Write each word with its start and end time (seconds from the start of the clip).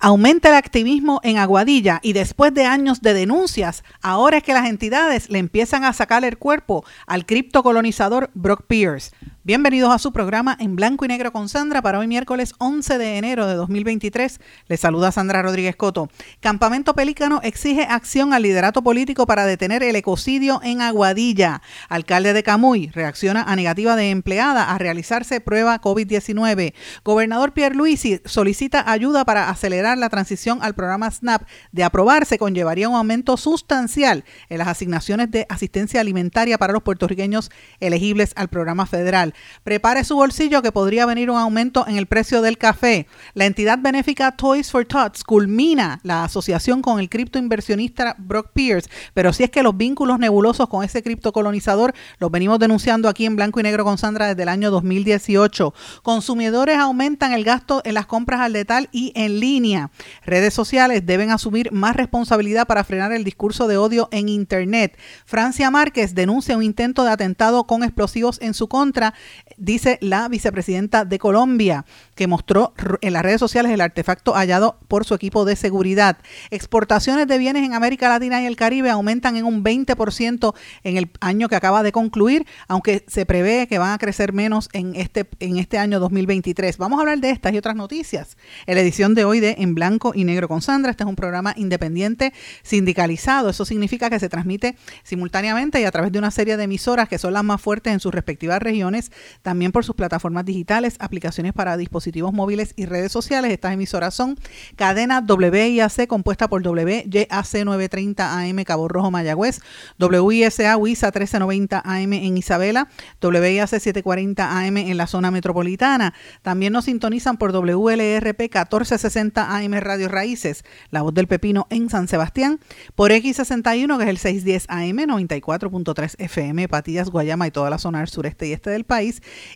Aumenta 0.00 0.50
el 0.50 0.54
activismo 0.54 1.20
en 1.24 1.38
Aguadilla 1.38 1.98
y 2.04 2.12
después 2.12 2.54
de 2.54 2.64
años 2.64 3.02
de 3.02 3.14
denuncias, 3.14 3.82
ahora 4.00 4.36
es 4.36 4.44
que 4.44 4.52
las 4.52 4.68
entidades 4.68 5.28
le 5.28 5.40
empiezan 5.40 5.82
a 5.82 5.92
sacar 5.92 6.24
el 6.24 6.38
cuerpo 6.38 6.84
al 7.08 7.26
criptocolonizador 7.26 8.30
Brock 8.32 8.62
Pierce. 8.68 9.10
Bienvenidos 9.48 9.90
a 9.94 9.98
su 9.98 10.12
programa 10.12 10.54
en 10.60 10.76
blanco 10.76 11.06
y 11.06 11.08
negro 11.08 11.32
con 11.32 11.48
Sandra 11.48 11.80
para 11.80 11.98
hoy 11.98 12.06
miércoles 12.06 12.52
11 12.58 12.98
de 12.98 13.16
enero 13.16 13.46
de 13.46 13.54
2023. 13.54 14.40
Les 14.66 14.78
saluda 14.78 15.10
Sandra 15.10 15.40
Rodríguez 15.40 15.74
Coto. 15.74 16.10
Campamento 16.40 16.94
Pelícano 16.94 17.40
exige 17.42 17.84
acción 17.84 18.34
al 18.34 18.42
liderato 18.42 18.82
político 18.82 19.24
para 19.26 19.46
detener 19.46 19.82
el 19.82 19.96
ecocidio 19.96 20.60
en 20.62 20.82
Aguadilla. 20.82 21.62
Alcalde 21.88 22.34
de 22.34 22.42
Camuy 22.42 22.88
reacciona 22.88 23.42
a 23.42 23.56
negativa 23.56 23.96
de 23.96 24.10
empleada 24.10 24.64
a 24.64 24.76
realizarse 24.76 25.40
prueba 25.40 25.80
COVID-19. 25.80 26.74
Gobernador 27.02 27.54
Pierre 27.54 27.74
Luisi 27.74 28.20
solicita 28.26 28.92
ayuda 28.92 29.24
para 29.24 29.48
acelerar 29.48 29.96
la 29.96 30.10
transición 30.10 30.58
al 30.60 30.74
programa 30.74 31.10
SNAP. 31.10 31.48
De 31.72 31.84
aprobarse 31.84 32.36
conllevaría 32.36 32.90
un 32.90 32.96
aumento 32.96 33.38
sustancial 33.38 34.26
en 34.50 34.58
las 34.58 34.68
asignaciones 34.68 35.30
de 35.30 35.46
asistencia 35.48 36.02
alimentaria 36.02 36.58
para 36.58 36.74
los 36.74 36.82
puertorriqueños 36.82 37.50
elegibles 37.80 38.34
al 38.36 38.48
programa 38.48 38.84
federal. 38.84 39.32
Prepare 39.64 40.04
su 40.04 40.16
bolsillo 40.16 40.62
que 40.62 40.72
podría 40.72 41.06
venir 41.06 41.30
un 41.30 41.38
aumento 41.38 41.86
en 41.86 41.96
el 41.96 42.06
precio 42.06 42.42
del 42.42 42.58
café. 42.58 43.06
La 43.34 43.46
entidad 43.46 43.78
benéfica 43.78 44.32
Toys 44.32 44.70
for 44.70 44.84
Tots 44.84 45.24
culmina 45.24 46.00
la 46.02 46.24
asociación 46.24 46.82
con 46.82 47.00
el 47.00 47.08
criptoinversionista 47.08 48.16
Brock 48.18 48.50
Pierce, 48.52 48.88
pero 49.14 49.32
si 49.32 49.44
es 49.44 49.50
que 49.50 49.62
los 49.62 49.76
vínculos 49.76 50.18
nebulosos 50.18 50.68
con 50.68 50.84
ese 50.84 51.02
criptocolonizador 51.02 51.94
los 52.18 52.30
venimos 52.30 52.58
denunciando 52.58 53.08
aquí 53.08 53.26
en 53.26 53.36
blanco 53.36 53.60
y 53.60 53.62
negro 53.62 53.84
con 53.84 53.98
Sandra 53.98 54.28
desde 54.28 54.42
el 54.42 54.48
año 54.48 54.70
2018. 54.70 55.74
Consumidores 56.02 56.78
aumentan 56.78 57.32
el 57.32 57.44
gasto 57.44 57.82
en 57.84 57.94
las 57.94 58.06
compras 58.06 58.40
al 58.40 58.52
letal 58.52 58.88
y 58.92 59.12
en 59.14 59.40
línea. 59.40 59.90
Redes 60.24 60.54
sociales 60.54 61.04
deben 61.04 61.30
asumir 61.30 61.72
más 61.72 61.96
responsabilidad 61.96 62.66
para 62.66 62.84
frenar 62.84 63.12
el 63.12 63.24
discurso 63.24 63.68
de 63.68 63.76
odio 63.76 64.08
en 64.12 64.28
Internet. 64.28 64.96
Francia 65.24 65.70
Márquez 65.70 66.14
denuncia 66.14 66.56
un 66.56 66.62
intento 66.62 67.04
de 67.04 67.10
atentado 67.10 67.64
con 67.64 67.82
explosivos 67.82 68.38
en 68.40 68.54
su 68.54 68.68
contra 68.68 69.14
dice 69.56 69.98
la 70.00 70.28
vicepresidenta 70.28 71.04
de 71.04 71.18
Colombia, 71.18 71.84
que 72.14 72.26
mostró 72.26 72.74
en 73.00 73.12
las 73.12 73.22
redes 73.22 73.40
sociales 73.40 73.72
el 73.72 73.80
artefacto 73.80 74.32
hallado 74.34 74.78
por 74.88 75.04
su 75.04 75.14
equipo 75.14 75.44
de 75.44 75.56
seguridad. 75.56 76.18
Exportaciones 76.50 77.26
de 77.26 77.38
bienes 77.38 77.64
en 77.64 77.74
América 77.74 78.08
Latina 78.08 78.42
y 78.42 78.46
el 78.46 78.56
Caribe 78.56 78.90
aumentan 78.90 79.36
en 79.36 79.44
un 79.44 79.64
20% 79.64 80.54
en 80.84 80.96
el 80.96 81.10
año 81.20 81.48
que 81.48 81.56
acaba 81.56 81.82
de 81.82 81.92
concluir, 81.92 82.46
aunque 82.68 83.04
se 83.08 83.26
prevé 83.26 83.66
que 83.66 83.78
van 83.78 83.92
a 83.92 83.98
crecer 83.98 84.32
menos 84.32 84.68
en 84.72 84.94
este, 84.94 85.28
en 85.40 85.58
este 85.58 85.78
año 85.78 86.00
2023. 86.00 86.78
Vamos 86.78 86.98
a 86.98 87.02
hablar 87.02 87.18
de 87.18 87.30
estas 87.30 87.52
y 87.52 87.58
otras 87.58 87.76
noticias 87.76 88.36
en 88.66 88.74
la 88.74 88.80
edición 88.80 89.14
de 89.14 89.24
hoy 89.24 89.40
de 89.40 89.56
En 89.58 89.74
Blanco 89.74 90.12
y 90.14 90.24
Negro 90.24 90.48
con 90.48 90.62
Sandra. 90.62 90.90
Este 90.90 91.02
es 91.02 91.08
un 91.08 91.16
programa 91.16 91.54
independiente 91.56 92.32
sindicalizado. 92.62 93.50
Eso 93.50 93.64
significa 93.64 94.10
que 94.10 94.18
se 94.18 94.28
transmite 94.28 94.76
simultáneamente 95.02 95.80
y 95.80 95.84
a 95.84 95.90
través 95.90 96.12
de 96.12 96.18
una 96.18 96.30
serie 96.30 96.56
de 96.56 96.64
emisoras 96.64 97.08
que 97.08 97.18
son 97.18 97.32
las 97.32 97.44
más 97.44 97.60
fuertes 97.60 97.92
en 97.92 98.00
sus 98.00 98.14
respectivas 98.14 98.60
regiones 98.60 99.07
también 99.42 99.72
por 99.72 99.84
sus 99.84 99.94
plataformas 99.94 100.44
digitales, 100.44 100.96
aplicaciones 100.98 101.52
para 101.52 101.76
dispositivos 101.76 102.32
móviles 102.32 102.74
y 102.76 102.86
redes 102.86 103.12
sociales. 103.12 103.52
Estas 103.52 103.72
emisoras 103.72 104.14
son 104.14 104.38
cadena 104.76 105.24
WIAC 105.26 106.06
compuesta 106.06 106.48
por 106.48 106.66
WYAC 106.66 107.28
930 107.28 108.38
AM 108.38 108.64
Cabo 108.64 108.88
Rojo 108.88 109.10
Mayagüez, 109.10 109.60
WISA 109.98 110.76
WISA 110.76 111.06
1390 111.06 111.82
AM 111.84 112.12
en 112.12 112.36
Isabela, 112.36 112.88
WIAC 113.22 113.68
740 113.68 114.58
AM 114.60 114.76
en 114.76 114.96
la 114.96 115.06
zona 115.06 115.30
metropolitana. 115.30 116.14
También 116.42 116.72
nos 116.72 116.86
sintonizan 116.86 117.36
por 117.36 117.52
WLRP 117.52 118.40
1460 118.40 119.56
AM 119.56 119.72
Radio 119.80 120.08
Raíces, 120.08 120.64
La 120.90 121.02
Voz 121.02 121.14
del 121.14 121.26
Pepino 121.26 121.66
en 121.70 121.90
San 121.90 122.08
Sebastián, 122.08 122.60
por 122.94 123.10
X61 123.10 123.96
que 123.98 124.04
es 124.04 124.08
el 124.08 124.18
610 124.18 124.66
AM 124.68 124.98
94.3 125.08 126.14
FM 126.18 126.68
Patillas, 126.68 127.10
Guayama 127.10 127.46
y 127.46 127.50
toda 127.50 127.70
la 127.70 127.78
zona 127.78 128.00
del 128.00 128.08
sureste 128.08 128.48
y 128.48 128.52
este 128.52 128.70
del 128.70 128.84
país 128.84 128.97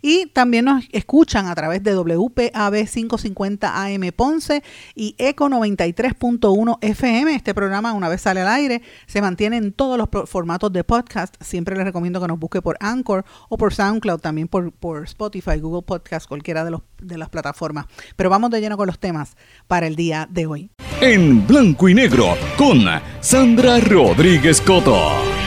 y 0.03 0.27
también 0.27 0.67
nos 0.67 0.85
escuchan 0.93 1.47
a 1.47 1.55
través 1.55 1.83
de 1.83 1.95
WPAB 1.95 2.87
550 2.87 3.85
AM 3.85 4.13
Ponce 4.15 4.63
y 4.95 5.15
ECO 5.19 5.49
93.1 5.49 6.79
FM. 6.81 7.35
Este 7.35 7.55
programa, 7.55 7.93
una 7.93 8.09
vez 8.09 8.21
sale 8.21 8.41
al 8.41 8.49
aire, 8.49 8.83
se 9.07 9.21
mantiene 9.21 9.57
en 9.57 9.73
todos 9.73 9.99
los 9.99 10.09
formatos 10.29 10.73
de 10.73 10.85
podcast. 10.85 11.35
Siempre 11.43 11.77
les 11.77 11.85
recomiendo 11.85 12.21
que 12.21 12.29
nos 12.29 12.39
busque 12.39 12.63
por 12.63 12.77
Anchor 12.81 13.25
o 13.49 13.57
por 13.57 13.75
SoundCloud, 13.75 14.21
también 14.21 14.49
por, 14.49 14.73
por 14.73 15.05
Spotify, 15.05 15.59
Google 15.59 15.83
Podcast, 15.83 16.27
cualquiera 16.29 16.65
de, 16.65 16.73
los, 16.73 16.83
de 17.01 17.19
las 17.19 17.29
plataformas. 17.29 17.87
Pero 18.17 18.31
vamos 18.31 18.51
de 18.51 18.61
lleno 18.61 18.77
con 18.77 18.87
los 18.87 18.99
temas 18.99 19.37
para 19.67 19.87
el 19.87 19.97
día 19.97 20.29
de 20.31 20.47
hoy. 20.47 20.71
En 21.01 21.47
blanco 21.47 21.89
y 21.89 21.95
negro 21.95 22.37
con 22.57 22.83
Sandra 23.21 23.81
Rodríguez 23.81 24.61
Coto. 24.61 25.42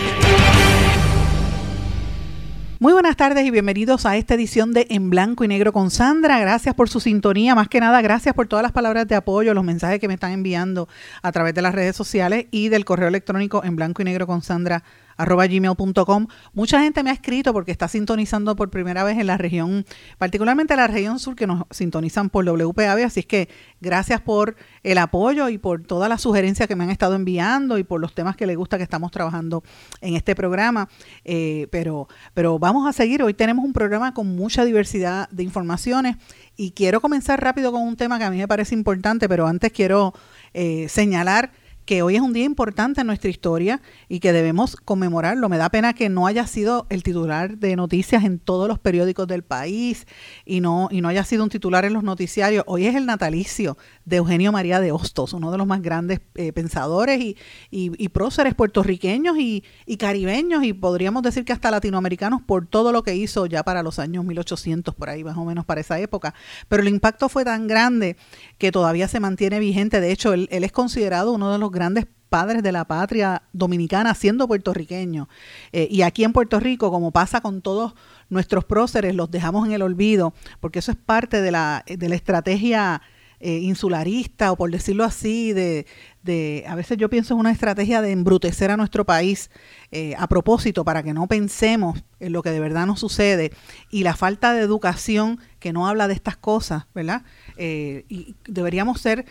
Muy 2.78 2.92
buenas 2.92 3.16
tardes 3.16 3.46
y 3.46 3.52
bienvenidos 3.52 4.06
a 4.06 4.18
esta 4.18 4.34
edición 4.34 4.74
de 4.74 4.86
En 4.90 5.10
Blanco 5.10 5.46
y 5.46 5.48
Negro 5.48 5.72
con 5.72 5.92
Sandra. 5.92 6.38
Gracias 6.40 6.76
por 6.76 6.90
su 6.90 7.00
sintonía. 7.00 7.56
Más 7.56 7.70
que 7.70 7.80
nada, 7.80 8.02
gracias 8.02 8.36
por 8.36 8.48
todas 8.48 8.64
las 8.64 8.74
palabras 8.74 9.08
de 9.08 9.16
apoyo, 9.16 9.54
los 9.54 9.64
mensajes 9.64 10.02
que 10.02 10.10
me 10.10 10.16
están 10.16 10.34
enviando 10.34 10.90
a 11.22 11.32
través 11.32 11.54
de 11.54 11.62
las 11.62 11.74
redes 11.74 11.96
sociales 11.96 12.48
y 12.52 12.68
del 12.68 12.84
correo 12.84 13.08
electrónico 13.08 13.64
en 13.64 13.78
blanco 13.78 14.02
y 14.02 14.06
negro 14.06 14.28
con 14.28 14.42
Sandra 14.42 14.84
arroba 15.18 15.48
gmail.com. 15.48 16.28
Mucha 16.54 16.82
gente 16.82 17.04
me 17.04 17.10
ha 17.10 17.14
escrito 17.14 17.54
porque 17.54 17.72
está 17.72 17.88
sintonizando 17.88 18.56
por 18.56 18.70
primera 18.70 19.04
vez 19.04 19.18
en 19.18 19.28
la 19.28 19.38
región, 19.38 19.86
particularmente 20.18 20.76
la 20.76 20.88
región 20.88 21.20
sur 21.20 21.36
que 21.36 21.48
nos 21.48 21.64
sintonizan 21.72 22.30
por 22.30 22.46
WPAB, 22.46 23.06
así 23.06 23.22
es 23.22 23.26
que 23.26 23.50
gracias 23.82 24.22
por 24.22 24.56
el 24.84 24.98
apoyo 24.98 25.50
y 25.50 25.58
por 25.58 25.84
todas 25.84 26.10
las 26.10 26.22
sugerencias 26.22 26.68
que 26.68 26.76
me 26.76 26.84
han 26.84 26.92
estado 26.92 27.16
enviando 27.16 27.78
y 27.78 27.84
por 27.84 28.02
los 28.02 28.14
temas 28.14 28.36
que 28.36 28.46
les 28.46 28.58
gusta 28.58 28.78
que 28.78 28.84
estamos 28.84 29.12
trabajando 29.12 29.64
en 30.02 30.16
este 30.16 30.36
programa. 30.36 30.90
Eh, 31.24 31.68
pero, 31.72 32.08
pero 32.34 32.60
vamos 32.60 32.88
a 32.88 32.94
seguir, 32.94 33.24
hoy 33.24 33.34
tenemos 33.34 33.66
un 33.66 33.74
programa 33.74 34.14
con 34.14 34.36
mucha 34.36 34.66
diversidad 34.66 35.30
de 35.30 35.44
informaciones 35.44 36.18
y 36.58 36.72
quiero 36.72 37.02
comenzar 37.02 37.42
rápido 37.42 37.72
con 37.72 37.82
un 37.82 37.96
tema 37.96 38.18
que 38.18 38.26
a 38.26 38.32
mí 38.32 38.38
me 38.38 38.48
parece 38.48 38.76
importante, 38.76 39.28
pero 39.28 39.48
antes 39.48 39.72
quiero 39.72 40.14
eh, 40.54 40.88
señalar 40.90 41.52
que 41.86 42.02
hoy 42.02 42.16
es 42.16 42.22
un 42.22 42.34
día 42.34 42.44
importante 42.44 43.02
en 43.02 43.08
nuestra 43.08 43.30
historia 43.30 43.82
y 44.10 44.20
que 44.20 44.34
debemos 44.34 44.76
conmemorarlo. 44.76 45.50
Me 45.50 45.58
da 45.58 45.70
pena 45.70 45.94
que 45.94 46.10
no 46.10 46.26
haya 46.26 46.48
sido 46.48 46.88
el 46.90 47.04
titular 47.04 47.58
de 47.58 47.76
noticias 47.76 48.24
en 48.24 48.40
todos 48.40 48.68
los 48.68 48.80
periódicos 48.80 49.28
del 49.28 49.44
país 49.44 50.08
y 50.46 50.62
no, 50.62 50.90
y 50.92 51.02
no 51.02 51.10
haya 51.10 51.24
sido 51.24 51.44
un 51.44 51.50
titular 51.50 51.86
en 51.86 51.94
los 51.94 52.04
noticiarios. 52.04 52.64
Hoy 52.68 52.88
es 52.88 52.96
el 52.96 53.06
natalicio 53.06 53.78
de 54.04 54.18
Eugenio 54.18 54.52
María 54.52 54.80
de 54.80 54.92
Hostos, 54.92 55.34
uno 55.34 55.52
de 55.52 55.58
los 55.58 55.68
más 55.68 55.82
grandes 55.82 56.22
eh, 56.34 56.52
pensadores 56.54 57.22
y, 57.22 57.38
y, 57.70 58.10
próceres 58.10 58.56
puertorriqueños 58.56 59.38
y, 59.38 59.64
y, 59.86 59.98
caribeños 59.98 60.64
y 60.64 60.74
podríamos 60.74 61.22
decir 61.22 61.44
que 61.44 61.54
hasta 61.54 61.70
latinoamericanos 61.70 62.42
por 62.42 62.66
todo 62.66 62.92
lo 62.92 63.04
que 63.04 63.16
hizo 63.16 63.46
ya 63.46 63.64
para 63.64 63.84
los 63.84 64.00
años 64.00 64.24
1800, 64.24 64.96
por 64.96 65.10
ahí 65.10 65.24
más 65.24 65.38
o 65.38 65.46
menos 65.46 65.66
para 65.66 65.82
esa 65.82 66.00
época. 66.00 66.34
Pero 66.68 66.82
el 66.82 66.90
impacto 66.90 67.30
fue 67.30 67.44
tan 67.44 67.68
grande 67.68 68.16
que 68.58 68.72
todavía 68.72 69.08
se 69.08 69.20
mantiene 69.20 69.60
vigente. 69.60 70.00
De 70.00 70.12
hecho, 70.12 70.34
él, 70.34 70.48
él 70.52 70.64
es 70.64 70.72
considerado 70.72 71.34
uno 71.34 71.52
de 71.52 71.60
los 71.60 71.72
grandes 71.76 72.08
padres 72.30 72.64
de 72.64 72.72
la 72.72 72.86
patria 72.86 73.44
dominicana 73.54 74.14
siendo 74.14 74.48
puertorriqueño. 74.48 75.30
Eh, 75.72 75.88
y 75.90 76.02
aquí 76.02 76.24
en 76.24 76.34
Puerto 76.34 76.60
Rico, 76.60 76.92
como 76.92 77.12
pasa 77.12 77.42
con 77.42 77.62
todos 77.62 77.94
nuestros 78.30 78.66
próceres, 78.66 79.16
los 79.16 79.32
dejamos 79.32 79.66
en 79.68 79.74
el 79.74 79.82
olvido, 79.82 80.34
porque 80.60 80.80
eso 80.80 80.92
es 80.92 80.98
parte 80.98 81.42
de 81.42 81.52
la, 81.52 81.86
de 81.88 82.10
la 82.10 82.16
estrategia 82.16 83.02
eh, 83.40 83.60
insularista, 83.60 84.52
o 84.52 84.58
por 84.58 84.72
decirlo 84.72 85.04
así, 85.04 85.54
de, 85.54 85.86
de, 86.24 86.66
a 86.68 86.76
veces 86.76 86.98
yo 86.98 87.10
pienso 87.10 87.36
en 87.36 87.40
una 87.40 87.52
estrategia 87.52 88.02
de 88.02 88.12
embrutecer 88.12 88.72
a 88.72 88.78
nuestro 88.78 89.06
país 89.06 89.50
eh, 89.92 90.16
a 90.18 90.28
propósito 90.28 90.84
para 90.84 91.04
que 91.04 91.14
no 91.14 91.28
pensemos 91.28 92.04
en 92.20 92.34
lo 92.34 92.42
que 92.42 92.50
de 92.50 92.60
verdad 92.60 92.86
nos 92.86 93.00
sucede 93.00 93.52
y 93.92 94.04
la 94.04 94.16
falta 94.16 94.54
de 94.54 94.62
educación 94.62 95.40
que 95.60 95.74
no 95.74 95.88
habla 95.88 96.08
de 96.08 96.16
estas 96.16 96.38
cosas, 96.38 96.86
¿verdad? 96.94 97.24
y 97.58 98.36
deberíamos 98.46 99.00
ser 99.00 99.26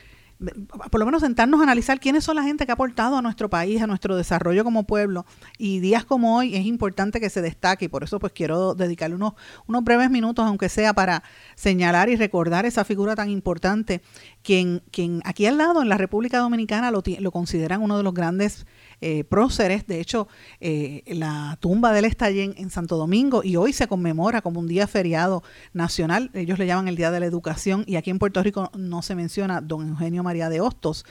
por 0.90 0.98
lo 0.98 1.06
menos 1.06 1.22
sentarnos 1.22 1.60
a 1.60 1.62
analizar 1.62 2.00
quiénes 2.00 2.24
son 2.24 2.36
la 2.36 2.42
gente 2.42 2.66
que 2.66 2.72
ha 2.72 2.74
aportado 2.74 3.16
a 3.16 3.22
nuestro 3.22 3.48
país, 3.48 3.80
a 3.80 3.86
nuestro 3.86 4.16
desarrollo 4.16 4.64
como 4.64 4.84
pueblo. 4.84 5.26
Y 5.58 5.80
días 5.80 6.04
como 6.04 6.36
hoy 6.36 6.56
es 6.56 6.66
importante 6.66 7.20
que 7.20 7.30
se 7.30 7.40
destaque 7.40 7.86
y 7.86 7.88
por 7.88 8.04
eso 8.04 8.18
pues 8.18 8.32
quiero 8.32 8.74
dedicarle 8.74 9.16
unos, 9.16 9.34
unos 9.66 9.84
breves 9.84 10.10
minutos, 10.10 10.44
aunque 10.44 10.68
sea 10.68 10.92
para 10.92 11.22
señalar 11.54 12.08
y 12.08 12.16
recordar 12.16 12.66
esa 12.66 12.84
figura 12.84 13.14
tan 13.14 13.30
importante, 13.30 14.02
quien, 14.42 14.82
quien 14.90 15.22
aquí 15.24 15.46
al 15.46 15.58
lado 15.58 15.82
en 15.82 15.88
la 15.88 15.96
República 15.96 16.38
Dominicana 16.38 16.90
lo, 16.90 17.02
lo 17.18 17.32
consideran 17.32 17.82
uno 17.82 17.96
de 17.96 18.02
los 18.02 18.14
grandes 18.14 18.66
eh, 19.06 19.22
próceres. 19.22 19.86
De 19.86 20.00
hecho, 20.00 20.28
eh, 20.60 21.02
la 21.06 21.58
tumba 21.60 21.92
del 21.92 22.06
él 22.06 22.54
en, 22.56 22.70
Santo 22.70 22.96
Domingo 22.96 23.42
y 23.44 23.56
hoy 23.56 23.74
se 23.74 23.86
conmemora 23.86 24.40
como 24.40 24.60
un 24.60 24.66
día 24.66 24.86
feriado 24.86 25.42
nacional. 25.74 26.30
Ellos 26.32 26.58
le 26.58 26.64
llaman 26.66 26.88
el 26.88 26.96
Día 26.96 27.10
de 27.10 27.20
la 27.20 27.26
Educación 27.26 27.84
y 27.86 27.96
aquí 27.96 28.08
en 28.08 28.18
Puerto 28.18 28.42
Rico 28.42 28.70
no 28.74 29.02
se 29.02 29.14
menciona 29.14 29.60
don 29.60 29.86
Eugenio 29.90 30.22
María 30.22 30.48
de 30.48 30.62
Hostos, 30.62 31.04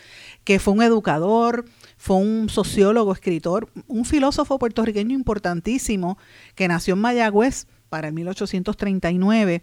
que 0.44 0.57
fue 0.57 0.74
un 0.74 0.81
educador, 0.81 1.66
fue 1.95 2.16
un 2.16 2.50
sociólogo, 2.50 3.13
escritor, 3.13 3.69
un 3.86 4.06
filósofo 4.06 4.57
puertorriqueño 4.57 5.13
importantísimo 5.13 6.18
que 6.56 6.68
nació 6.68 6.96
en 6.96 7.01
Mayagüez 7.01 7.68
para 7.89 8.07
el 8.07 8.16
1839 8.16 9.62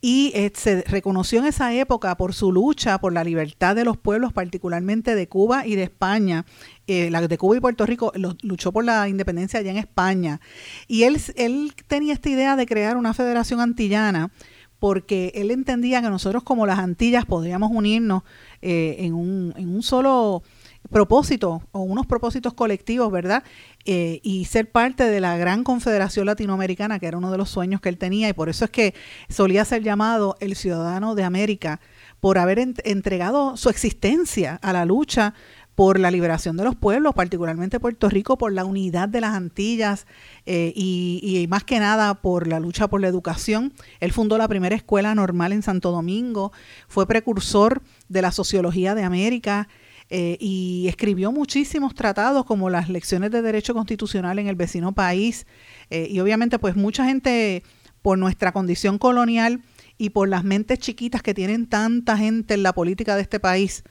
y 0.00 0.30
eh, 0.34 0.52
se 0.54 0.82
reconoció 0.82 1.40
en 1.40 1.46
esa 1.46 1.72
época 1.74 2.16
por 2.16 2.32
su 2.32 2.52
lucha 2.52 2.98
por 2.98 3.12
la 3.12 3.24
libertad 3.24 3.74
de 3.74 3.84
los 3.84 3.96
pueblos, 3.96 4.32
particularmente 4.32 5.14
de 5.14 5.28
Cuba 5.28 5.66
y 5.66 5.74
de 5.74 5.82
España. 5.84 6.44
Eh, 6.86 7.10
la 7.10 7.26
de 7.26 7.38
Cuba 7.38 7.56
y 7.56 7.60
Puerto 7.60 7.84
Rico 7.84 8.12
luchó 8.42 8.72
por 8.72 8.84
la 8.84 9.08
independencia 9.08 9.60
allá 9.60 9.72
en 9.72 9.76
España. 9.76 10.40
Y 10.86 11.02
él, 11.02 11.20
él 11.34 11.72
tenía 11.86 12.12
esta 12.12 12.30
idea 12.30 12.56
de 12.56 12.66
crear 12.66 12.96
una 12.96 13.12
federación 13.12 13.60
antillana 13.60 14.30
porque 14.78 15.32
él 15.34 15.50
entendía 15.50 16.00
que 16.00 16.08
nosotros 16.08 16.42
como 16.44 16.66
las 16.66 16.78
Antillas 16.78 17.24
podríamos 17.24 17.70
unirnos 17.72 18.22
eh, 18.62 18.96
en, 19.00 19.14
un, 19.14 19.52
en 19.56 19.68
un 19.68 19.82
solo 19.82 20.42
propósito 20.90 21.62
o 21.72 21.80
unos 21.80 22.06
propósitos 22.06 22.54
colectivos, 22.54 23.10
¿verdad? 23.10 23.42
Eh, 23.84 24.20
y 24.22 24.44
ser 24.46 24.70
parte 24.70 25.04
de 25.04 25.20
la 25.20 25.36
gran 25.36 25.64
confederación 25.64 26.26
latinoamericana, 26.26 26.98
que 26.98 27.06
era 27.06 27.18
uno 27.18 27.30
de 27.30 27.38
los 27.38 27.50
sueños 27.50 27.80
que 27.80 27.88
él 27.88 27.98
tenía, 27.98 28.28
y 28.28 28.32
por 28.32 28.48
eso 28.48 28.64
es 28.64 28.70
que 28.70 28.94
solía 29.28 29.64
ser 29.64 29.82
llamado 29.82 30.36
el 30.40 30.56
ciudadano 30.56 31.14
de 31.14 31.24
América, 31.24 31.80
por 32.20 32.38
haber 32.38 32.58
entregado 32.58 33.56
su 33.56 33.68
existencia 33.68 34.58
a 34.62 34.72
la 34.72 34.84
lucha 34.84 35.34
por 35.78 36.00
la 36.00 36.10
liberación 36.10 36.56
de 36.56 36.64
los 36.64 36.74
pueblos, 36.74 37.14
particularmente 37.14 37.78
Puerto 37.78 38.08
Rico, 38.08 38.36
por 38.36 38.52
la 38.52 38.64
unidad 38.64 39.08
de 39.08 39.20
las 39.20 39.36
Antillas 39.36 40.08
eh, 40.44 40.72
y, 40.74 41.46
más 41.48 41.62
que 41.62 41.78
nada 41.78 42.14
por 42.14 42.48
la 42.48 42.58
lucha 42.58 42.88
por 42.88 43.00
la 43.00 43.06
educación. 43.06 43.72
Él 44.00 44.10
fundó 44.10 44.38
la 44.38 44.48
primera 44.48 44.74
escuela 44.74 45.14
normal 45.14 45.52
en 45.52 45.62
Santo 45.62 45.92
Domingo, 45.92 46.50
fue 46.88 47.06
precursor 47.06 47.80
de 48.08 48.22
la 48.22 48.32
sociología 48.32 48.96
de 48.96 49.04
América, 49.04 49.68
eh, 50.10 50.38
y 50.40 50.86
escribió 50.88 51.32
muchísimos 51.32 51.94
tratados 51.94 52.46
como 52.46 52.70
las 52.70 52.88
lecciones 52.88 53.30
de 53.30 53.42
derecho 53.42 53.74
constitucional 53.74 54.38
en 54.38 54.46
el 54.46 54.56
vecino 54.56 54.92
país 54.92 55.46
eh, 55.90 56.08
y 56.10 56.20
obviamente 56.20 56.58
pues 56.58 56.76
mucha 56.76 57.04
gente 57.04 57.62
por 58.00 58.18
nuestra 58.18 58.52
condición 58.52 58.98
colonial 58.98 59.62
y 59.98 60.10
por 60.10 60.28
las 60.28 60.44
mentes 60.44 60.78
chiquitas 60.78 61.22
que 61.22 61.34
tienen 61.34 61.66
tanta 61.66 62.16
gente 62.16 62.54
en 62.54 62.62
la 62.62 62.72
política 62.72 63.16
de 63.16 63.22
este 63.22 63.38
país 63.38 63.84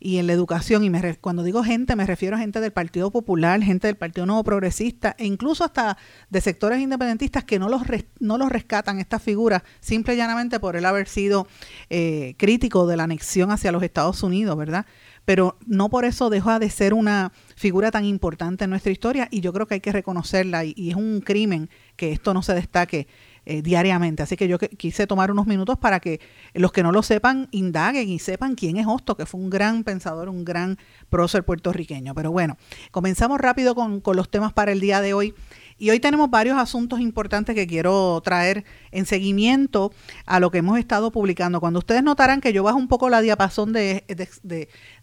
y 0.00 0.18
en 0.18 0.28
la 0.28 0.32
educación, 0.32 0.84
y 0.84 0.90
me, 0.90 1.16
cuando 1.16 1.42
digo 1.42 1.64
gente 1.64 1.96
me 1.96 2.06
refiero 2.06 2.36
a 2.36 2.38
gente 2.38 2.60
del 2.60 2.72
Partido 2.72 3.10
Popular, 3.10 3.60
gente 3.62 3.88
del 3.88 3.96
Partido 3.96 4.26
Nuevo 4.26 4.44
Progresista 4.44 5.16
e 5.18 5.26
incluso 5.26 5.64
hasta 5.64 5.98
de 6.30 6.40
sectores 6.40 6.80
independentistas 6.80 7.44
que 7.44 7.58
no 7.58 7.68
los, 7.68 7.82
no 8.20 8.38
los 8.38 8.48
rescatan 8.48 9.00
estas 9.00 9.22
figuras 9.22 9.62
simple 9.80 10.14
y 10.14 10.16
llanamente 10.16 10.60
por 10.60 10.76
él 10.76 10.84
haber 10.84 11.08
sido 11.08 11.48
eh, 11.90 12.34
crítico 12.38 12.86
de 12.86 12.96
la 12.96 13.04
anexión 13.04 13.50
hacia 13.50 13.72
los 13.72 13.82
Estados 13.82 14.22
Unidos, 14.22 14.56
¿verdad? 14.56 14.86
Pero 15.28 15.58
no 15.66 15.90
por 15.90 16.06
eso 16.06 16.30
deja 16.30 16.58
de 16.58 16.70
ser 16.70 16.94
una 16.94 17.32
figura 17.54 17.90
tan 17.90 18.06
importante 18.06 18.64
en 18.64 18.70
nuestra 18.70 18.92
historia 18.92 19.28
y 19.30 19.42
yo 19.42 19.52
creo 19.52 19.66
que 19.66 19.74
hay 19.74 19.80
que 19.80 19.92
reconocerla 19.92 20.64
y, 20.64 20.88
es 20.88 20.94
un 20.96 21.20
crimen 21.20 21.68
que 21.96 22.12
esto 22.12 22.32
no 22.32 22.40
se 22.42 22.54
destaque 22.54 23.06
eh, 23.44 23.60
diariamente. 23.60 24.22
Así 24.22 24.38
que 24.38 24.48
yo 24.48 24.58
quise 24.58 25.06
tomar 25.06 25.30
unos 25.30 25.46
minutos 25.46 25.76
para 25.76 26.00
que 26.00 26.18
los 26.54 26.72
que 26.72 26.82
no 26.82 26.92
lo 26.92 27.02
sepan 27.02 27.48
indaguen 27.50 28.08
y 28.08 28.18
sepan 28.18 28.54
quién 28.54 28.78
es 28.78 28.86
Hosto, 28.86 29.18
que 29.18 29.26
fue 29.26 29.38
un 29.38 29.50
gran 29.50 29.84
pensador, 29.84 30.30
un 30.30 30.46
gran 30.46 30.78
prócer 31.10 31.44
puertorriqueño. 31.44 32.14
Pero 32.14 32.32
bueno, 32.32 32.56
comenzamos 32.90 33.38
rápido 33.38 33.74
con, 33.74 34.00
con 34.00 34.16
los 34.16 34.30
temas 34.30 34.54
para 34.54 34.72
el 34.72 34.80
día 34.80 35.02
de 35.02 35.12
hoy. 35.12 35.34
Y 35.78 35.90
hoy 35.90 36.00
tenemos 36.00 36.28
varios 36.28 36.58
asuntos 36.58 37.00
importantes 37.00 37.54
que 37.54 37.66
quiero 37.66 38.20
traer 38.24 38.64
en 38.90 39.06
seguimiento 39.06 39.92
a 40.26 40.40
lo 40.40 40.50
que 40.50 40.58
hemos 40.58 40.76
estado 40.78 41.12
publicando. 41.12 41.60
Cuando 41.60 41.78
ustedes 41.78 42.02
notarán 42.02 42.40
que 42.40 42.52
yo 42.52 42.64
bajo 42.64 42.78
un 42.78 42.88
poco 42.88 43.08
la 43.08 43.20
diapasón 43.20 43.72
de, 43.72 44.04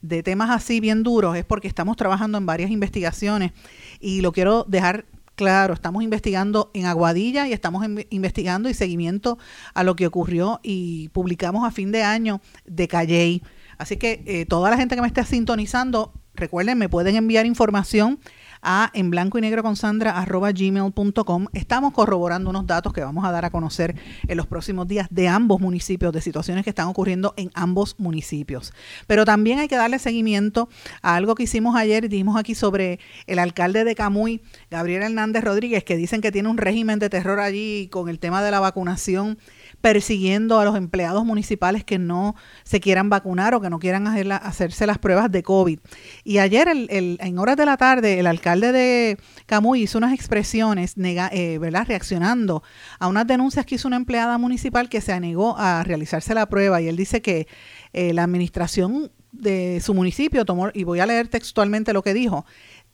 de, 0.01 0.24
temas 0.24 0.50
así 0.50 0.81
bien 0.81 1.04
duros, 1.04 1.38
es 1.38 1.45
porque 1.45 1.69
estamos 1.69 1.95
trabajando 1.95 2.38
en 2.38 2.45
varias 2.45 2.72
investigaciones 2.72 3.54
y 4.01 4.19
lo 4.19 4.33
quiero 4.33 4.66
dejar 4.68 5.06
claro, 5.36 5.74
estamos 5.74 6.04
investigando 6.04 6.72
en 6.74 6.86
Aguadilla 6.86 7.48
y 7.48 7.54
estamos 7.54 7.86
investigando 8.10 8.69
y 8.69 8.74
seguimiento 8.74 9.38
a 9.74 9.83
lo 9.83 9.95
que 9.95 10.07
ocurrió 10.07 10.60
y 10.62 11.10
publicamos 11.10 11.66
a 11.66 11.71
fin 11.71 11.92
de 11.92 12.04
año 12.04 12.42
de 12.66 12.88
Calley. 12.88 13.44
Así 13.78 13.98
que 13.98 14.24
eh, 14.25 14.45
toda 14.45 14.69
la 14.69 14.78
gente 14.78 14.95
que 14.95 15.01
me 15.01 15.07
esté 15.07 15.24
sintonizando, 15.24 16.13
recuerden, 16.33 16.78
me 16.78 16.89
pueden 16.89 17.16
enviar 17.16 17.45
información 17.45 18.19
a 18.66 18.90
en 18.94 19.12
blanco 19.12 19.38
y 19.38 19.42
negro 19.42 19.64
con 19.64 19.76
Sandra 19.76 20.18
arroba 20.18 20.52
gmail.com. 20.52 21.48
Estamos 21.54 21.94
corroborando 21.94 22.50
unos 22.50 22.66
datos 22.66 22.92
que 22.92 23.02
vamos 23.02 23.24
a 23.24 23.32
dar 23.32 23.46
a 23.46 23.52
conocer 23.52 23.96
en 24.28 24.36
los 24.36 24.48
próximos 24.48 24.88
días 24.88 25.08
de 25.12 25.28
ambos 25.28 25.62
municipios, 25.62 26.12
de 26.12 26.20
situaciones 26.20 26.64
que 26.64 26.72
están 26.72 26.88
ocurriendo 26.88 27.34
en 27.38 27.52
ambos 27.54 27.96
municipios. 28.00 28.74
Pero 29.08 29.24
también 29.24 29.60
hay 29.60 29.68
que 29.68 29.76
darle 29.76 30.00
seguimiento 30.00 30.68
a 31.02 31.16
algo 31.16 31.36
que 31.36 31.44
hicimos 31.44 31.76
ayer, 31.76 32.10
dijimos 32.10 32.38
aquí 32.38 32.56
sobre 32.56 33.00
el 33.28 33.40
alcalde 33.40 33.84
de 33.84 33.96
Camuy, 33.96 34.42
Gabriel 34.72 35.04
Hernández 35.04 35.44
Rodríguez, 35.44 35.84
que 35.84 35.96
dicen 35.96 36.22
que 36.22 36.32
tiene 36.32 36.50
un 36.50 36.58
régimen 36.58 36.98
de 36.98 37.10
terror 37.10 37.40
allí 37.40 37.88
con 37.92 38.10
el 38.10 38.20
tema 38.20 38.44
de 38.44 38.50
la 38.50 38.60
vacunación 38.60 39.38
persiguiendo 39.81 40.60
a 40.60 40.66
los 40.66 40.75
empleados 40.75 41.25
municipales 41.25 41.83
que 41.83 42.00
no 42.00 42.36
se 42.63 42.80
quieran 42.80 43.10
vacunar 43.10 43.54
o 43.54 43.62
que 43.62 43.69
no 43.69 43.80
quieran 43.80 44.07
hacerse 44.07 44.88
las 44.88 44.98
pruebas 44.98 45.31
de 45.31 45.44
COVID. 45.44 45.80
Y 46.24 46.38
ayer, 46.39 46.68
en 46.69 47.39
horas 47.39 47.57
de 47.57 47.66
la 47.66 47.77
tarde, 47.77 48.19
el 48.19 48.27
alcalde 48.27 48.72
de 48.72 49.18
Camuy 49.45 49.83
hizo 49.83 49.98
unas 49.98 50.13
expresiones 50.13 50.95
eh, 50.98 51.57
¿verdad? 51.60 51.86
reaccionando 51.88 52.63
a 53.00 53.07
unas 53.07 53.27
denuncias 53.27 53.66
que 53.66 53.75
hizo 53.75 53.88
una 53.88 53.98
empleada 53.98 54.38
municipal 54.38 54.89
que 54.89 55.01
se 55.01 55.19
negó 55.19 55.57
a 55.57 55.83
realizarse 55.83 56.33
la 56.33 56.48
prueba 56.48 56.81
y 56.81 56.88
él 56.88 56.95
dice 56.95 57.21
que 57.21 57.48
eh, 57.94 58.13
la 58.13 58.24
administración 58.24 59.12
de 59.31 59.81
su 59.81 59.94
municipio 59.94 60.45
tomó, 60.45 60.69
y 60.74 60.83
voy 60.83 61.00
a 61.00 61.06
leer 61.06 61.28
textualmente 61.28 61.94
lo 61.94 62.04
que 62.04 62.13
dijo, 62.13 62.45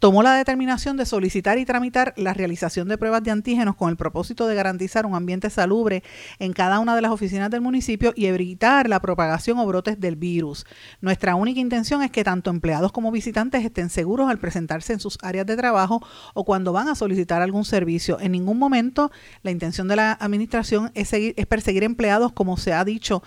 tomó 0.02 0.24
la 0.24 0.34
determinación 0.34 0.98
de 0.98 1.06
solicitar 1.06 1.60
y 1.60 1.66
tramitar 1.66 2.16
la 2.18 2.34
realización 2.34 2.88
de 2.88 2.98
pruebas 2.98 3.24
de 3.24 3.30
antígenos 3.30 3.76
con 3.76 3.92
el 3.92 3.98
propósito 3.98 4.48
de 4.48 4.56
garantizar 4.56 5.06
un 5.06 5.14
ambiente 5.14 5.52
salubre 5.52 6.02
en 6.40 6.54
cada 6.54 6.80
una 6.80 6.96
de 6.96 7.04
las 7.04 7.12
oficinas 7.12 7.52
del 7.52 7.62
municipio 7.62 8.12
y 8.16 8.26
evitar 8.26 8.90
la 8.90 9.00
propagación 9.00 9.60
o 9.60 9.66
brotes 9.68 10.00
del 10.00 10.16
virus. 10.16 10.66
Nuestra 11.02 11.36
única 11.36 11.60
intención 11.60 12.02
es 12.02 12.10
que 12.10 12.24
tanto 12.24 12.50
empleados 12.50 12.92
como 12.92 13.12
visitantes 13.12 13.64
estén 13.64 13.92
seguros 13.92 14.28
al 14.32 14.40
presentarse 14.40 14.92
en 14.92 15.00
sus 15.00 15.20
áreas 15.22 15.46
de 15.46 15.56
trabajo 15.56 16.04
o 16.34 16.46
cuando 16.46 16.74
van 16.74 16.90
a 16.90 16.96
solicitar 16.96 17.44
algún 17.44 17.64
servicio. 17.64 18.20
En 18.20 18.32
ningún 18.32 18.58
momento 18.58 19.12
la 19.44 19.52
intención 19.52 19.88
de 19.88 19.98
la 19.98 20.14
administración 20.14 20.90
es, 20.96 21.10
seguir, 21.10 21.36
es 21.38 21.46
perseguir 21.46 21.84
empleados 21.84 22.32
como 22.32 22.58
se 22.58 22.74
ha 22.74 22.84
dicho 22.84 23.22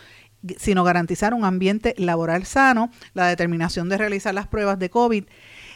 sino 0.59 0.85
garantizar 0.85 1.33
un 1.33 1.47
ambiente 1.47 1.95
laboral 1.97 2.45
sano, 2.45 2.91
la 3.15 3.29
determinación 3.29 3.89
de 3.89 3.97
realizar 3.97 4.35
las 4.35 4.47
pruebas 4.47 4.79
de 4.79 4.91
COVID 4.91 5.25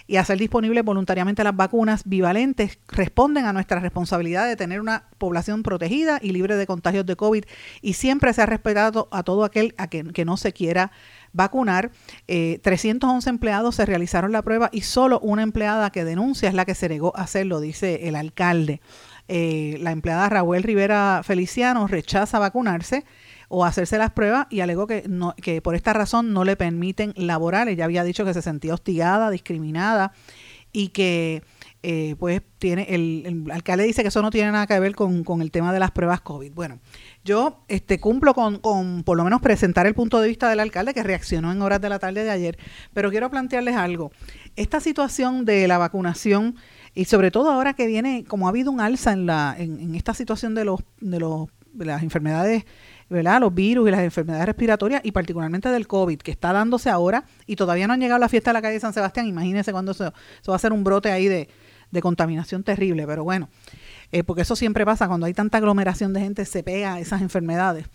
y 0.08 0.16
hacer 0.16 0.38
disponibles 0.38 0.82
voluntariamente 0.84 1.44
las 1.44 1.54
vacunas 1.54 2.02
bivalentes 2.06 2.78
responden 2.88 3.44
a 3.44 3.52
nuestra 3.52 3.78
responsabilidad 3.78 4.48
de 4.48 4.56
tener 4.56 4.80
una 4.80 5.04
población 5.18 5.62
protegida 5.62 6.18
y 6.22 6.32
libre 6.32 6.56
de 6.56 6.66
contagios 6.66 7.04
de 7.04 7.14
COVID 7.14 7.44
y 7.82 7.92
siempre 7.92 8.32
se 8.32 8.40
ha 8.40 8.46
respetado 8.46 9.08
a 9.12 9.22
todo 9.22 9.44
aquel 9.44 9.74
a 9.76 9.88
que, 9.88 10.04
que 10.04 10.24
no 10.24 10.38
se 10.38 10.54
quiera 10.54 10.90
vacunar. 11.34 11.92
311 12.26 13.28
eh, 13.28 13.30
empleados 13.30 13.76
se 13.76 13.84
realizaron 13.84 14.32
la 14.32 14.40
prueba 14.40 14.70
y 14.72 14.80
solo 14.80 15.20
una 15.20 15.42
empleada 15.42 15.90
que 15.90 16.06
denuncia 16.06 16.48
es 16.48 16.54
la 16.54 16.64
que 16.64 16.74
se 16.74 16.88
negó 16.88 17.14
a 17.14 17.22
hacerlo, 17.22 17.60
dice 17.60 18.08
el 18.08 18.16
alcalde. 18.16 18.80
Eh, 19.30 19.76
la 19.82 19.90
empleada 19.90 20.30
Raúl 20.30 20.62
Rivera 20.62 21.20
Feliciano 21.22 21.86
rechaza 21.86 22.38
vacunarse 22.38 23.04
o 23.48 23.64
hacerse 23.64 23.98
las 23.98 24.12
pruebas 24.12 24.46
y 24.50 24.60
alegó 24.60 24.86
que, 24.86 25.04
no, 25.08 25.34
que 25.34 25.60
por 25.62 25.74
esta 25.74 25.92
razón 25.92 26.32
no 26.32 26.44
le 26.44 26.56
permiten 26.56 27.12
laborar. 27.16 27.68
Ella 27.68 27.84
había 27.84 28.04
dicho 28.04 28.24
que 28.24 28.34
se 28.34 28.42
sentía 28.42 28.74
hostigada, 28.74 29.30
discriminada 29.30 30.12
y 30.72 30.88
que 30.88 31.42
eh, 31.82 32.16
pues 32.18 32.42
tiene 32.58 32.86
el, 32.90 33.48
alcalde 33.52 33.84
dice 33.84 34.02
que 34.02 34.08
eso 34.08 34.20
no 34.20 34.30
tiene 34.30 34.50
nada 34.50 34.66
que 34.66 34.78
ver 34.80 34.94
con, 34.94 35.22
con, 35.22 35.40
el 35.40 35.50
tema 35.50 35.72
de 35.72 35.78
las 35.78 35.92
pruebas 35.92 36.20
COVID. 36.20 36.52
Bueno, 36.52 36.80
yo 37.24 37.64
este, 37.68 38.00
cumplo 38.00 38.34
con, 38.34 38.58
con 38.58 39.04
por 39.04 39.16
lo 39.16 39.24
menos 39.24 39.40
presentar 39.40 39.86
el 39.86 39.94
punto 39.94 40.20
de 40.20 40.28
vista 40.28 40.50
del 40.50 40.60
alcalde 40.60 40.92
que 40.92 41.02
reaccionó 41.02 41.52
en 41.52 41.62
horas 41.62 41.80
de 41.80 41.88
la 41.88 41.98
tarde 41.98 42.24
de 42.24 42.30
ayer, 42.30 42.58
pero 42.92 43.10
quiero 43.10 43.30
plantearles 43.30 43.76
algo. 43.76 44.10
Esta 44.56 44.80
situación 44.80 45.44
de 45.44 45.68
la 45.68 45.78
vacunación 45.78 46.56
y 46.94 47.04
sobre 47.04 47.30
todo 47.30 47.50
ahora 47.50 47.74
que 47.74 47.86
viene, 47.86 48.24
como 48.24 48.46
ha 48.46 48.50
habido 48.50 48.72
un 48.72 48.80
alza 48.80 49.12
en, 49.12 49.26
la, 49.26 49.54
en, 49.56 49.94
esta 49.94 50.14
situación 50.14 50.56
de 50.56 50.64
los, 50.64 50.80
de 51.00 51.20
los 51.20 51.48
las 51.74 52.02
enfermedades, 52.02 52.64
¿verdad? 53.08 53.40
Los 53.40 53.54
virus 53.54 53.88
y 53.88 53.90
las 53.90 54.00
enfermedades 54.00 54.46
respiratorias 54.46 55.00
y 55.04 55.12
particularmente 55.12 55.68
del 55.70 55.86
COVID, 55.86 56.18
que 56.18 56.30
está 56.30 56.52
dándose 56.52 56.90
ahora 56.90 57.24
y 57.46 57.56
todavía 57.56 57.86
no 57.86 57.94
han 57.94 58.00
llegado 58.00 58.16
a 58.16 58.20
la 58.20 58.28
fiesta 58.28 58.50
de 58.50 58.54
la 58.54 58.62
calle 58.62 58.74
de 58.74 58.80
San 58.80 58.92
Sebastián. 58.92 59.26
Imagínense 59.26 59.72
cuando 59.72 59.94
se, 59.94 60.04
va 60.04 60.12
a 60.48 60.54
hacer 60.54 60.72
un 60.72 60.84
brote 60.84 61.10
ahí 61.10 61.26
de, 61.28 61.48
de 61.90 62.02
contaminación 62.02 62.62
terrible, 62.62 63.06
pero 63.06 63.24
bueno, 63.24 63.48
eh, 64.12 64.24
porque 64.24 64.42
eso 64.42 64.56
siempre 64.56 64.84
pasa, 64.84 65.08
cuando 65.08 65.26
hay 65.26 65.34
tanta 65.34 65.58
aglomeración 65.58 66.12
de 66.12 66.20
gente 66.20 66.44
se 66.44 66.62
pega 66.62 66.94
a 66.94 67.00
esas 67.00 67.22
enfermedades. 67.22 67.86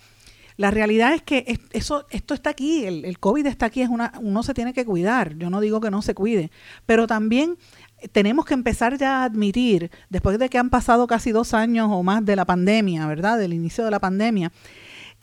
La 0.56 0.70
realidad 0.70 1.16
es 1.16 1.24
que 1.24 1.60
eso, 1.72 2.06
esto 2.12 2.36
está 2.36 2.52
aquí, 2.52 2.86
el, 2.86 3.06
el, 3.06 3.18
COVID 3.18 3.48
está 3.48 3.66
aquí, 3.66 3.82
es 3.82 3.90
una, 3.90 4.14
uno 4.22 4.44
se 4.44 4.54
tiene 4.54 4.72
que 4.72 4.86
cuidar, 4.86 5.36
yo 5.36 5.50
no 5.50 5.60
digo 5.60 5.82
que 5.82 5.90
no 5.90 6.04
se 6.04 6.14
cuide, 6.14 6.52
pero 6.86 7.08
también 7.08 7.58
tenemos 8.12 8.46
que 8.46 8.54
empezar 8.54 8.98
ya 8.98 9.22
a 9.22 9.24
admitir, 9.24 9.90
después 10.10 10.38
de 10.38 10.50
que 10.50 10.58
han 10.58 10.70
pasado 10.70 11.08
casi 11.08 11.32
dos 11.32 11.54
años 11.54 11.88
o 11.92 12.04
más 12.04 12.24
de 12.24 12.36
la 12.36 12.46
pandemia, 12.46 13.08
¿verdad? 13.08 13.40
Del 13.40 13.54
inicio 13.54 13.84
de 13.86 13.92
la 13.92 14.00
pandemia, 14.00 14.52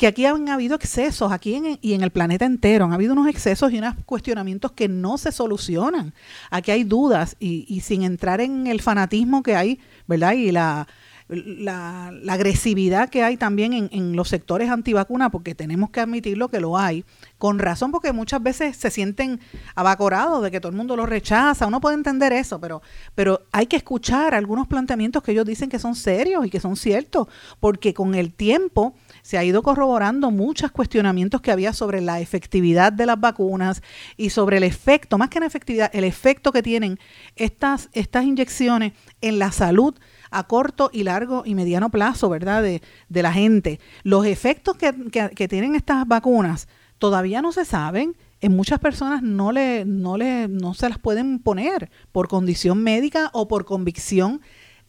que 0.01 0.07
aquí 0.07 0.25
han 0.25 0.49
habido 0.49 0.77
excesos, 0.77 1.31
aquí 1.31 1.61
y 1.83 1.93
en 1.93 2.01
el 2.01 2.11
planeta 2.11 2.47
entero, 2.47 2.87
han 2.87 2.95
habido 2.95 3.13
unos 3.13 3.29
excesos 3.29 3.71
y 3.71 3.77
unos 3.77 3.97
cuestionamientos 4.07 4.73
que 4.73 4.89
no 4.89 5.19
se 5.19 5.31
solucionan. 5.31 6.15
Aquí 6.49 6.71
hay 6.71 6.85
dudas 6.85 7.37
y, 7.39 7.67
y 7.69 7.81
sin 7.81 8.03
entrar 8.03 8.41
en 8.41 8.67
el 8.67 8.81
fanatismo 8.81 9.43
que 9.43 9.57
hay, 9.57 9.79
¿verdad? 10.07 10.33
Y 10.33 10.53
la, 10.53 10.89
la, 11.31 12.13
agresividad 12.29 13.09
que 13.09 13.23
hay 13.23 13.37
también 13.37 13.73
en, 13.73 13.89
en 13.93 14.17
los 14.17 14.29
sectores 14.29 14.71
antivacunas, 14.71 15.31
porque 15.31 15.55
tenemos 15.55 15.91
que 15.91 16.01
admitirlo 16.01 16.49
que 16.49 16.61
lo 16.61 16.77
hay, 16.77 17.05
con 17.39 17.59
razón, 17.59 17.91
porque 17.91 18.13
muchas 18.13 18.43
veces 18.43 18.77
se 18.77 18.91
sienten 18.91 19.41
abacorados 19.75 20.43
de 20.43 20.51
que 20.51 20.61
todo 20.61 20.71
el 20.71 20.77
mundo 20.77 20.97
lo 20.97 21.07
rechaza. 21.07 21.67
Uno 21.67 21.81
puede 21.81 21.97
entender 21.97 22.33
eso, 22.33 22.61
pero, 22.61 22.83
pero 23.15 23.43
hay 23.53 23.67
que 23.67 23.77
escuchar 23.77 24.35
algunos 24.35 24.67
planteamientos 24.67 25.23
que 25.23 25.33
ellos 25.33 25.47
dicen 25.47 25.69
que 25.69 25.79
son 25.79 25.95
serios 25.95 26.45
y 26.45 26.51
que 26.51 26.61
son 26.61 26.77
ciertos, 26.77 27.29
porque 27.61 27.95
con 27.95 28.15
el 28.15 28.33
tiempo 28.33 28.95
se 29.23 29.39
ha 29.39 29.45
ido 29.45 29.63
corroborando 29.63 30.31
muchos 30.31 30.71
cuestionamientos 30.71 31.41
que 31.41 31.53
había 31.53 31.73
sobre 31.73 32.01
la 32.01 32.21
efectividad 32.21 32.93
de 32.93 33.07
las 33.07 33.21
vacunas 33.21 33.83
y 34.17 34.31
sobre 34.31 34.57
el 34.57 34.65
efecto, 34.65 35.19
más 35.19 35.31
que 35.31 35.41
la 35.41 35.47
efectividad, 35.47 35.91
el 35.95 36.05
efecto 36.05 36.53
que 36.53 36.63
tienen 36.63 36.99
estas, 37.37 37.89
estas 37.93 38.25
inyecciones 38.25 38.93
en 39.21 39.39
la 39.39 39.53
salud 39.53 39.95
a 40.31 40.45
corto 40.45 40.91
y 40.93 41.03
largo 41.03 41.43
y 41.45 41.55
mediano 41.55 41.91
plazo, 41.91 42.29
¿verdad? 42.29 42.63
De, 42.63 42.83
de 43.09 43.23
la 43.23 43.33
gente. 43.33 43.81
Los 44.03 44.27
efectos 44.27 44.77
que, 44.77 44.93
que, 45.35 45.49
tienen 45.49 45.75
estas 45.75 46.07
vacunas 46.07 46.69
todavía 46.99 47.43
no 47.43 47.53
se 47.53 47.65
saben. 47.65 48.17
En 48.41 48.57
muchas 48.57 48.79
personas 48.79 49.23
no, 49.23 49.53
le, 49.53 49.85
no, 49.85 50.17
le, 50.17 50.49
no 50.49 50.73
se 50.73 50.89
las 50.89 50.99
pueden 50.99 51.41
poner 51.41 51.91
por 52.11 52.29
condición 52.29 52.83
médica 52.83 53.31
o 53.35 53.49
por 53.49 53.67
convicción 53.67 54.41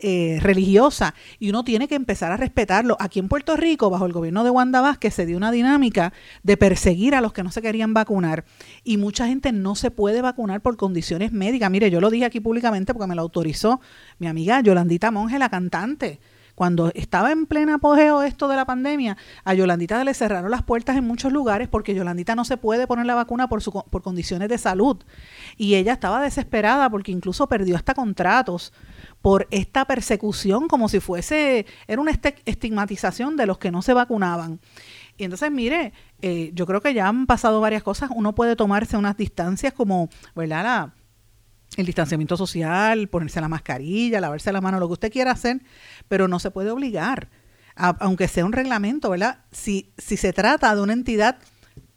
eh, 0.02 0.40
religiosa 0.42 1.14
y 1.40 1.50
uno 1.50 1.64
tiene 1.64 1.88
que 1.88 1.96
empezar 1.96 2.32
a 2.32 2.38
respetarlo. 2.38 2.98
Aquí 3.00 3.20
en 3.20 3.28
Puerto 3.28 3.56
Rico, 3.56 3.90
bajo 3.90 4.06
el 4.06 4.14
gobierno 4.14 4.44
de 4.44 4.50
Wanda 4.50 4.82
Vázquez, 4.82 5.14
se 5.14 5.26
dio 5.26 5.38
una 5.38 5.52
dinámica 5.52 6.12
de 6.44 6.58
perseguir 6.58 7.16
a 7.16 7.22
los 7.22 7.34
que 7.34 7.44
no 7.44 7.52
se 7.52 7.62
querían 7.62 7.94
vacunar 7.94 8.46
y 8.84 8.98
mucha 8.98 9.28
gente 9.28 9.52
no 9.52 9.76
se 9.76 9.92
puede 9.92 10.22
vacunar 10.22 10.62
por 10.62 10.78
condiciones 10.78 11.32
médicas. 11.32 11.70
Mire, 11.70 11.92
yo 11.92 12.02
lo 12.02 12.10
dije 12.10 12.26
aquí 12.26 12.40
públicamente 12.40 12.94
porque 12.94 13.08
me 13.08 13.16
lo 13.16 13.22
autorizó 13.22 13.80
mi 14.20 14.28
amiga 14.28 14.60
Yolandita 14.62 15.12
Monge, 15.12 15.40
la 15.40 15.50
cantante. 15.50 16.20
Cuando 16.62 16.92
estaba 16.94 17.32
en 17.32 17.48
plena 17.48 17.74
apogeo 17.74 18.22
esto 18.22 18.48
de 18.48 18.56
la 18.56 18.66
pandemia, 18.66 19.18
a 19.46 19.56
Yolandita 19.56 20.04
le 20.04 20.14
cerraron 20.14 20.52
las 20.52 20.62
puertas 20.62 20.96
en 20.96 21.04
muchos 21.04 21.34
lugares 21.34 21.68
porque 21.68 21.96
Yolandita 21.96 22.36
no 22.36 22.46
se 22.46 22.56
puede 22.56 22.86
poner 22.86 23.08
la 23.08 23.16
vacuna 23.16 23.50
por, 23.50 23.64
su, 23.64 23.72
por 23.72 24.04
condiciones 24.04 24.48
de 24.48 24.60
salud. 24.60 25.04
Y 25.58 25.74
ella 25.74 25.94
estaba 25.94 26.22
desesperada 26.22 26.88
porque 26.92 27.12
incluso 27.12 27.50
perdió 27.50 27.76
hasta 27.76 27.96
contratos 27.96 28.74
por 29.24 29.48
esta 29.50 29.86
persecución 29.86 30.68
como 30.68 30.88
si 30.88 31.00
fuese, 31.00 31.66
era 31.88 32.00
una 32.00 32.12
estigmatización 32.46 33.38
de 33.38 33.48
los 33.48 33.58
que 33.58 33.72
no 33.72 33.82
se 33.82 33.96
vacunaban. 33.96 34.60
Y 35.18 35.24
entonces, 35.24 35.52
mire, 35.52 35.94
eh, 36.22 36.52
yo 36.54 36.68
creo 36.68 36.80
que 36.80 36.94
ya 36.94 37.08
han 37.08 37.26
pasado 37.26 37.60
varias 37.60 37.82
cosas. 37.82 38.12
Uno 38.14 38.36
puede 38.36 38.56
tomarse 38.56 38.98
unas 38.98 39.18
distancias 39.18 39.74
como, 39.74 40.10
¿verdad? 40.36 40.94
El 41.78 41.86
distanciamiento 41.86 42.38
social, 42.38 43.08
ponerse 43.08 43.40
la 43.42 43.48
mascarilla, 43.48 44.20
lavarse 44.20 44.52
la 44.52 44.62
mano, 44.62 44.80
lo 44.80 44.88
que 44.88 44.94
usted 44.94 45.12
quiera 45.12 45.32
hacer, 45.32 45.62
pero 46.08 46.28
no 46.28 46.40
se 46.40 46.52
puede 46.52 46.72
obligar, 46.72 47.30
aunque 47.76 48.28
sea 48.28 48.46
un 48.46 48.52
reglamento, 48.52 49.10
¿verdad? 49.10 49.40
Si, 49.52 49.94
si 49.98 50.18
se 50.18 50.34
trata 50.34 50.76
de 50.76 50.82
una 50.82 50.94
entidad 50.94 51.38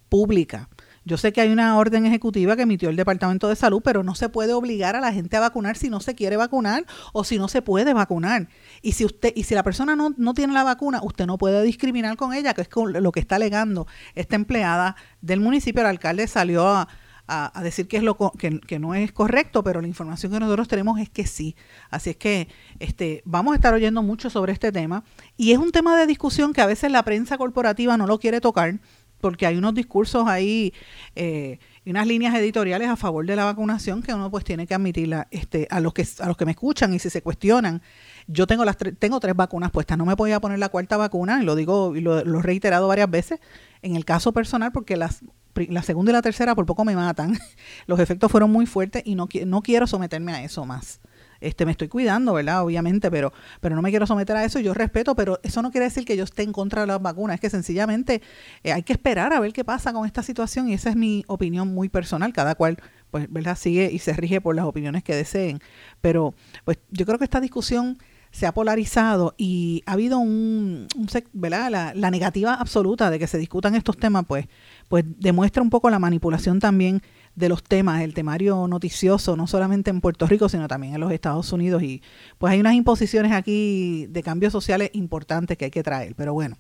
pública, 0.09 0.69
yo 1.07 1.19
sé 1.19 1.35
que 1.35 1.43
hay 1.43 1.51
una 1.51 1.77
orden 1.77 2.07
ejecutiva 2.07 2.57
que 2.57 2.63
emitió 2.63 2.89
el 2.89 2.97
Departamento 2.97 3.49
de 3.49 3.57
Salud, 3.57 3.83
pero 3.85 4.03
no 4.03 4.15
se 4.15 4.31
puede 4.31 4.55
obligar 4.55 4.97
a 4.97 5.01
la 5.01 5.13
gente 5.13 5.37
a 5.37 5.41
vacunar 5.41 5.77
si 5.77 5.91
no 5.91 6.01
se 6.01 6.15
quiere 6.15 6.39
vacunar 6.39 6.87
o 7.13 7.25
si 7.25 7.37
no 7.37 7.49
se 7.49 7.61
puede 7.61 7.93
vacunar. 7.93 8.49
Y 8.81 8.93
si 8.93 9.05
usted 9.05 9.31
y 9.37 9.43
si 9.43 9.55
la 9.55 9.63
persona 9.63 9.97
no, 9.97 10.15
no 10.17 10.33
tiene 10.33 10.55
la 10.55 10.65
vacuna, 10.65 11.01
usted 11.03 11.27
no 11.27 11.37
puede 11.37 11.63
discriminar 11.63 12.17
con 12.17 12.33
ella, 12.33 12.55
que 12.55 12.63
es 12.63 12.69
lo 12.75 13.13
que 13.13 13.21
está 13.21 13.37
alegando 13.37 13.87
esta 14.15 14.37
empleada 14.37 14.97
del 15.21 15.41
municipio. 15.41 15.83
El 15.83 15.89
alcalde 15.89 16.27
salió 16.27 16.67
a, 16.67 16.89
a, 17.27 17.63
decir 17.63 17.89
que 17.89 17.97
es 17.97 18.03
lo 18.03 18.17
que, 18.17 18.61
que, 18.61 18.79
no 18.79 18.95
es 18.95 19.13
correcto, 19.13 19.65
pero 19.65 19.81
la 19.81 19.89
información 19.89 20.33
que 20.33 20.41
nosotros 20.41 20.69
tenemos 20.69 20.99
es 21.01 21.09
que 21.09 21.27
sí. 21.27 21.57
Así 21.91 22.11
es 22.11 22.17
que 22.17 22.49
este, 22.81 23.23
vamos 23.25 23.53
a 23.53 23.57
estar 23.57 23.73
oyendo 23.73 24.03
mucho 24.03 24.31
sobre 24.31 24.53
este 24.53 24.73
tema. 24.73 25.05
Y 25.37 25.53
es 25.53 25.59
un 25.59 25.73
tema 25.73 25.97
de 25.97 26.07
discusión 26.07 26.53
que 26.53 26.61
a 26.61 26.67
veces 26.67 26.91
la 26.91 27.03
prensa 27.03 27.39
corporativa 27.39 27.97
no 27.97 28.07
lo 28.07 28.19
quiere 28.19 28.41
tocar 28.41 28.79
porque 29.25 29.47
hay 29.47 29.57
unos 29.57 29.73
discursos 29.73 30.29
ahí 30.29 30.75
eh, 31.17 31.59
y 31.83 31.91
unas 31.91 32.07
líneas 32.07 32.35
editoriales 32.35 32.91
a 32.91 32.97
favor 32.97 33.25
de 33.25 33.35
la 33.35 33.47
vacunación 33.47 34.03
que 34.03 34.13
uno 34.13 34.31
pues 34.31 34.45
tiene 34.45 34.67
que 34.67 34.75
admitirla 34.75 35.29
este, 35.31 35.67
a 35.71 35.81
los 35.81 35.95
que 35.95 36.07
a 36.19 36.27
los 36.27 36.37
que 36.37 36.45
me 36.45 36.51
escuchan 36.51 36.93
y 36.93 36.99
si 36.99 37.09
se 37.09 37.23
cuestionan. 37.23 37.81
Yo 38.27 38.47
tengo 38.47 38.67
las 38.67 38.77
tengo 38.77 39.21
tres 39.21 39.35
vacunas 39.35 39.71
puestas. 39.71 39.97
No 39.97 40.05
me 40.05 40.15
podía 40.15 40.41
poner 40.41 40.59
la 40.59 40.69
cuarta 40.69 40.99
vacuna 40.99 41.41
y 41.41 41.47
lo 41.47 41.55
digo 41.55 41.97
y 41.97 42.03
lo, 42.03 42.19
he 42.19 42.43
reiterado 42.43 42.87
varias 42.87 43.11
veces 43.11 43.41
en 43.81 43.97
el 43.97 44.05
caso 44.05 44.33
personal 44.33 44.73
porque 44.73 44.99
las 44.99 45.23
la 45.69 45.83
segunda 45.83 46.11
y 46.11 46.15
la 46.15 46.23
tercera 46.23 46.55
por 46.55 46.67
poco 46.67 46.85
me 46.85 46.97
matan. 46.97 47.39
Los 47.87 48.01
efectos 48.01 48.31
fueron 48.31 48.51
muy 48.51 48.67
fuertes 48.67 49.03
y 49.05 49.15
no 49.15 49.29
no 49.47 49.63
quiero 49.63 49.87
someterme 49.87 50.33
a 50.33 50.43
eso 50.45 50.65
más. 50.65 51.01
Este, 51.41 51.67
me 51.67 51.73
estoy 51.73 51.89
cuidando, 51.89 52.33
¿verdad? 52.33 52.63
Obviamente, 52.63 53.11
pero, 53.11 53.33
pero 53.61 53.77
no 53.77 53.83
me 53.83 53.91
quiero 53.91 54.07
someter 54.07 54.35
a 54.37 54.45
eso, 54.45 54.61
yo 54.61 54.73
respeto, 54.73 55.15
pero 55.15 55.41
eso 55.43 55.61
no 55.61 55.71
quiere 55.71 55.85
decir 55.85 56.05
que 56.05 56.17
yo 56.17 56.25
esté 56.25 56.43
en 56.43 56.53
contra 56.53 56.81
de 56.83 56.87
las 56.87 57.03
vacunas, 57.03 57.35
es 57.35 57.41
que 57.41 57.51
sencillamente 57.51 58.23
eh, 58.63 58.73
hay 58.73 58.83
que 58.83 58.95
esperar 58.95 59.33
a 59.35 59.41
ver 59.41 59.53
qué 59.53 59.63
pasa 59.63 59.93
con 59.93 60.07
esta 60.07 60.23
situación 60.23 60.69
y 60.69 60.75
esa 60.75 60.91
es 60.91 60.97
mi 60.97 61.23
opinión 61.27 61.75
muy 61.75 61.91
personal, 61.91 62.33
cada 62.33 62.55
cual 62.55 62.79
pues, 63.11 63.31
¿verdad? 63.31 63.57
Sigue 63.59 63.91
y 63.93 63.99
se 63.99 64.15
rige 64.15 64.41
por 64.41 64.57
las 64.57 64.65
opiniones 64.65 65.05
que 65.05 65.15
deseen, 65.15 65.61
pero 66.01 66.35
pues 66.65 66.79
yo 66.91 67.05
creo 67.05 67.19
que 67.19 67.25
esta 67.25 67.41
discusión 67.41 67.99
se 68.35 68.47
ha 68.47 68.53
polarizado 68.53 69.33
y 69.39 69.85
ha 69.87 69.93
habido 69.93 70.19
un, 70.19 70.89
¿verdad? 71.33 71.71
La, 71.71 71.95
la, 71.95 72.11
negativa 72.11 72.55
absoluta 72.55 73.09
de 73.09 73.21
que 73.21 73.29
se 73.29 73.39
discutan 73.39 73.77
estos 73.77 73.97
temas, 73.97 74.25
pues, 74.27 74.47
pues 74.89 75.05
demuestra 75.21 75.63
un 75.63 75.71
poco 75.71 75.89
la 75.89 76.01
manipulación 76.01 76.59
también 76.59 77.01
de 77.37 77.49
los 77.49 77.63
temas, 77.63 78.03
el 78.03 78.13
temario 78.13 78.67
noticioso, 78.67 79.37
no 79.37 79.47
solamente 79.47 79.91
en 79.91 80.01
Puerto 80.01 80.27
Rico, 80.27 80.49
sino 80.49 80.67
también 80.67 80.95
en 80.95 81.01
los 81.01 81.13
Estados 81.13 81.53
Unidos. 81.53 81.85
Y 81.85 82.03
pues 82.39 82.53
hay 82.53 82.59
unas 82.59 82.75
imposiciones 82.75 83.31
aquí 83.31 84.07
de 84.09 84.23
cambios 84.25 84.53
sociales 84.53 84.91
importantes 84.95 85.57
que 85.57 85.67
hay 85.67 85.71
que 85.71 85.85
traer. 85.85 86.17
Pero 86.17 86.33
bueno, 86.33 86.57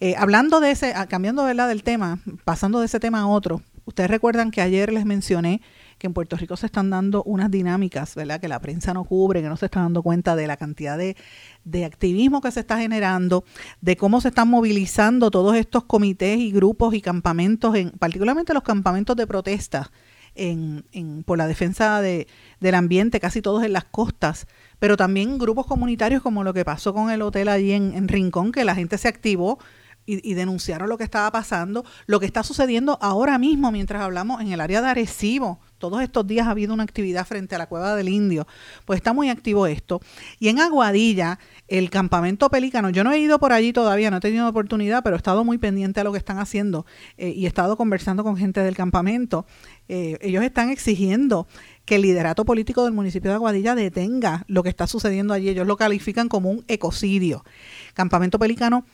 eh, 0.00 0.16
hablando 0.18 0.58
de 0.58 0.72
ese, 0.72 0.94
ah, 0.96 1.06
cambiando 1.06 1.44
¿verdad? 1.44 1.68
del 1.68 1.84
tema, 1.84 2.18
pasando 2.42 2.80
de 2.80 2.86
ese 2.86 2.98
tema 2.98 3.20
a 3.20 3.26
otro, 3.28 3.62
ustedes 3.84 4.10
recuerdan 4.10 4.50
que 4.50 4.62
ayer 4.62 4.92
les 4.92 5.04
mencioné 5.04 5.62
que 6.04 6.08
en 6.08 6.12
Puerto 6.12 6.36
Rico 6.36 6.54
se 6.58 6.66
están 6.66 6.90
dando 6.90 7.22
unas 7.22 7.50
dinámicas, 7.50 8.14
¿verdad? 8.14 8.38
Que 8.38 8.46
la 8.46 8.60
prensa 8.60 8.92
no 8.92 9.04
cubre, 9.04 9.40
que 9.40 9.48
no 9.48 9.56
se 9.56 9.64
está 9.64 9.80
dando 9.80 10.02
cuenta 10.02 10.36
de 10.36 10.46
la 10.46 10.58
cantidad 10.58 10.98
de, 10.98 11.16
de 11.64 11.86
activismo 11.86 12.42
que 12.42 12.50
se 12.50 12.60
está 12.60 12.76
generando, 12.76 13.44
de 13.80 13.96
cómo 13.96 14.20
se 14.20 14.28
están 14.28 14.48
movilizando 14.48 15.30
todos 15.30 15.56
estos 15.56 15.84
comités 15.84 16.38
y 16.38 16.52
grupos 16.52 16.92
y 16.92 17.00
campamentos, 17.00 17.74
en, 17.74 17.88
particularmente 17.92 18.52
los 18.52 18.62
campamentos 18.62 19.16
de 19.16 19.26
protesta 19.26 19.90
en, 20.34 20.84
en, 20.92 21.24
por 21.24 21.38
la 21.38 21.46
defensa 21.46 22.02
de, 22.02 22.28
del 22.60 22.74
ambiente, 22.74 23.18
casi 23.18 23.40
todos 23.40 23.64
en 23.64 23.72
las 23.72 23.84
costas, 23.84 24.46
pero 24.78 24.98
también 24.98 25.38
grupos 25.38 25.64
comunitarios 25.64 26.20
como 26.20 26.44
lo 26.44 26.52
que 26.52 26.66
pasó 26.66 26.92
con 26.92 27.10
el 27.10 27.22
hotel 27.22 27.48
allí 27.48 27.72
en, 27.72 28.08
Rincón, 28.08 28.52
que 28.52 28.62
la 28.64 28.74
gente 28.74 28.98
se 28.98 29.08
activó 29.08 29.58
y, 30.04 30.34
denunciaron 30.34 30.90
lo 30.90 30.98
que 30.98 31.04
estaba 31.04 31.32
pasando, 31.32 31.82
lo 32.04 32.20
que 32.20 32.26
está 32.26 32.42
sucediendo 32.42 32.98
ahora 33.00 33.38
mismo 33.38 33.72
mientras 33.72 34.02
hablamos 34.02 34.42
en 34.42 34.52
el 34.52 34.60
área 34.60 34.82
de 34.82 34.88
Arecibo. 34.88 35.60
Todos 35.90 36.02
estos 36.02 36.26
días 36.26 36.46
ha 36.46 36.52
habido 36.52 36.72
una 36.72 36.82
actividad 36.82 37.26
frente 37.26 37.54
a 37.54 37.58
la 37.58 37.66
cueva 37.66 37.94
del 37.94 38.08
indio, 38.08 38.46
pues 38.86 38.96
está 38.96 39.12
muy 39.12 39.28
activo 39.28 39.66
esto. 39.66 40.00
Y 40.38 40.48
en 40.48 40.58
Aguadilla, 40.58 41.38
el 41.68 41.90
campamento 41.90 42.48
Pelícano, 42.48 42.88
yo 42.88 43.04
no 43.04 43.12
he 43.12 43.18
ido 43.18 43.38
por 43.38 43.52
allí 43.52 43.74
todavía, 43.74 44.10
no 44.10 44.16
he 44.16 44.20
tenido 44.20 44.48
oportunidad, 44.48 45.02
pero 45.02 45.14
he 45.14 45.18
estado 45.18 45.44
muy 45.44 45.58
pendiente 45.58 46.00
a 46.00 46.04
lo 46.04 46.12
que 46.12 46.16
están 46.16 46.38
haciendo 46.38 46.86
eh, 47.18 47.34
y 47.36 47.44
he 47.44 47.48
estado 47.48 47.76
conversando 47.76 48.24
con 48.24 48.38
gente 48.38 48.60
del 48.60 48.74
campamento. 48.74 49.44
Eh, 49.88 50.16
ellos 50.22 50.42
están 50.42 50.70
exigiendo 50.70 51.46
que 51.84 51.96
el 51.96 52.02
liderato 52.02 52.46
político 52.46 52.84
del 52.84 52.94
municipio 52.94 53.30
de 53.30 53.34
Aguadilla 53.34 53.74
detenga 53.74 54.44
lo 54.48 54.62
que 54.62 54.70
está 54.70 54.86
sucediendo 54.86 55.34
allí. 55.34 55.50
Ellos 55.50 55.66
lo 55.66 55.76
califican 55.76 56.30
como 56.30 56.48
un 56.48 56.64
ecocidio. 56.66 57.44
Campamento 57.92 58.38
Pelícano 58.38 58.86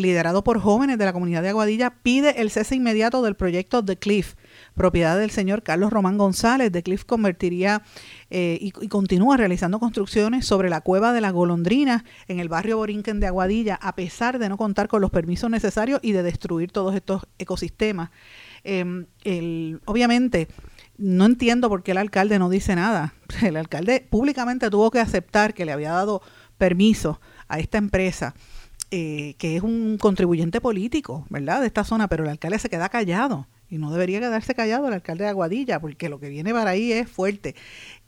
liderado 0.00 0.44
por 0.44 0.60
jóvenes 0.60 0.98
de 0.98 1.04
la 1.04 1.12
comunidad 1.12 1.42
de 1.42 1.50
Aguadilla, 1.50 1.90
pide 2.02 2.40
el 2.40 2.50
cese 2.50 2.74
inmediato 2.74 3.22
del 3.22 3.36
proyecto 3.36 3.84
The 3.84 3.96
Cliff, 3.96 4.34
propiedad 4.76 5.18
del 5.18 5.30
señor 5.30 5.64
Carlos 5.64 5.92
Román 5.92 6.18
González. 6.18 6.70
The 6.70 6.84
Cliff 6.84 7.04
convertiría 7.04 7.82
eh, 8.30 8.58
y, 8.60 8.70
continúa 8.88 9.36
realizando 9.36 9.80
construcciones 9.80 10.46
sobre 10.46 10.70
la 10.70 10.82
cueva 10.82 11.12
de 11.12 11.20
la 11.20 11.30
golondrina 11.30 12.04
en 12.28 12.38
el 12.38 12.48
barrio 12.48 12.76
Borinquen 12.76 13.18
de 13.18 13.26
Aguadilla, 13.26 13.74
a 13.82 13.96
pesar 13.96 14.38
de 14.38 14.48
no 14.48 14.56
contar 14.56 14.86
con 14.86 15.00
los 15.00 15.10
permisos 15.10 15.50
necesarios 15.50 15.98
y 16.02 16.12
de 16.12 16.22
destruir 16.22 16.70
todos 16.70 16.94
estos 16.94 17.26
ecosistemas. 17.38 18.10
Em, 18.62 19.06
obviamente, 19.86 20.48
no 20.98 21.24
entiendo 21.24 21.68
por 21.68 21.82
qué 21.82 21.92
el 21.92 21.98
alcalde 21.98 22.38
no 22.38 22.48
dice 22.48 22.76
nada. 22.76 23.14
El 23.42 23.56
alcalde 23.56 24.06
públicamente 24.08 24.70
tuvo 24.70 24.90
que 24.90 25.00
aceptar 25.00 25.54
que 25.54 25.64
le 25.64 25.72
había 25.72 25.90
dado 25.90 26.22
permiso 26.58 27.20
a 27.48 27.58
esta 27.58 27.78
empresa 27.78 28.34
eh, 28.92 29.34
que 29.38 29.56
es 29.56 29.64
un 29.64 29.98
contribuyente 29.98 30.60
político, 30.60 31.26
¿verdad?, 31.28 31.60
de 31.60 31.66
esta 31.66 31.82
zona, 31.82 32.06
pero 32.08 32.22
el 32.22 32.30
alcalde 32.30 32.60
se 32.60 32.70
queda 32.70 32.88
callado. 32.88 33.48
Y 33.68 33.78
no 33.78 33.90
debería 33.90 34.20
quedarse 34.20 34.54
callado 34.54 34.86
el 34.86 34.94
alcalde 34.94 35.24
de 35.24 35.30
Aguadilla, 35.30 35.80
porque 35.80 36.08
lo 36.08 36.20
que 36.20 36.28
viene 36.28 36.52
para 36.52 36.70
ahí 36.70 36.92
es 36.92 37.08
fuerte. 37.08 37.56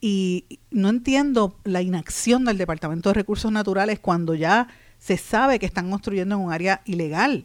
Y 0.01 0.61
no 0.71 0.89
entiendo 0.89 1.59
la 1.65 1.83
inacción 1.83 2.45
del 2.45 2.59
Departamento 2.59 3.09
de 3.09 3.15
Recursos 3.15 3.51
Naturales 3.51 3.99
cuando 3.99 4.35
ya 4.35 4.69
se 4.99 5.17
sabe 5.17 5.59
que 5.59 5.67
están 5.67 5.91
construyendo 5.91 6.37
en 6.37 6.43
un 6.43 6.53
área 6.53 6.83
ilegal. 6.85 7.45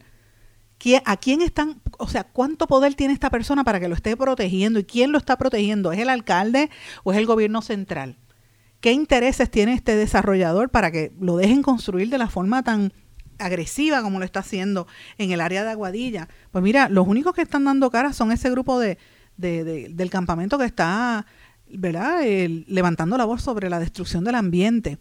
¿A 1.05 1.17
quién 1.17 1.41
están, 1.41 1.82
o 1.98 2.10
sea, 2.10 2.25
cuánto 2.25 2.67
poder 2.67 2.93
tiene 2.96 3.13
esta 3.13 3.29
persona 3.29 3.63
para 3.63 3.79
que 3.79 3.88
lo 3.88 3.96
esté 3.96 4.17
protegiendo? 4.17 4.79
¿Y 4.79 4.84
quién 4.84 5.12
lo 5.13 5.17
está 5.17 5.38
protegiendo? 5.38 5.93
¿Es 5.93 6.00
el 6.00 6.10
alcalde 6.10 6.70
o 7.03 7.13
es 7.13 7.17
el 7.17 7.25
gobierno 7.25 7.62
central? 7.62 8.17
¿Qué 8.82 8.91
intereses 8.91 9.50
tiene 9.50 9.74
este 9.74 9.96
desarrollador 9.96 10.70
para 10.70 10.91
que 10.91 11.13
lo 11.20 11.38
dejen 11.38 11.62
construir 11.62 12.10
de 12.10 12.17
la 12.17 12.27
forma 12.27 12.63
tan 12.63 12.91
agresiva 13.45 14.01
como 14.01 14.19
lo 14.19 14.25
está 14.25 14.39
haciendo 14.39 14.88
en 15.17 15.31
el 15.31 15.41
área 15.41 15.63
de 15.63 15.71
Aguadilla. 15.71 16.27
Pues 16.51 16.63
mira, 16.63 16.89
los 16.89 17.07
únicos 17.07 17.33
que 17.33 17.41
están 17.41 17.65
dando 17.65 17.89
cara 17.89 18.13
son 18.13 18.31
ese 18.31 18.50
grupo 18.50 18.79
de, 18.79 18.97
del 19.38 20.09
campamento 20.09 20.57
que 20.57 20.65
está 20.65 21.25
¿verdad? 21.75 22.21
levantando 22.67 23.17
la 23.17 23.25
voz 23.25 23.41
sobre 23.41 23.69
la 23.69 23.79
destrucción 23.79 24.23
del 24.23 24.35
ambiente. 24.35 25.00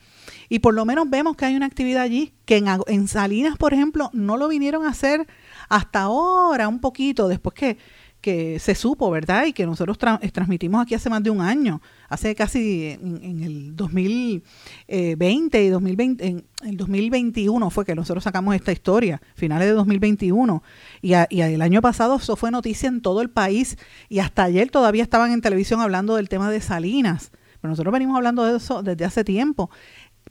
Y 0.48 0.60
por 0.60 0.74
lo 0.74 0.84
menos 0.84 1.08
vemos 1.10 1.36
que 1.36 1.44
hay 1.44 1.56
una 1.56 1.66
actividad 1.66 2.02
allí 2.02 2.32
que 2.44 2.56
en, 2.56 2.66
en 2.86 3.08
Salinas, 3.08 3.56
por 3.56 3.74
ejemplo, 3.74 4.10
no 4.12 4.36
lo 4.36 4.48
vinieron 4.48 4.84
a 4.86 4.90
hacer 4.90 5.26
hasta 5.68 6.02
ahora, 6.02 6.68
un 6.68 6.80
poquito, 6.80 7.28
después 7.28 7.54
que 7.54 7.78
que 8.22 8.58
se 8.60 8.74
supo, 8.74 9.10
¿verdad? 9.10 9.46
Y 9.46 9.52
que 9.52 9.66
nosotros 9.66 9.98
transmitimos 9.98 10.80
aquí 10.80 10.94
hace 10.94 11.10
más 11.10 11.22
de 11.22 11.30
un 11.30 11.40
año, 11.40 11.82
hace 12.08 12.34
casi 12.34 12.90
en, 12.90 13.42
el 13.42 13.76
2020 13.76 15.64
y 15.64 15.68
2020, 15.68 16.26
en 16.26 16.44
el 16.62 16.76
2021 16.76 17.68
fue 17.70 17.84
que 17.84 17.96
nosotros 17.96 18.24
sacamos 18.24 18.54
esta 18.54 18.72
historia, 18.72 19.20
finales 19.34 19.68
de 19.68 19.74
2021, 19.74 20.62
y, 21.02 21.12
y 21.30 21.40
el 21.40 21.60
año 21.60 21.82
pasado 21.82 22.16
eso 22.16 22.36
fue 22.36 22.52
noticia 22.52 22.88
en 22.88 23.02
todo 23.02 23.20
el 23.20 23.28
país 23.28 23.76
y 24.08 24.20
hasta 24.20 24.44
ayer 24.44 24.70
todavía 24.70 25.02
estaban 25.02 25.32
en 25.32 25.40
televisión 25.40 25.80
hablando 25.80 26.16
del 26.16 26.28
tema 26.28 26.48
de 26.50 26.60
Salinas. 26.60 27.32
Pero 27.60 27.70
nosotros 27.70 27.92
venimos 27.92 28.16
hablando 28.16 28.44
de 28.44 28.56
eso 28.56 28.82
desde 28.82 29.04
hace 29.04 29.22
tiempo. 29.22 29.70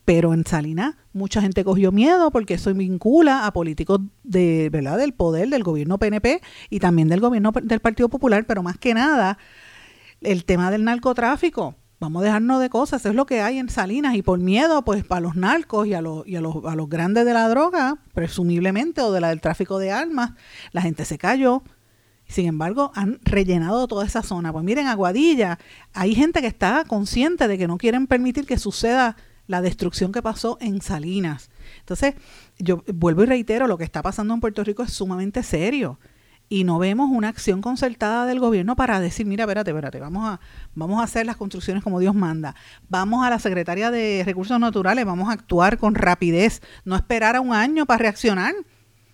Pero 0.06 0.34
en 0.34 0.46
Salinas 0.46 0.96
mucha 1.14 1.42
gente 1.42 1.64
cogió 1.64 1.92
miedo 1.92 2.32
porque 2.32 2.56
eso 2.56 2.74
vincula 2.74 3.46
a 3.46 3.54
políticos 3.54 4.00
de, 4.24 4.70
¿verdad? 4.72 4.98
del 4.98 5.14
poder 5.14 5.50
del 5.50 5.64
gobierno 5.64 6.00
PNP 6.00 6.42
y 6.70 6.80
también 6.80 7.08
del 7.08 7.20
gobierno 7.20 7.52
del 7.52 7.80
Partido 7.80 8.10
Popular, 8.10 8.46
pero 8.46 8.64
más 8.64 8.78
que 8.78 8.94
nada 8.94 9.38
el 10.22 10.46
tema 10.46 10.72
del 10.72 10.84
narcotráfico. 10.84 11.76
Vamos 12.00 12.24
a 12.24 12.26
dejarnos 12.26 12.60
de 12.60 12.70
cosas, 12.70 13.06
es 13.06 13.14
lo 13.14 13.28
que 13.28 13.42
hay 13.42 13.60
en 13.60 13.70
Salinas 13.70 14.16
y 14.16 14.24
por 14.24 14.40
miedo 14.40 14.84
pues 14.84 15.04
para 15.04 15.22
los 15.22 15.36
narcos 15.36 15.86
y 15.86 15.94
a 15.94 16.02
los, 16.02 16.28
y 16.28 16.36
a 16.36 16.42
los, 16.42 16.66
a 16.66 16.76
los 16.76 16.90
grandes 16.90 17.26
de 17.26 17.34
la 17.34 17.48
droga, 17.48 18.00
presumiblemente, 18.16 19.02
o 19.02 19.12
de 19.12 19.22
la 19.22 19.30
del 19.30 19.40
tráfico 19.40 19.78
de 19.78 19.92
armas, 19.92 20.32
la 20.72 20.82
gente 20.82 21.06
se 21.06 21.20
cayó, 21.20 21.62
sin 22.32 22.48
embargo, 22.48 22.92
han 22.96 23.20
rellenado 23.24 23.88
toda 23.88 24.06
esa 24.06 24.24
zona. 24.24 24.54
Pues 24.54 24.64
miren, 24.64 24.88
Aguadilla, 24.88 25.60
hay 25.94 26.16
gente 26.16 26.40
que 26.42 26.48
está 26.48 26.86
consciente 26.88 27.48
de 27.48 27.58
que 27.58 27.68
no 27.68 27.78
quieren 27.78 28.08
permitir 28.08 28.46
que 28.46 28.58
suceda 28.58 29.18
la 29.48 29.62
destrucción 29.62 30.12
que 30.12 30.22
pasó 30.22 30.58
en 30.62 30.82
Salinas. 30.82 31.50
Entonces, 31.80 32.16
yo 32.58 32.84
vuelvo 32.94 33.24
y 33.24 33.26
reitero, 33.26 33.68
lo 33.68 33.78
que 33.78 33.84
está 33.84 34.02
pasando 34.02 34.34
en 34.34 34.40
Puerto 34.42 34.64
Rico 34.64 34.84
es 34.84 34.94
sumamente 34.94 35.44
serio 35.44 36.00
y 36.52 36.66
no 36.66 36.80
vemos 36.80 37.10
una 37.10 37.30
acción 37.30 37.62
concertada 37.62 38.26
del 38.26 38.42
gobierno 38.42 38.76
para 38.76 39.00
decir, 39.00 39.26
mira, 39.26 39.46
espérate, 39.46 39.72
espérate, 39.72 40.02
vamos 40.02 40.28
a, 40.28 40.42
vamos 40.76 41.00
a 41.00 41.06
hacer 41.06 41.26
las 41.26 41.38
construcciones 41.38 41.82
como 41.82 42.02
Dios 42.02 42.14
manda. 42.14 42.56
Vamos 42.90 43.26
a 43.26 43.30
la 43.30 43.40
Secretaría 43.40 43.90
de 43.90 44.24
Recursos 44.26 44.60
Naturales, 44.60 45.06
vamos 45.06 45.30
a 45.30 45.32
actuar 45.32 45.78
con 45.78 45.96
rapidez, 45.96 46.62
no 46.84 46.98
esperar 46.98 47.38
a 47.38 47.40
un 47.40 47.54
año 47.54 47.86
para 47.86 48.00
reaccionar, 48.00 48.54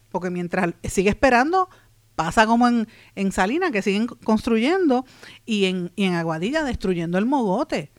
porque 0.10 0.32
mientras 0.32 0.74
sigue 0.86 1.12
esperando, 1.12 1.70
pasa 2.16 2.48
como 2.48 2.68
en, 2.68 2.88
en 3.14 3.32
Salinas, 3.32 3.70
que 3.70 3.84
siguen 3.84 4.08
construyendo, 4.08 5.06
y 5.46 5.66
en, 5.66 5.92
y 5.96 6.06
en 6.06 6.16
Aguadilla 6.16 6.64
destruyendo 6.64 7.20
el 7.20 7.28
mogote. 7.28 7.92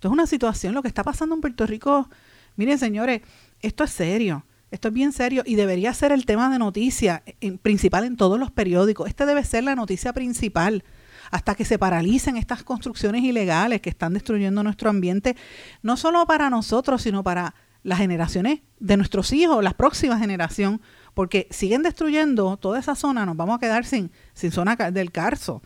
Esto 0.00 0.08
es 0.08 0.12
una 0.12 0.26
situación, 0.26 0.72
lo 0.72 0.80
que 0.80 0.88
está 0.88 1.04
pasando 1.04 1.34
en 1.34 1.42
Puerto 1.42 1.66
Rico, 1.66 2.08
miren 2.56 2.78
señores, 2.78 3.20
esto 3.60 3.84
es 3.84 3.90
serio, 3.90 4.46
esto 4.70 4.88
es 4.88 4.94
bien 4.94 5.12
serio 5.12 5.42
y 5.44 5.56
debería 5.56 5.92
ser 5.92 6.10
el 6.10 6.24
tema 6.24 6.48
de 6.48 6.58
noticia 6.58 7.22
principal 7.60 8.04
en 8.04 8.16
todos 8.16 8.40
los 8.40 8.50
periódicos. 8.50 9.08
Este 9.08 9.26
debe 9.26 9.44
ser 9.44 9.64
la 9.64 9.74
noticia 9.74 10.14
principal 10.14 10.84
hasta 11.30 11.54
que 11.54 11.66
se 11.66 11.78
paralicen 11.78 12.38
estas 12.38 12.62
construcciones 12.62 13.24
ilegales 13.24 13.82
que 13.82 13.90
están 13.90 14.14
destruyendo 14.14 14.62
nuestro 14.62 14.88
ambiente, 14.88 15.36
no 15.82 15.98
solo 15.98 16.24
para 16.24 16.48
nosotros, 16.48 17.02
sino 17.02 17.22
para 17.22 17.54
las 17.82 17.98
generaciones 17.98 18.62
de 18.78 18.96
nuestros 18.96 19.34
hijos, 19.34 19.62
la 19.62 19.74
próxima 19.74 20.18
generación, 20.18 20.80
porque 21.12 21.46
siguen 21.50 21.82
destruyendo 21.82 22.56
toda 22.56 22.78
esa 22.78 22.94
zona, 22.94 23.26
nos 23.26 23.36
vamos 23.36 23.56
a 23.56 23.60
quedar 23.60 23.84
sin, 23.84 24.10
sin 24.32 24.50
zona 24.50 24.76
del 24.76 25.12
Carso. 25.12 25.60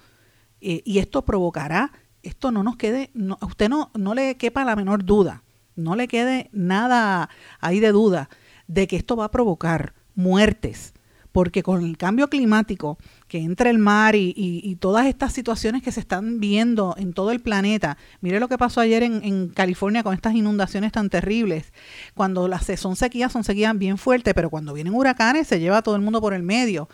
Eh, 0.61 0.83
y 0.85 0.99
esto 0.99 1.25
provocará 1.25 1.93
esto 2.25 2.51
no 2.51 2.63
nos 2.63 2.77
quede, 2.77 3.11
a 3.41 3.47
usted 3.47 3.69
no, 3.69 3.91
no 3.95 4.15
le 4.15 4.37
quepa 4.37 4.65
la 4.65 4.77
menor 4.77 5.05
duda, 5.05 5.43
no 5.77 5.97
le 5.97 6.09
quede 6.09 6.51
nada 6.53 7.29
ahí 7.61 7.81
de 7.81 7.93
duda 7.93 8.29
de 8.67 8.87
que 8.87 8.97
esto 8.97 9.17
va 9.17 9.27
a 9.27 9.31
provocar 9.31 9.95
muertes, 10.15 10.95
porque 11.33 11.65
con 11.65 11.85
el 11.85 11.97
cambio 11.97 12.29
climático 12.29 12.97
que 13.27 13.39
entra 13.39 13.69
el 13.69 13.79
mar 13.79 14.15
y, 14.15 14.77
todas 14.81 15.07
estas 15.07 15.33
situaciones 15.33 15.83
que 15.83 15.91
se 15.91 15.99
están 15.99 16.39
viendo 16.39 16.95
en 16.97 17.13
todo 17.13 17.33
el 17.33 17.41
planeta, 17.41 17.97
mire 18.21 18.39
lo 18.39 18.49
que 18.49 18.59
pasó 18.59 18.81
ayer 18.81 19.03
en, 19.03 19.25
en, 19.25 19.49
California 19.49 20.05
con 20.05 20.15
estas 20.15 20.35
inundaciones 20.35 20.93
tan 20.93 21.11
terribles, 21.11 21.73
cuando 22.15 22.47
las 22.47 22.67
son 22.77 22.95
sequías, 22.95 23.33
son 23.33 23.43
sequías 23.43 23.77
bien 23.77 23.99
fuertes, 23.99 24.35
pero 24.35 24.51
cuando 24.51 24.75
vienen 24.75 24.95
huracanes 24.95 25.49
se 25.49 25.59
lleva 25.59 25.83
todo 25.83 25.97
el 25.97 26.03
mundo 26.03 26.21
por 26.21 26.35
el 26.35 26.43
medio. 26.43 26.89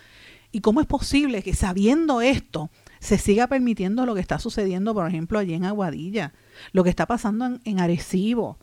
¿Y 0.51 0.61
cómo 0.61 0.81
es 0.81 0.87
posible 0.87 1.43
que 1.43 1.53
sabiendo 1.53 2.21
esto, 2.21 2.71
se 3.01 3.17
siga 3.17 3.47
permitiendo 3.47 4.05
lo 4.05 4.13
que 4.13 4.21
está 4.21 4.37
sucediendo, 4.37 4.93
por 4.93 5.07
ejemplo, 5.07 5.39
allí 5.39 5.55
en 5.55 5.65
Aguadilla, 5.65 6.33
lo 6.71 6.83
que 6.83 6.91
está 6.91 7.07
pasando 7.07 7.59
en, 7.63 7.79
Arecibo, 7.79 8.59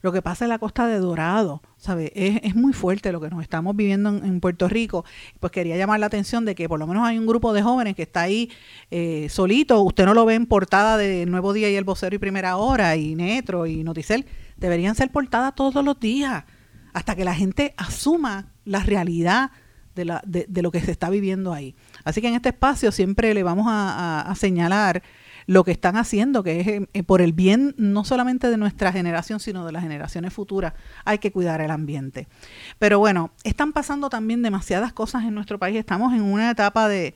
lo 0.00 0.10
que 0.10 0.22
pasa 0.22 0.46
en 0.46 0.48
la 0.48 0.58
costa 0.58 0.86
de 0.86 0.98
Dorado, 0.98 1.62
¿sabe? 1.76 2.10
Es, 2.14 2.56
muy 2.56 2.72
fuerte 2.72 3.12
lo 3.12 3.20
que 3.20 3.28
nos 3.28 3.42
estamos 3.42 3.76
viviendo 3.76 4.08
en, 4.08 4.40
Puerto 4.40 4.68
Rico. 4.68 5.04
Pues 5.38 5.52
quería 5.52 5.76
llamar 5.76 6.00
la 6.00 6.06
atención 6.06 6.46
de 6.46 6.54
que 6.54 6.66
por 6.66 6.78
lo 6.78 6.86
menos 6.86 7.06
hay 7.06 7.18
un 7.18 7.26
grupo 7.26 7.52
de 7.52 7.60
jóvenes 7.60 7.94
que 7.94 8.02
está 8.02 8.22
ahí 8.22 8.50
eh, 8.90 9.28
solito. 9.28 9.82
Usted 9.82 10.06
no 10.06 10.14
lo 10.14 10.24
ve 10.24 10.34
en 10.34 10.46
portada 10.46 10.96
de 10.96 11.26
Nuevo 11.26 11.52
Día 11.52 11.70
y 11.70 11.76
El 11.76 11.84
Vocero 11.84 12.16
y 12.16 12.18
Primera 12.18 12.56
Hora 12.56 12.96
y 12.96 13.14
Netro 13.14 13.66
y 13.66 13.84
Noticel. 13.84 14.24
Deberían 14.56 14.94
ser 14.94 15.12
portadas 15.12 15.54
todos 15.54 15.84
los 15.84 16.00
días 16.00 16.44
hasta 16.94 17.14
que 17.14 17.24
la 17.24 17.34
gente 17.34 17.74
asuma 17.76 18.46
la 18.64 18.80
realidad 18.80 19.50
de, 19.94 20.04
la, 20.04 20.22
de, 20.26 20.46
de 20.48 20.62
lo 20.62 20.70
que 20.70 20.80
se 20.80 20.90
está 20.90 21.10
viviendo 21.10 21.52
ahí. 21.52 21.74
Así 22.04 22.20
que 22.20 22.28
en 22.28 22.34
este 22.34 22.50
espacio 22.50 22.92
siempre 22.92 23.32
le 23.34 23.42
vamos 23.42 23.66
a, 23.68 24.32
señalar 24.36 25.02
lo 25.46 25.62
que 25.62 25.70
están 25.72 25.96
haciendo, 25.96 26.42
que 26.42 26.60
es 26.60 26.66
eh, 26.92 27.02
por 27.02 27.20
el 27.20 27.32
bien 27.32 27.74
no 27.76 28.04
solamente 28.04 28.48
de 28.48 28.56
nuestra 28.56 28.92
generación, 28.92 29.40
sino 29.40 29.64
de 29.66 29.72
las 29.72 29.82
generaciones 29.82 30.32
futuras. 30.32 30.72
Hay 31.04 31.18
que 31.18 31.32
cuidar 31.32 31.60
el 31.60 31.70
ambiente. 31.70 32.28
Pero 32.78 32.98
bueno, 32.98 33.30
están 33.44 33.72
pasando 33.72 34.08
también 34.08 34.42
demasiadas 34.42 34.92
cosas 34.92 35.24
en 35.24 35.34
nuestro 35.34 35.58
país. 35.58 35.76
Estamos 35.76 36.14
en 36.14 36.22
una 36.22 36.50
etapa 36.50 36.88
de, 36.88 37.14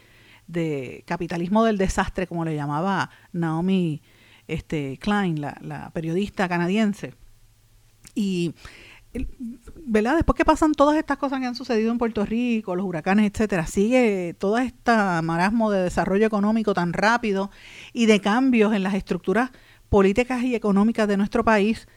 capitalismo 1.07 1.65
del 1.65 1.79
desastre, 1.79 2.27
como 2.27 2.45
le 2.45 2.55
llamaba 2.55 3.11
Naomi 3.33 4.03
este, 4.47 4.99
Klein, 4.99 5.41
la, 5.41 5.59
la 5.63 5.91
periodista 5.91 6.49
canadiense. 6.49 7.15
Y 8.15 8.55
¿verdad? 9.91 10.17
Después 10.17 10.37
que 10.37 10.45
pasan 10.45 10.73
todas 10.73 10.99
estas 10.99 11.17
cosas 11.17 11.41
que 11.41 11.47
han 11.47 11.55
sucedido 11.55 11.91
en 11.91 11.97
Puerto 11.97 12.27
Rico, 12.27 12.77
los 12.77 12.85
huracanes, 12.85 13.31
etcétera, 13.33 13.67
sigue 13.67 14.37
todo 14.39 14.59
este 14.59 14.93
marasmo 15.23 15.71
de 15.71 15.83
desarrollo 15.83 16.27
económico 16.27 16.75
tan 16.75 16.93
rápido 16.93 17.51
y 17.95 18.05
de 18.05 18.21
cambios 18.21 18.75
en 18.75 18.83
las 18.83 18.93
estructuras 18.95 19.51
políticas 19.89 20.43
y 20.43 20.55
económicas 20.55 21.09
de 21.09 21.17
nuestro 21.17 21.43
país. 21.43 21.89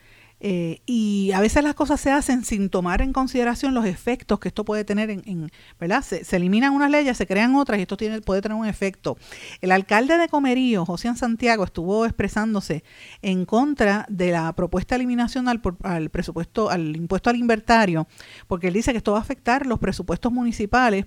Eh, 0.44 0.82
y 0.88 1.32
a 1.34 1.40
veces 1.40 1.64
las 1.64 1.76
cosas 1.76 2.02
se 2.02 2.12
hacen 2.12 2.44
sin 2.44 2.72
tomar 2.72 3.04
en 3.04 3.14
consideración 3.14 3.76
los 3.76 3.86
efectos 3.86 4.40
que 4.40 4.48
esto 4.48 4.66
puede 4.66 4.84
tener 4.84 5.12
en, 5.12 5.52
¿verdad? 5.80 6.02
Se, 6.02 6.36
eliminan 6.36 6.74
unas 6.74 6.90
leyes, 6.90 7.16
se 7.16 7.28
crean 7.28 7.54
otras 7.56 7.78
y 7.78 7.84
esto 7.84 7.96
tiene, 7.96 8.22
puede 8.22 8.42
tener 8.42 8.58
un 8.58 8.66
efecto. 8.66 9.18
El 9.62 9.72
alcalde 9.72 10.18
de 10.18 10.28
Comerío, 10.30 10.84
José 10.84 11.16
Santiago, 11.16 11.64
estuvo 11.64 12.06
expresándose 12.06 12.84
en 13.22 13.46
contra 13.46 14.08
de 14.10 14.32
la 14.32 14.52
propuesta 14.54 14.96
de 14.96 15.02
eliminación 15.02 15.48
al, 15.48 15.62
al 15.84 16.10
presupuesto, 16.10 16.72
al 16.72 16.96
impuesto 16.96 17.30
al 17.30 17.36
inventario, 17.36 18.08
porque 18.48 18.70
él 18.70 18.74
dice 18.74 18.94
que 18.94 18.98
esto 18.98 19.12
va 19.12 19.20
a 19.20 19.22
afectar 19.22 19.68
los 19.68 19.78
presupuestos 19.78 20.32
municipales 20.32 21.06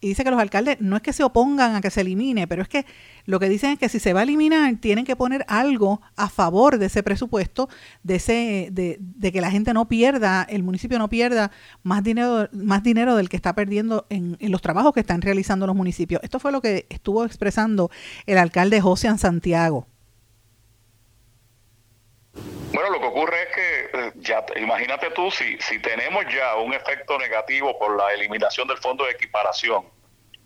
y 0.00 0.08
dice 0.08 0.24
que 0.24 0.30
los 0.30 0.40
alcaldes 0.40 0.80
no 0.80 0.96
es 0.96 1.02
que 1.02 1.12
se 1.12 1.24
opongan 1.24 1.74
a 1.74 1.80
que 1.80 1.90
se 1.90 2.02
elimine, 2.02 2.46
pero 2.46 2.62
es 2.62 2.68
que 2.68 2.86
lo 3.24 3.40
que 3.40 3.48
dicen 3.48 3.72
es 3.72 3.78
que 3.78 3.88
si 3.88 3.98
se 3.98 4.12
va 4.12 4.20
a 4.20 4.22
eliminar, 4.22 4.76
tienen 4.76 5.04
que 5.04 5.16
poner 5.16 5.44
algo 5.48 6.00
a 6.16 6.28
favor 6.28 6.78
de 6.78 6.86
ese 6.86 7.02
presupuesto, 7.02 7.68
de 8.02 8.16
ese, 8.16 8.68
de, 8.72 8.96
de 9.00 9.32
que 9.32 9.40
la 9.40 9.50
gente 9.50 9.74
no 9.74 9.88
pierda, 9.88 10.44
el 10.48 10.62
municipio 10.62 10.98
no 10.98 11.08
pierda 11.08 11.50
más 11.82 12.02
dinero, 12.02 12.48
más 12.52 12.82
dinero 12.82 13.16
del 13.16 13.28
que 13.28 13.36
está 13.36 13.54
perdiendo 13.54 14.06
en, 14.08 14.36
en, 14.40 14.52
los 14.52 14.62
trabajos 14.62 14.92
que 14.94 15.00
están 15.00 15.20
realizando 15.20 15.66
los 15.66 15.76
municipios. 15.76 16.20
Esto 16.22 16.38
fue 16.38 16.52
lo 16.52 16.60
que 16.60 16.86
estuvo 16.90 17.24
expresando 17.24 17.90
el 18.26 18.38
alcalde 18.38 18.80
José 18.80 19.08
Santiago. 19.18 19.86
Bueno, 22.72 22.90
lo 22.90 23.00
que 23.00 23.06
ocurre 23.06 23.42
es 23.42 23.48
que 23.54 23.90
eh, 23.92 24.12
ya 24.16 24.44
imagínate 24.56 25.10
tú 25.10 25.30
si 25.30 25.58
si 25.58 25.78
tenemos 25.80 26.24
ya 26.32 26.56
un 26.56 26.74
efecto 26.74 27.18
negativo 27.18 27.78
por 27.78 27.96
la 27.96 28.12
eliminación 28.12 28.68
del 28.68 28.78
fondo 28.78 29.04
de 29.04 29.12
equiparación 29.12 29.84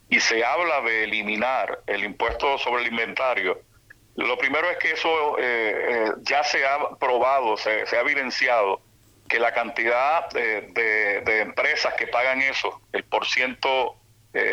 y 0.09 0.21
se 0.21 0.45
habla 0.45 0.81
de 0.83 1.05
eliminar 1.05 1.81
el 1.87 2.05
impuesto 2.05 2.59
sobre 2.59 2.83
el 2.83 2.89
inventario, 2.89 3.61
lo 4.15 4.39
primero 4.39 4.71
es 4.71 4.79
que 4.79 4.93
eso 4.93 5.39
eh, 5.39 5.43
eh, 5.89 6.13
ya 6.21 6.45
se 6.45 6.65
ha 6.65 6.79
probado, 7.01 7.57
se, 7.57 7.85
ha 7.91 8.01
evidenciado 8.01 8.81
que 9.29 9.41
la 9.41 9.53
cantidad 9.53 10.29
de, 10.31 11.23
empresas 11.41 11.95
que 11.95 12.07
pagan 12.07 12.43
eso, 12.43 12.83
el 12.93 13.05
por 13.05 13.27
ciento 13.27 13.97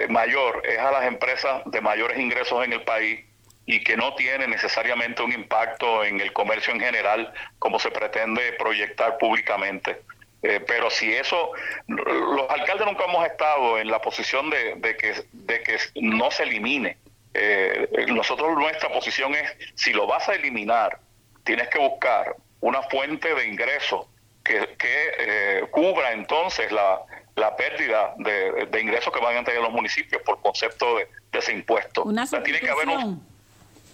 mayor, 0.07 0.61
es 0.65 0.79
a 0.79 0.91
las 0.91 1.05
empresas 1.05 1.61
de 1.65 1.81
mayores 1.81 2.17
ingresos 2.17 2.63
en 2.63 2.73
el 2.73 2.83
país 2.83 3.28
y 3.69 3.83
que 3.83 3.95
no 3.95 4.15
tiene 4.15 4.47
necesariamente 4.47 5.21
un 5.21 5.31
impacto 5.31 6.03
en 6.03 6.19
el 6.19 6.33
comercio 6.33 6.73
en 6.73 6.79
general 6.79 7.31
como 7.59 7.77
se 7.77 7.91
pretende 7.91 8.53
proyectar 8.53 9.19
públicamente. 9.19 10.01
Eh, 10.41 10.59
pero 10.65 10.89
si 10.89 11.13
eso, 11.13 11.51
los 11.85 12.49
alcaldes 12.49 12.87
nunca 12.87 13.03
hemos 13.03 13.27
estado 13.27 13.77
en 13.77 13.91
la 13.91 14.01
posición 14.01 14.49
de, 14.49 14.97
que, 14.97 15.23
de 15.31 15.61
que 15.61 15.77
no 16.01 16.31
se 16.31 16.43
elimine. 16.43 16.97
Eh, 17.35 18.07
nosotros 18.07 18.57
nuestra 18.57 18.89
posición 18.89 19.35
es, 19.35 19.55
si 19.75 19.93
lo 19.93 20.07
vas 20.07 20.27
a 20.29 20.33
eliminar, 20.33 20.99
tienes 21.43 21.67
que 21.67 21.77
buscar 21.77 22.35
una 22.61 22.81
fuente 22.81 23.35
de 23.35 23.45
ingresos 23.45 24.07
que, 24.43 24.67
eh, 24.79 25.63
cubra 25.69 26.13
entonces 26.13 26.71
la, 26.71 27.01
la 27.35 27.55
pérdida 27.55 28.15
de, 28.17 28.81
ingresos 28.81 29.13
que 29.13 29.19
van 29.19 29.37
a 29.37 29.43
tener 29.43 29.61
los 29.61 29.71
municipios 29.71 30.23
por 30.23 30.41
concepto 30.41 30.97
de, 30.97 31.07
ese 31.33 31.53
impuesto. 31.53 32.01
Una 32.01 32.25
tiene 32.25 32.59
que 32.59 32.71
haber 32.71 32.87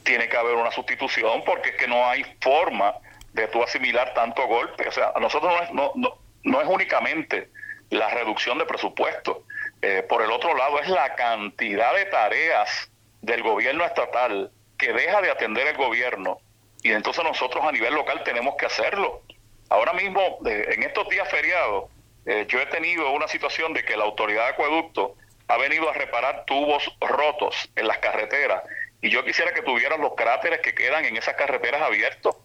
tiene 0.06 0.30
que 0.30 0.38
haber 0.38 0.56
una 0.56 0.72
sustitución 0.72 1.44
porque 1.46 1.72
es 1.72 1.76
que 1.76 1.88
no 1.88 2.08
hay 2.08 2.24
forma 2.40 2.96
de 3.34 3.48
tú 3.50 3.62
asimilar 3.62 4.14
tanto 4.14 4.48
golpe. 4.48 4.88
O 4.88 4.92
sea, 4.92 5.12
a 5.14 5.20
nosotros 5.20 5.52
no 5.52 5.64
es, 5.64 5.72
no, 5.74 5.92
no, 5.96 6.18
no 6.44 6.62
es 6.62 6.68
únicamente 6.68 7.50
la 7.90 8.10
reducción 8.10 8.58
de 8.58 8.66
presupuesto. 8.66 9.44
Eh, 9.82 10.06
por 10.08 10.22
el 10.22 10.32
otro 10.32 10.56
lado, 10.56 10.80
es 10.80 10.88
la 10.88 11.16
cantidad 11.16 11.94
de 11.94 12.06
tareas 12.06 12.90
del 13.22 13.44
gobierno 13.44 13.84
estatal 13.84 14.52
que 14.78 14.94
deja 14.94 15.22
de 15.22 15.32
atender 15.32 15.68
el 15.68 15.76
gobierno 15.76 16.40
y 16.86 16.92
entonces 16.92 17.24
nosotros 17.24 17.66
a 17.66 17.72
nivel 17.72 17.96
local 17.96 18.22
tenemos 18.24 18.56
que 18.58 18.68
hacerlo. 18.68 19.24
Ahora 19.70 19.94
mismo, 19.94 20.38
eh, 20.46 20.70
en 20.74 20.84
estos 20.84 21.10
días 21.10 21.28
feriados, 21.30 21.86
eh, 22.28 22.46
yo 22.48 22.62
he 22.62 22.66
tenido 22.68 23.10
una 23.12 23.28
situación 23.28 23.74
de 23.74 23.84
que 23.84 23.98
la 23.98 24.04
autoridad 24.04 24.44
de 24.44 24.50
acueducto 24.52 25.16
ha 25.48 25.58
venido 25.58 25.90
a 25.90 25.94
reparar 25.94 26.46
tubos 26.46 26.84
rotos 27.02 27.70
en 27.76 27.88
las 27.88 27.98
carreteras 27.98 28.62
y 29.02 29.10
yo 29.10 29.24
quisiera 29.24 29.54
que 29.54 29.62
tuvieran 29.62 30.02
los 30.02 30.16
cráteres 30.16 30.60
que 30.62 30.74
quedan 30.74 31.06
en 31.06 31.18
esas 31.18 31.36
carreteras 31.36 31.82
abiertos. 31.82 32.36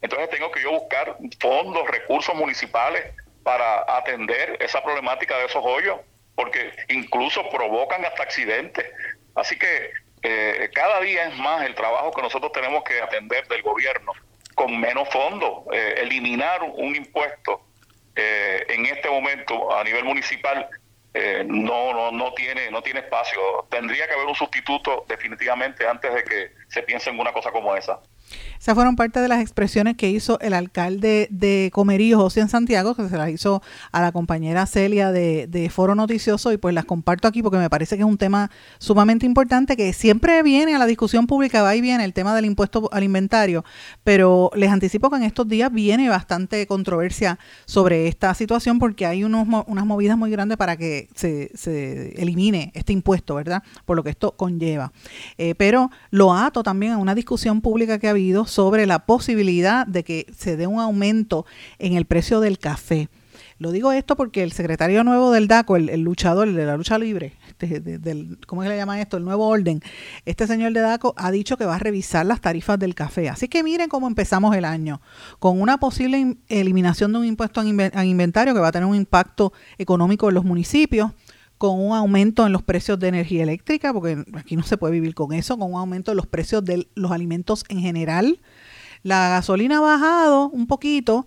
Entonces 0.00 0.30
tengo 0.30 0.50
que 0.50 0.62
yo 0.62 0.70
buscar 0.70 1.16
fondos, 1.40 1.88
recursos 1.88 2.34
municipales 2.34 3.04
para 3.42 3.84
atender 3.96 4.56
esa 4.60 4.82
problemática 4.82 5.38
de 5.38 5.46
esos 5.46 5.64
hoyos, 5.64 6.00
porque 6.34 6.72
incluso 6.88 7.48
provocan 7.50 8.04
hasta 8.04 8.22
accidentes. 8.22 8.86
Así 9.34 9.58
que 9.58 9.90
eh, 10.22 10.70
cada 10.74 11.00
día 11.00 11.28
es 11.28 11.36
más 11.36 11.64
el 11.64 11.74
trabajo 11.74 12.10
que 12.12 12.22
nosotros 12.22 12.52
tenemos 12.52 12.84
que 12.84 13.00
atender 13.00 13.46
del 13.48 13.62
gobierno 13.62 14.12
con 14.54 14.78
menos 14.78 15.08
fondos. 15.10 15.64
Eh, 15.72 15.94
eliminar 15.98 16.62
un 16.62 16.96
impuesto 16.96 17.62
eh, 18.16 18.66
en 18.68 18.86
este 18.86 19.08
momento 19.08 19.74
a 19.74 19.84
nivel 19.84 20.04
municipal 20.04 20.68
eh, 21.14 21.44
no, 21.46 21.92
no, 21.92 22.12
no, 22.12 22.32
tiene, 22.34 22.70
no 22.70 22.82
tiene 22.82 23.00
espacio. 23.00 23.40
Tendría 23.70 24.06
que 24.06 24.14
haber 24.14 24.26
un 24.26 24.34
sustituto 24.34 25.04
definitivamente 25.08 25.86
antes 25.86 26.14
de 26.14 26.24
que 26.24 26.52
se 26.68 26.82
piense 26.82 27.10
en 27.10 27.18
una 27.18 27.32
cosa 27.32 27.50
como 27.50 27.74
esa. 27.74 28.00
Esas 28.58 28.74
fueron 28.74 28.96
parte 28.96 29.20
de 29.20 29.28
las 29.28 29.40
expresiones 29.40 29.96
que 29.96 30.10
hizo 30.10 30.38
el 30.40 30.52
alcalde 30.52 31.28
de 31.30 31.70
Comerío, 31.72 32.18
José 32.18 32.40
en 32.40 32.48
Santiago, 32.48 32.94
que 32.94 33.08
se 33.08 33.16
las 33.16 33.30
hizo 33.30 33.62
a 33.92 34.02
la 34.02 34.12
compañera 34.12 34.66
Celia 34.66 35.12
de, 35.12 35.70
Foro 35.72 35.94
Noticioso 35.94 36.52
y 36.52 36.56
pues 36.56 36.74
las 36.74 36.84
comparto 36.84 37.28
aquí 37.28 37.42
porque 37.42 37.58
me 37.58 37.70
parece 37.70 37.96
que 37.96 38.02
es 38.02 38.08
un 38.08 38.16
tema 38.16 38.50
sumamente 38.78 39.26
importante 39.26 39.76
que 39.76 39.92
siempre 39.92 40.42
viene 40.42 40.74
a 40.74 40.78
la 40.78 40.86
discusión 40.86 41.26
pública, 41.26 41.62
va 41.62 41.76
y 41.76 41.80
viene 41.80 42.04
el 42.04 42.12
tema 42.12 42.34
del 42.34 42.46
impuesto 42.46 42.88
al 42.92 43.04
inventario, 43.04 43.64
pero 44.02 44.50
les 44.54 44.70
anticipo 44.70 45.10
que 45.10 45.16
en 45.16 45.22
estos 45.24 45.46
días 45.46 45.72
viene 45.72 46.08
bastante 46.08 46.66
controversia 46.66 47.38
sobre 47.66 48.08
esta 48.08 48.34
situación 48.34 48.78
porque 48.78 49.06
hay 49.06 49.24
unos, 49.24 49.46
unas 49.66 49.86
movidas 49.86 50.16
muy 50.16 50.30
grandes 50.30 50.56
para 50.56 50.76
que 50.76 51.08
se, 51.14 51.50
se 51.54 52.20
elimine 52.20 52.72
este 52.74 52.92
impuesto, 52.92 53.34
¿verdad? 53.34 53.62
Por 53.84 53.96
lo 53.96 54.02
que 54.02 54.10
esto 54.10 54.32
conlleva. 54.32 54.92
Eh, 55.36 55.54
pero 55.54 55.90
lo 56.10 56.32
ato 56.32 56.62
también 56.62 56.92
a 56.92 56.98
una 56.98 57.14
discusión 57.14 57.60
pública 57.60 57.98
que 57.98 58.08
ha 58.08 58.12
sobre 58.46 58.86
la 58.86 59.06
posibilidad 59.06 59.86
de 59.86 60.04
que 60.04 60.26
se 60.36 60.56
dé 60.56 60.66
un 60.66 60.80
aumento 60.80 61.46
en 61.78 61.94
el 61.94 62.04
precio 62.04 62.40
del 62.40 62.58
café. 62.58 63.08
Lo 63.58 63.72
digo 63.72 63.90
esto 63.90 64.16
porque 64.16 64.44
el 64.44 64.52
secretario 64.52 65.02
nuevo 65.02 65.32
del 65.32 65.48
DACO, 65.48 65.76
el, 65.76 66.02
luchador 66.02 66.52
de 66.52 66.64
la 66.64 66.76
lucha 66.76 66.96
libre, 66.96 67.34
este, 67.48 67.80
del, 67.80 68.38
¿cómo 68.46 68.62
se 68.62 68.68
le 68.68 68.76
llama 68.76 69.00
esto? 69.00 69.16
El 69.16 69.24
nuevo 69.24 69.48
orden. 69.48 69.80
Este 70.24 70.46
señor 70.46 70.72
de 70.72 70.80
DACO 70.80 71.12
ha 71.16 71.32
dicho 71.32 71.56
que 71.56 71.64
va 71.64 71.74
a 71.74 71.78
revisar 71.80 72.24
las 72.24 72.40
tarifas 72.40 72.78
del 72.78 72.94
café. 72.94 73.28
Así 73.28 73.48
que 73.48 73.64
miren 73.64 73.88
cómo 73.88 74.06
empezamos 74.06 74.54
el 74.54 74.64
año, 74.64 75.00
con 75.40 75.60
una 75.60 75.78
posible 75.78 76.36
eliminación 76.48 77.12
de 77.12 77.18
un 77.18 77.24
impuesto 77.24 77.60
a 77.60 78.04
inventario 78.04 78.54
que 78.54 78.60
va 78.60 78.68
a 78.68 78.72
tener 78.72 78.88
un 78.88 78.94
impacto 78.94 79.52
económico 79.76 80.28
en 80.28 80.36
los 80.36 80.44
municipios 80.44 81.10
con 81.58 81.80
un 81.80 81.94
aumento 81.94 82.46
en 82.46 82.52
los 82.52 82.62
precios 82.62 82.98
de 82.98 83.08
energía 83.08 83.42
eléctrica, 83.42 83.92
porque 83.92 84.24
aquí 84.34 84.56
no 84.56 84.62
se 84.62 84.78
puede 84.78 84.92
vivir 84.92 85.14
con 85.14 85.32
eso, 85.32 85.58
con 85.58 85.72
un 85.74 85.80
aumento 85.80 86.12
de 86.12 86.14
los 86.14 86.26
precios 86.26 86.64
de 86.64 86.88
los 86.94 87.10
alimentos 87.10 87.64
en 87.68 87.80
general. 87.80 88.40
La 89.02 89.28
gasolina 89.28 89.78
ha 89.78 89.80
bajado 89.80 90.48
un 90.48 90.66
poquito 90.66 91.26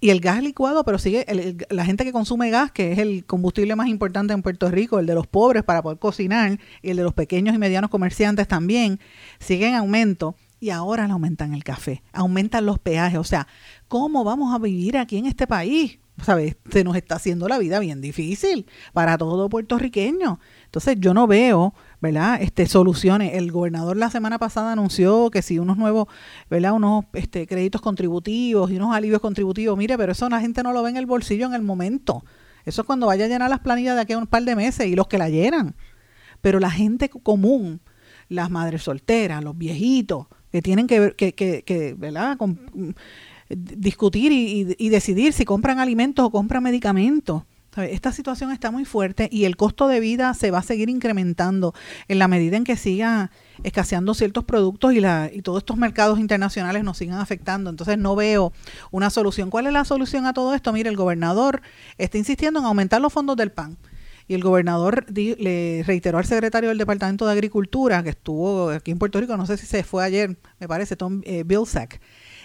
y 0.00 0.10
el 0.10 0.20
gas 0.20 0.42
licuado, 0.42 0.84
pero 0.84 0.98
sigue 0.98 1.26
la 1.70 1.84
gente 1.84 2.04
que 2.04 2.12
consume 2.12 2.50
gas, 2.50 2.70
que 2.72 2.92
es 2.92 2.98
el 2.98 3.24
combustible 3.24 3.76
más 3.76 3.88
importante 3.88 4.32
en 4.32 4.42
Puerto 4.42 4.70
Rico, 4.70 4.98
el 4.98 5.06
de 5.06 5.14
los 5.14 5.26
pobres 5.26 5.62
para 5.62 5.82
poder 5.82 5.98
cocinar 5.98 6.58
y 6.82 6.90
el 6.90 6.96
de 6.96 7.02
los 7.02 7.14
pequeños 7.14 7.54
y 7.54 7.58
medianos 7.58 7.90
comerciantes 7.90 8.48
también, 8.48 9.00
sigue 9.38 9.68
en 9.68 9.74
aumento 9.74 10.34
y 10.60 10.70
ahora 10.70 11.06
le 11.06 11.12
aumentan 11.12 11.54
el 11.54 11.64
café, 11.64 12.02
aumentan 12.12 12.66
los 12.66 12.78
peajes. 12.78 13.18
O 13.18 13.24
sea, 13.24 13.46
¿cómo 13.88 14.22
vamos 14.22 14.54
a 14.54 14.58
vivir 14.58 14.96
aquí 14.96 15.18
en 15.18 15.26
este 15.26 15.46
país? 15.46 15.98
¿Sabes? 16.20 16.56
Se 16.70 16.84
nos 16.84 16.96
está 16.96 17.16
haciendo 17.16 17.48
la 17.48 17.58
vida 17.58 17.78
bien 17.78 18.00
difícil 18.00 18.66
para 18.92 19.18
todo 19.18 19.48
puertorriqueño. 19.48 20.40
Entonces 20.64 20.96
yo 20.98 21.14
no 21.14 21.26
veo, 21.26 21.74
¿verdad? 22.00 22.40
Este 22.40 22.66
soluciones. 22.66 23.34
El 23.34 23.50
gobernador 23.50 23.96
la 23.96 24.10
semana 24.10 24.38
pasada 24.38 24.72
anunció 24.72 25.30
que 25.30 25.42
si 25.42 25.58
unos 25.58 25.76
nuevos, 25.76 26.08
¿verdad? 26.50 26.72
Unos 26.72 27.06
este, 27.14 27.46
créditos 27.46 27.80
contributivos 27.80 28.70
y 28.70 28.76
unos 28.76 28.94
alivios 28.94 29.20
contributivos, 29.20 29.76
mire, 29.76 29.96
pero 29.96 30.12
eso 30.12 30.28
la 30.28 30.40
gente 30.40 30.62
no 30.62 30.72
lo 30.72 30.82
ve 30.82 30.90
en 30.90 30.96
el 30.96 31.06
bolsillo 31.06 31.46
en 31.46 31.54
el 31.54 31.62
momento. 31.62 32.24
Eso 32.64 32.82
es 32.82 32.86
cuando 32.86 33.06
vaya 33.06 33.24
a 33.24 33.28
llenar 33.28 33.50
las 33.50 33.60
planillas 33.60 33.96
de 33.96 34.02
aquí 34.02 34.12
a 34.12 34.18
un 34.18 34.26
par 34.26 34.44
de 34.44 34.54
meses 34.54 34.86
y 34.86 34.94
los 34.94 35.08
que 35.08 35.18
la 35.18 35.28
llenan. 35.28 35.74
Pero 36.40 36.60
la 36.60 36.70
gente 36.70 37.08
común, 37.08 37.80
las 38.28 38.50
madres 38.50 38.82
solteras, 38.82 39.42
los 39.42 39.56
viejitos, 39.56 40.26
que 40.50 40.62
tienen 40.62 40.86
que, 40.86 41.14
que, 41.16 41.34
que, 41.34 41.62
que 41.62 41.94
¿verdad? 41.94 42.36
Discutir 43.56 44.32
y, 44.32 44.88
decidir 44.88 45.32
si 45.32 45.44
compran 45.44 45.78
alimentos 45.78 46.24
o 46.24 46.30
compran 46.30 46.62
medicamentos. 46.62 47.42
Esta 47.76 48.12
situación 48.12 48.52
está 48.52 48.70
muy 48.70 48.84
fuerte 48.84 49.30
y 49.32 49.44
el 49.46 49.56
costo 49.56 49.88
de 49.88 49.98
vida 49.98 50.34
se 50.34 50.50
va 50.50 50.58
a 50.58 50.62
seguir 50.62 50.90
incrementando 50.90 51.72
en 52.06 52.18
la 52.18 52.28
medida 52.28 52.58
en 52.58 52.64
que 52.64 52.76
siga 52.76 53.30
escaseando 53.62 54.12
ciertos 54.12 54.44
productos 54.44 54.92
y, 54.92 55.00
la, 55.00 55.30
y 55.32 55.40
todos 55.40 55.62
estos 55.62 55.78
mercados 55.78 56.18
internacionales 56.18 56.84
nos 56.84 56.98
sigan 56.98 57.18
afectando. 57.18 57.70
Entonces 57.70 57.96
no 57.96 58.14
veo 58.14 58.52
una 58.90 59.08
solución. 59.08 59.48
¿Cuál 59.48 59.68
es 59.68 59.72
la 59.72 59.86
solución 59.86 60.26
a 60.26 60.34
todo 60.34 60.54
esto? 60.54 60.70
Mire, 60.74 60.90
el 60.90 60.96
gobernador 60.96 61.62
está 61.96 62.18
insistiendo 62.18 62.60
en 62.60 62.66
aumentar 62.66 63.00
los 63.00 63.12
fondos 63.12 63.36
del 63.36 63.52
PAN. 63.52 63.78
Y 64.28 64.34
el 64.34 64.42
gobernador 64.42 65.06
le 65.10 65.82
reiteró 65.86 66.18
al 66.18 66.24
secretario 66.24 66.68
del 66.68 66.78
Departamento 66.78 67.26
de 67.26 67.32
Agricultura, 67.32 68.02
que 68.02 68.10
estuvo 68.10 68.70
aquí 68.70 68.90
en 68.90 68.98
Puerto 68.98 69.20
Rico, 69.20 69.36
no 69.36 69.46
sé 69.46 69.56
si 69.56 69.66
se 69.66 69.82
fue 69.82 70.04
ayer, 70.04 70.38
me 70.60 70.68
parece, 70.68 70.94
Tom 70.96 71.22
eh, 71.24 71.42
Bilsack, 71.44 72.00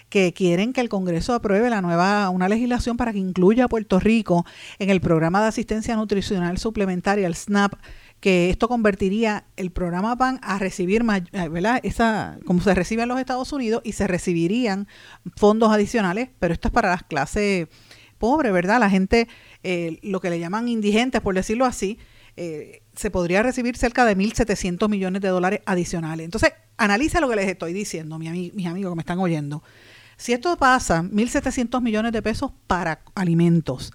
que 0.10 0.34
quieren 0.34 0.74
que 0.74 0.82
el 0.82 0.90
Congreso 0.90 1.34
apruebe 1.34 1.70
la 1.70 1.82
nueva 1.82 2.30
una 2.30 2.48
legislación 2.48 2.98
para 2.98 3.12
que 3.12 3.20
incluya 3.20 3.66
a 3.66 3.68
Puerto 3.68 4.00
Rico 4.00 4.46
en 4.80 4.90
el 4.90 5.02
programa 5.02 5.42
de 5.42 5.48
asistencia 5.48 5.96
nutricional 5.96 6.58
suplementaria, 6.58 7.28
el 7.28 7.36
SNAP, 7.36 7.74
que 8.20 8.50
esto 8.50 8.68
convertiría 8.68 9.46
el 9.58 9.72
programa 9.72 10.18
PAN 10.18 10.40
a 10.42 10.58
recibir, 10.58 11.04
eh, 11.34 11.50
¿verdad? 11.50 11.80
Esa, 11.84 12.40
como 12.46 12.62
se 12.62 12.74
recibe 12.74 13.04
en 13.04 13.10
los 13.10 13.20
Estados 13.20 13.52
Unidos 13.54 13.82
y 13.84 13.92
se 13.92 14.08
recibirían 14.08 14.88
fondos 15.36 15.72
adicionales, 15.72 16.30
pero 16.40 16.54
esto 16.54 16.70
es 16.70 16.74
para 16.74 16.90
las 16.90 17.04
clases 17.04 17.68
pobres, 18.18 18.52
¿verdad? 18.52 18.80
La 18.80 18.90
gente, 18.90 19.28
eh, 19.64 20.00
lo 20.02 20.20
que 20.20 20.30
le 20.30 20.40
llaman 20.40 20.68
indigentes, 20.68 21.22
por 21.22 21.36
decirlo 21.36 21.66
así, 21.66 22.00
eh, 22.38 22.82
se 22.96 23.12
podría 23.12 23.44
recibir 23.44 23.78
cerca 23.78 24.06
de 24.06 24.16
1.700 24.16 24.90
millones 24.90 25.22
de 25.22 25.28
dólares 25.28 25.62
adicionales. 25.66 26.26
Entonces, 26.26 26.54
analiza 26.78 27.20
lo 27.20 27.30
que 27.30 27.36
les 27.36 27.48
estoy 27.48 27.74
diciendo, 27.74 28.18
mis 28.18 28.66
amigos 28.66 28.92
que 28.92 28.96
me 28.96 29.02
están 29.02 29.20
oyendo. 29.20 29.64
Si 30.18 30.34
esto 30.34 30.58
pasa, 30.58 31.04
1.700 31.04 31.82
millones 31.82 32.12
de 32.12 32.22
pesos 32.22 32.52
para 32.68 33.02
alimentos, 33.16 33.94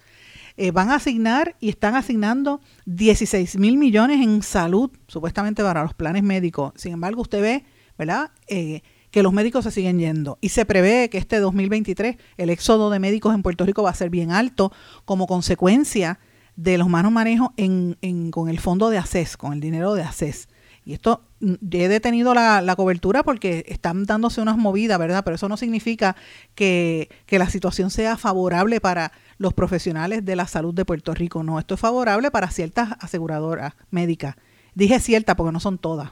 eh, 0.56 0.70
van 0.70 0.90
a 0.90 0.96
asignar 0.96 1.56
y 1.60 1.68
están 1.68 1.96
asignando 1.96 2.60
16 2.86 3.58
mil 3.58 3.76
millones 3.76 4.20
en 4.20 4.42
salud, 4.42 4.90
supuestamente 5.08 5.62
para 5.62 5.82
los 5.82 5.94
planes 5.94 6.22
médicos. 6.22 6.72
Sin 6.76 6.92
embargo, 6.92 7.22
usted 7.22 7.40
ve, 7.40 7.64
¿verdad? 7.98 8.30
Eh, 8.46 8.82
que 9.10 9.22
los 9.22 9.32
médicos 9.32 9.64
se 9.64 9.70
siguen 9.70 9.98
yendo. 9.98 10.38
Y 10.40 10.48
se 10.48 10.64
prevé 10.64 11.10
que 11.10 11.18
este 11.18 11.38
2023 11.38 12.16
el 12.38 12.50
éxodo 12.50 12.90
de 12.90 12.98
médicos 12.98 13.34
en 13.34 13.42
Puerto 13.42 13.64
Rico 13.64 13.82
va 13.82 13.90
a 13.90 13.94
ser 13.94 14.10
bien 14.10 14.30
alto 14.30 14.72
como 15.04 15.26
consecuencia 15.26 16.18
de 16.56 16.78
los 16.78 16.88
manos 16.88 17.12
manejos 17.12 17.50
en, 17.56 17.96
con 18.30 18.48
el 18.48 18.58
fondo 18.58 18.90
de 18.90 18.98
ACES, 18.98 19.36
con 19.36 19.52
el 19.52 19.60
dinero 19.60 19.94
de 19.94 20.02
ACES. 20.02 20.48
Y 20.84 20.94
esto 20.94 21.22
mm, 21.40 21.54
he 21.70 21.88
detenido 21.88 22.34
la, 22.34 22.74
cobertura 22.76 23.22
porque 23.22 23.64
están 23.68 24.04
dándose 24.04 24.40
unas 24.40 24.56
movidas, 24.56 24.98
¿verdad? 24.98 25.22
Pero 25.24 25.36
eso 25.36 25.48
no 25.48 25.56
significa 25.56 26.16
que, 26.54 27.08
la 27.28 27.48
situación 27.48 27.90
sea 27.90 28.16
favorable 28.16 28.80
para 28.80 29.12
los 29.38 29.54
profesionales 29.54 30.24
de 30.24 30.36
la 30.36 30.46
salud 30.46 30.74
de 30.74 30.84
Puerto 30.84 31.14
Rico. 31.14 31.42
No, 31.42 31.58
esto 31.58 31.74
es 31.74 31.80
favorable 31.80 32.30
para 32.30 32.50
ciertas 32.50 32.90
aseguradoras 33.00 33.74
médicas. 33.90 34.36
Dije 34.74 35.00
cierta 35.00 35.36
porque 35.36 35.52
no 35.52 35.60
son 35.60 35.78
todas. 35.78 36.10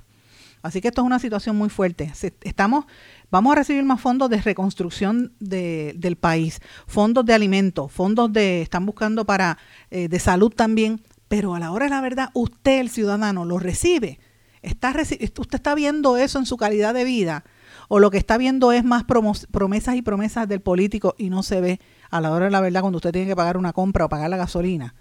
Así 0.63 0.83
que 0.83 0.89
esto 0.89 1.01
es 1.01 1.07
una 1.07 1.19
situación 1.19 1.57
muy 1.57 1.71
fuerte. 1.71 2.13
Estamos, 2.43 2.85
vamos 3.31 3.53
a 3.53 3.57
recibir 3.57 3.83
más 3.85 4.01
fondos 4.01 4.29
de 4.29 4.43
reconstrucción 4.43 5.33
de, 5.41 5.95
del 5.97 6.17
país, 6.17 6.61
fondos 6.87 7.25
de 7.25 7.33
alimentos, 7.33 7.91
fondos 7.91 8.31
de, 8.31 8.61
están 8.61 8.85
buscando 8.85 9.25
para 9.25 9.57
eh, 9.91 10.09
de 10.09 10.19
salud 10.19 10.53
también, 10.55 11.01
pero 11.29 11.55
a 11.55 11.61
la 11.61 11.73
hora 11.73 11.87
de 11.87 11.91
la 11.91 12.03
verdad, 12.03 12.31
usted, 12.35 12.81
el 12.81 12.91
ciudadano, 12.91 13.47
lo 13.47 13.59
recibe. 13.59 14.19
Usted 14.63 15.55
está 15.55 15.75
viendo 15.75 16.17
eso 16.17 16.39
en 16.39 16.47
su 16.47 16.57
calidad 16.57 16.95
de 16.95 17.05
vida, 17.05 17.45
o 17.89 17.99
lo 17.99 18.11
que 18.11 18.19
está 18.19 18.39
viendo 18.39 18.73
es 18.73 18.85
más 18.85 19.05
promesas 19.05 19.97
y 19.97 20.03
promesas 20.03 20.49
del 20.49 20.61
político 20.61 21.15
y 21.19 21.31
no 21.31 21.43
se 21.43 21.61
ve 21.61 21.81
a 22.11 22.21
la 22.21 22.31
hora 22.31 22.47
de 22.47 22.51
la 22.51 22.61
verdad 22.61 22.83
cuando 22.83 22.99
usted 22.99 23.13
tiene 23.13 23.27
que 23.27 23.37
pagar 23.37 23.57
una 23.57 23.73
compra 23.73 24.05
o 24.05 24.09
pagar 24.09 24.31
la 24.31 24.37
gasolina. 24.37 24.95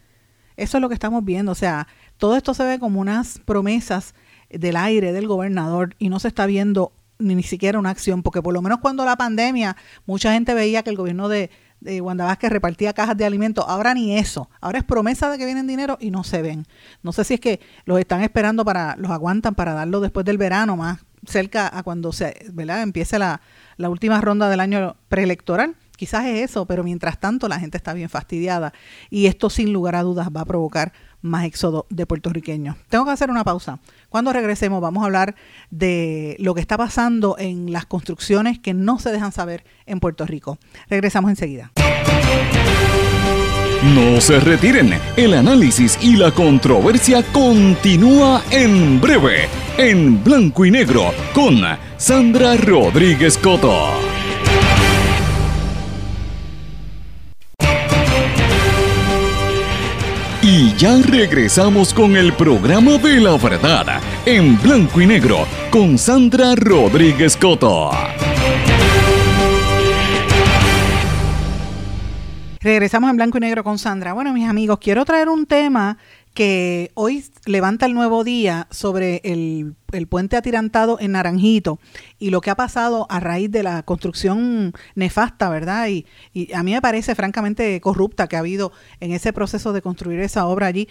Eso 0.55 0.77
es 0.77 0.81
lo 0.81 0.89
que 0.89 0.93
estamos 0.93 1.23
viendo. 1.23 1.51
O 1.51 1.55
sea, 1.55 1.87
todo 2.17 2.35
esto 2.35 2.53
se 2.53 2.63
ve 2.63 2.79
como 2.79 2.99
unas 2.99 3.39
promesas 3.45 4.13
del 4.49 4.75
aire 4.75 5.13
del 5.13 5.27
gobernador 5.27 5.95
y 5.99 6.09
no 6.09 6.19
se 6.19 6.27
está 6.27 6.45
viendo 6.45 6.91
ni, 7.17 7.43
siquiera 7.43 7.79
una 7.79 7.89
acción, 7.89 8.23
porque 8.23 8.41
por 8.41 8.53
lo 8.53 8.61
menos 8.61 8.79
cuando 8.79 9.05
la 9.05 9.17
pandemia 9.17 9.75
mucha 10.05 10.33
gente 10.33 10.53
veía 10.53 10.83
que 10.83 10.89
el 10.89 10.95
gobierno 10.95 11.29
de, 11.29 11.49
de 11.81 12.01
Wanda 12.01 12.25
Vázquez 12.25 12.51
repartía 12.51 12.93
cajas 12.93 13.17
de 13.17 13.25
alimentos, 13.25 13.65
ahora 13.67 13.93
ni 13.93 14.17
eso, 14.17 14.49
ahora 14.61 14.79
es 14.79 14.83
promesa 14.83 15.29
de 15.29 15.37
que 15.37 15.45
vienen 15.45 15.67
dinero 15.67 15.97
y 15.99 16.11
no 16.11 16.23
se 16.23 16.41
ven. 16.41 16.65
No 17.03 17.11
sé 17.11 17.23
si 17.23 17.35
es 17.35 17.39
que 17.39 17.59
los 17.85 17.99
están 17.99 18.21
esperando 18.21 18.65
para, 18.65 18.95
los 18.97 19.11
aguantan 19.11 19.55
para 19.55 19.73
darlo 19.73 19.99
después 20.01 20.25
del 20.25 20.37
verano, 20.37 20.75
más 20.77 20.99
cerca 21.25 21.69
a 21.77 21.83
cuando 21.83 22.11
se, 22.11 22.45
¿verdad? 22.51 22.81
empiece 22.81 23.19
la, 23.19 23.41
la 23.77 23.89
última 23.89 24.21
ronda 24.21 24.49
del 24.49 24.59
año 24.59 24.95
preelectoral. 25.09 25.75
Quizás 25.99 26.27
es 26.27 26.49
eso, 26.49 26.65
pero 26.65 26.81
mientras 26.81 27.19
tanto 27.19 27.49
la 27.49 27.59
gente 27.59 27.75
está 27.75 27.91
bien 27.91 28.07
fastidiada 28.07 28.71
y 29.09 29.25
esto 29.25 29.49
sin 29.49 29.73
lugar 29.73 29.97
a 29.97 30.01
dudas 30.01 30.29
va 30.33 30.39
a 30.39 30.45
provocar 30.45 30.93
más 31.21 31.43
éxodo 31.43 31.87
de 31.89 32.05
puertorriqueños. 32.05 32.77
Tengo 32.87 33.03
que 33.03 33.11
hacer 33.11 33.29
una 33.29 33.43
pausa. 33.43 33.79
Cuando 34.07 34.31
regresemos 34.31 34.79
vamos 34.79 35.03
a 35.03 35.07
hablar 35.07 35.35
de 35.71 36.37
lo 36.39 36.55
que 36.55 36.61
está 36.61 36.77
pasando 36.77 37.35
en 37.37 37.73
las 37.73 37.85
construcciones 37.85 38.59
que 38.59 38.73
no 38.73 38.97
se 38.97 39.11
dejan 39.11 39.33
saber 39.33 39.65
en 39.85 39.99
Puerto 39.99 40.25
Rico. 40.25 40.57
Regresamos 40.89 41.31
enseguida. 41.31 41.73
No 43.83 44.21
se 44.21 44.39
retiren, 44.39 44.93
el 45.17 45.33
análisis 45.33 45.99
y 46.01 46.15
la 46.15 46.31
controversia 46.31 47.23
continúa 47.33 48.41
en 48.51 49.01
breve, 49.01 49.49
en 49.77 50.23
blanco 50.23 50.63
y 50.63 50.71
negro, 50.71 51.13
con 51.33 51.59
Sandra 51.97 52.55
Rodríguez 52.55 53.37
Coto. 53.37 54.18
Y 60.51 60.73
ya 60.77 60.97
regresamos 61.03 61.93
con 61.93 62.15
el 62.15 62.33
programa 62.33 62.97
de 62.97 63.19
la 63.19 63.37
verdad, 63.37 64.01
en 64.25 64.59
blanco 64.59 64.99
y 64.99 65.05
negro, 65.05 65.45
con 65.69 65.95
Sandra 65.95 66.55
Rodríguez 66.55 67.37
Coto. 67.37 67.91
Regresamos 72.61 73.11
en 73.11 73.17
blanco 73.17 73.37
y 73.37 73.41
negro 73.41 73.63
con 73.63 73.77
Sandra. 73.77 74.13
Bueno, 74.13 74.33
mis 74.33 74.49
amigos, 74.49 74.79
quiero 74.81 75.05
traer 75.05 75.29
un 75.29 75.45
tema 75.45 75.99
que 76.39 76.91
hoy 76.93 77.25
levanta 77.45 77.85
el 77.85 77.93
nuevo 77.93 78.23
día 78.23 78.67
sobre 78.71 79.19
el, 79.25 79.75
puente 80.07 80.37
atirantado 80.37 80.97
en 81.01 81.11
Naranjito 81.11 81.79
y 82.17 82.29
lo 82.29 82.39
que 82.39 82.49
ha 82.49 82.55
pasado 82.55 83.07
a 83.09 83.19
raíz 83.19 83.51
de 83.51 83.61
la 83.61 83.83
construcción 83.83 84.71
nefasta, 84.95 85.49
¿verdad? 85.49 85.89
Y, 85.89 86.05
y 86.31 86.53
a 86.53 86.63
mí 86.63 86.71
me 86.71 86.81
parece 86.81 87.13
francamente 87.13 87.81
corrupta 87.81 88.29
que 88.29 88.37
ha 88.37 88.39
habido 88.39 88.71
en 89.01 89.11
ese 89.11 89.33
proceso 89.33 89.73
de 89.73 89.81
construir 89.81 90.21
esa 90.21 90.47
obra 90.47 90.67
allí 90.67 90.87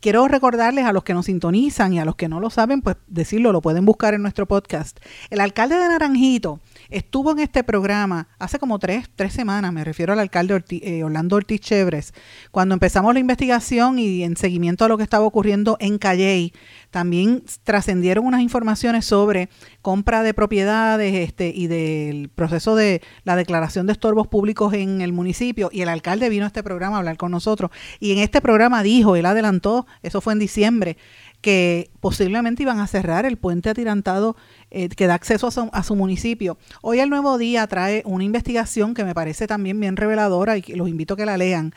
quiero 0.00 0.26
recordarles 0.28 0.84
a 0.84 0.92
los 0.92 1.04
que 1.04 1.14
nos 1.14 1.26
sintonizan 1.26 1.92
y 1.92 2.00
a 2.00 2.04
los 2.04 2.16
que 2.16 2.28
no 2.28 2.40
lo 2.40 2.50
saben, 2.50 2.82
pues 2.82 2.96
decirlo, 3.06 3.52
lo 3.52 3.60
pueden 3.60 3.84
buscar 3.84 4.14
en 4.14 4.22
nuestro 4.22 4.46
podcast. 4.46 4.98
El 5.30 5.40
alcalde 5.40 5.76
de 5.76 5.88
Naranjito 5.88 6.60
estuvo 6.90 7.32
en 7.32 7.40
este 7.40 7.64
programa 7.64 8.28
hace 8.38 8.58
como 8.58 8.78
tres, 8.78 9.08
tres 9.14 9.32
semanas, 9.32 9.72
me 9.72 9.84
refiero 9.84 10.12
al 10.12 10.18
alcalde 10.18 10.62
eh, 10.70 11.04
Orlando 11.04 11.36
Ortiz 11.36 11.60
Chévres, 11.60 12.14
cuando 12.50 12.74
empezamos 12.74 13.12
la 13.14 13.20
investigación 13.20 13.98
y 13.98 14.24
en 14.24 14.36
seguimiento 14.36 14.84
a 14.84 14.88
lo 14.88 14.96
que 14.96 15.02
estaba 15.02 15.24
ocurriendo 15.24 15.76
en 15.80 15.98
Calley, 15.98 16.52
también 16.90 17.42
trascendieron 17.64 18.24
unas 18.26 18.40
informaciones 18.40 19.04
sobre 19.04 19.48
compra 19.82 20.22
de 20.22 20.34
propiedades 20.34 21.14
este, 21.14 21.52
y 21.54 21.66
del 21.66 22.30
proceso 22.30 22.74
de 22.74 23.02
la 23.24 23.36
declaración 23.36 23.86
de 23.86 23.92
estorbos 23.92 24.26
públicos 24.26 24.72
en 24.72 25.00
el 25.00 25.12
municipio 25.12 25.68
y 25.72 25.82
el 25.82 25.88
alcalde 25.88 26.28
vino 26.28 26.44
a 26.44 26.48
este 26.48 26.62
programa 26.62 26.96
a 26.96 26.98
hablar 27.00 27.16
con 27.16 27.30
nosotros. 27.30 27.70
Y 28.00 28.12
en 28.12 28.18
este 28.18 28.40
programa 28.40 28.82
dijo, 28.82 29.16
él 29.16 29.26
adelantó, 29.26 29.86
eso 30.02 30.20
fue 30.20 30.32
en 30.32 30.38
diciembre, 30.38 30.96
que 31.40 31.90
posiblemente 32.00 32.62
iban 32.62 32.80
a 32.80 32.86
cerrar 32.86 33.24
el 33.24 33.36
puente 33.36 33.70
atirantado 33.70 34.36
eh, 34.70 34.88
que 34.90 35.06
da 35.06 35.14
acceso 35.14 35.48
a 35.72 35.82
su, 35.82 35.96
municipio. 35.96 36.58
Hoy 36.82 37.00
el 37.00 37.08
Nuevo 37.08 37.38
Día 37.38 37.66
trae 37.66 38.02
una 38.04 38.24
investigación 38.24 38.92
que 38.92 39.04
me 39.04 39.14
parece 39.14 39.46
también 39.46 39.80
bien 39.80 39.96
reveladora 39.96 40.58
y 40.58 40.62
los 40.74 40.88
invito 40.88 41.14
a 41.14 41.16
que 41.16 41.26
la 41.26 41.38
lean, 41.38 41.74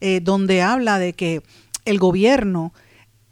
eh, 0.00 0.20
donde 0.20 0.60
habla 0.60 0.98
de 0.98 1.14
que 1.14 1.42
el 1.86 1.98
gobierno, 1.98 2.74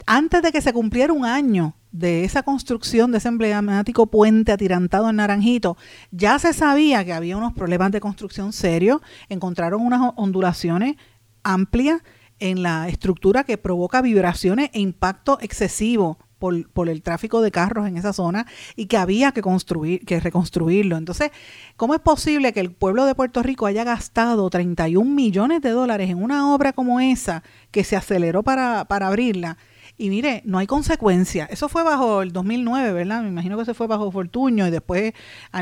antes 0.07 0.43
de 0.43 0.51
que 0.51 0.63
se 0.63 0.73
cumpliera 0.73 1.13
un 1.13 1.27
año 1.27 1.75
de 1.91 2.25
esa 2.25 2.43
construcción 2.43 3.13
de 3.13 3.19
ese 3.19 3.29
emblemático 3.29 4.07
puente 4.07 4.51
atirantado 4.51 5.11
en 5.11 5.17
Naranjito, 5.17 5.77
ya 6.11 6.39
se 6.39 6.55
sabía 6.55 7.05
que 7.05 7.13
había 7.13 7.37
unos 7.37 7.53
problemas 7.53 7.93
de 7.93 8.01
construcción 8.01 8.53
serios, 8.53 9.03
encontraron 9.29 9.83
unas 9.83 10.13
ondulaciones 10.17 10.97
amplias 11.43 12.01
en 12.39 12.63
la 12.63 12.89
estructura 12.89 13.45
que 13.45 13.59
provoca 13.59 14.01
vibraciones 14.01 14.71
e 14.73 14.81
impacto 14.81 15.39
excesivo 15.41 16.19
por, 16.43 16.89
el 16.89 17.03
tráfico 17.03 17.41
de 17.41 17.53
carros 17.53 17.87
en 17.87 17.97
esa 17.97 18.13
zona 18.13 18.47
y 18.75 18.87
que 18.87 18.97
había 18.97 19.31
que 19.31 19.43
construir, 19.43 20.05
que 20.05 20.19
reconstruirlo. 20.19 20.97
Entonces, 20.97 21.31
¿cómo 21.77 21.95
es 21.95 22.01
posible 22.01 22.53
que 22.53 22.59
el 22.59 22.73
pueblo 22.73 23.07
de 23.07 23.15
Puerto 23.15 23.45
Rico 23.45 23.67
haya 23.67 23.85
gastado 23.85 24.51
31 24.51 25.09
millones 25.09 25.63
de 25.63 25.71
dólares 25.71 26.11
en 26.11 26.21
una 26.21 26.53
obra 26.53 26.73
como 26.73 26.99
esa 26.99 27.45
que 27.71 27.85
se 27.85 27.95
aceleró 27.95 28.43
para, 28.43 28.81
abrirla? 28.81 29.57
Y 29.97 30.11
mire, 30.11 30.43
no 30.45 30.59
hay 30.59 30.67
consecuencia. 30.67 31.45
Eso 31.45 31.69
fue 31.69 31.85
bajo 31.85 32.23
el 32.23 32.33
2009, 32.33 32.93
¿verdad? 32.93 33.23
Me 33.23 33.29
imagino 33.29 33.57
que 33.57 33.65
se 33.65 33.75
fue 33.75 33.87
bajo 33.87 34.11
Fortuño 34.11 34.67
y 34.67 34.71
después 34.71 35.13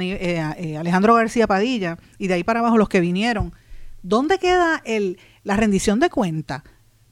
eh, 0.00 0.54
eh, 0.56 0.76
Alejandro 0.78 1.14
García 1.14 1.46
Padilla 1.46 1.98
y 2.16 2.28
de 2.28 2.34
ahí 2.34 2.44
para 2.44 2.60
abajo 2.60 2.78
los 2.78 2.88
que 2.88 3.00
vinieron. 3.00 3.52
¿Dónde 4.02 4.38
queda 4.38 4.80
el, 4.86 5.18
la 5.44 5.56
rendición 5.56 6.00
de 6.00 6.08
cuenta. 6.08 6.64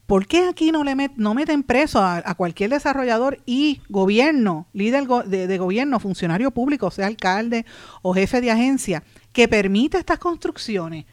¿Por 0.09 0.25
qué 0.25 0.47
aquí 0.47 0.71
no, 0.71 0.83
le 0.83 1.11
no 1.17 1.35
meten 1.35 1.61
preso 1.61 2.03
a, 2.03 2.33
cualquier 2.33 2.71
desarrollador 2.71 3.43
y 3.45 3.79
gobierno, 3.89 4.65
líder 4.73 5.05
de, 5.05 5.57
gobierno, 5.59 5.99
funcionario 5.99 6.49
público, 6.49 6.89
sea 6.89 7.05
alcalde 7.05 7.63
o 8.01 8.15
jefe 8.15 8.41
de 8.41 8.49
agencia, 8.49 9.03
que 9.33 9.47
permita 9.47 9.99
estas 9.99 10.17
construcciones? 10.17 11.05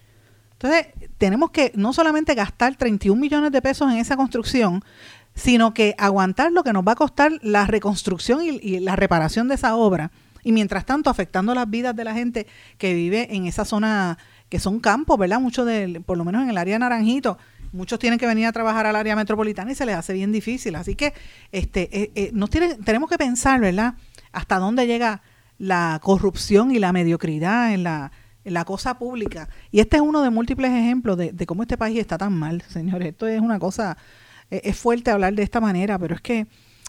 Entonces, 0.53 0.87
tenemos 1.19 1.51
que 1.51 1.73
no 1.75 1.93
solamente 1.93 2.35
gastar 2.35 2.77
31 2.77 3.21
millones 3.21 3.53
de 3.53 3.61
pesos 3.61 3.93
en 3.93 3.99
esa 3.99 4.17
construcción, 4.17 4.83
sino 5.35 5.75
que 5.75 5.95
aguantar 5.99 6.51
lo 6.51 6.65
que 6.65 6.73
nos 6.73 6.83
va 6.83 6.93
a 6.93 6.97
costar 6.97 7.33
la 7.43 7.67
reconstrucción 7.67 8.41
y 8.43 8.81
la 8.81 8.97
reparación 8.97 9.47
de 9.47 9.57
esa 9.57 9.77
obra 9.77 10.11
Y 10.43 10.53
mientras 10.53 10.87
tanto, 10.87 11.11
afectando 11.11 11.55
las 11.55 11.69
vidas 11.69 11.95
de 11.95 12.05
la 12.05 12.15
gente 12.15 12.47
que 12.79 12.95
vive 12.95 13.29
en 13.37 13.45
esa 13.45 13.67
zona, 13.67 14.17
que 14.49 14.59
son 14.59 14.81
campos, 14.81 15.19
¿verdad? 15.19 15.39
Muchos 15.39 15.67
de, 15.67 16.01
por 16.07 16.17
lo 16.17 16.25
menos 16.25 16.43
en 16.43 16.49
el 16.49 16.57
área 16.57 16.77
de 16.77 16.79
Naranjito, 16.79 17.37
muchos 17.73 17.99
tienen 17.99 18.19
que 18.19 18.27
venir 18.27 18.47
a 18.47 18.53
trabajar 18.53 18.87
al 18.87 18.97
área 18.97 19.17
metropolitana 19.17 19.73
y 19.73 19.75
se 19.75 19.87
les 19.87 19.97
hace 19.97 20.13
bien 20.13 20.33
difícil. 20.33 20.75
Así 20.77 20.95
que 20.95 21.15
este, 21.53 21.89
eh, 21.93 22.11
eh, 22.15 22.31
nos 22.33 22.51
tiene, 22.51 22.75
tenemos 22.77 23.09
que 23.11 23.19
pensar, 23.19 23.61
¿verdad? 23.61 23.95
Hasta 24.33 24.59
dónde 24.59 24.87
llega 24.87 25.23
la 25.59 26.01
corrupción 26.03 26.71
y 26.71 26.79
la 26.79 26.93
mediocridad 26.93 27.73
en 27.73 27.83
la, 27.83 28.13
en 28.45 28.55
la 28.55 28.65
cosa 28.65 28.99
pública. 28.99 29.49
Y 29.71 29.81
este 29.81 29.97
es 29.97 30.03
uno 30.03 30.23
de 30.23 30.31
múltiples 30.31 30.71
ejemplos 30.71 31.17
de, 31.17 31.33
de 31.33 31.47
cómo 31.47 31.63
este 31.63 31.77
país 31.77 31.99
está 31.99 32.19
tan 32.19 32.33
mal, 32.33 32.63
señores. 32.69 33.09
Esto 33.09 33.27
es 33.27 33.41
una 33.41 33.59
cosa, 33.59 33.97
eh, 34.51 34.61
es 34.65 34.77
fuerte 34.77 35.11
hablar 35.11 35.35
de 35.35 35.43
esta 35.43 35.61
manera, 35.61 35.99
pero 35.99 36.15
es 36.15 36.21
que 36.21 36.47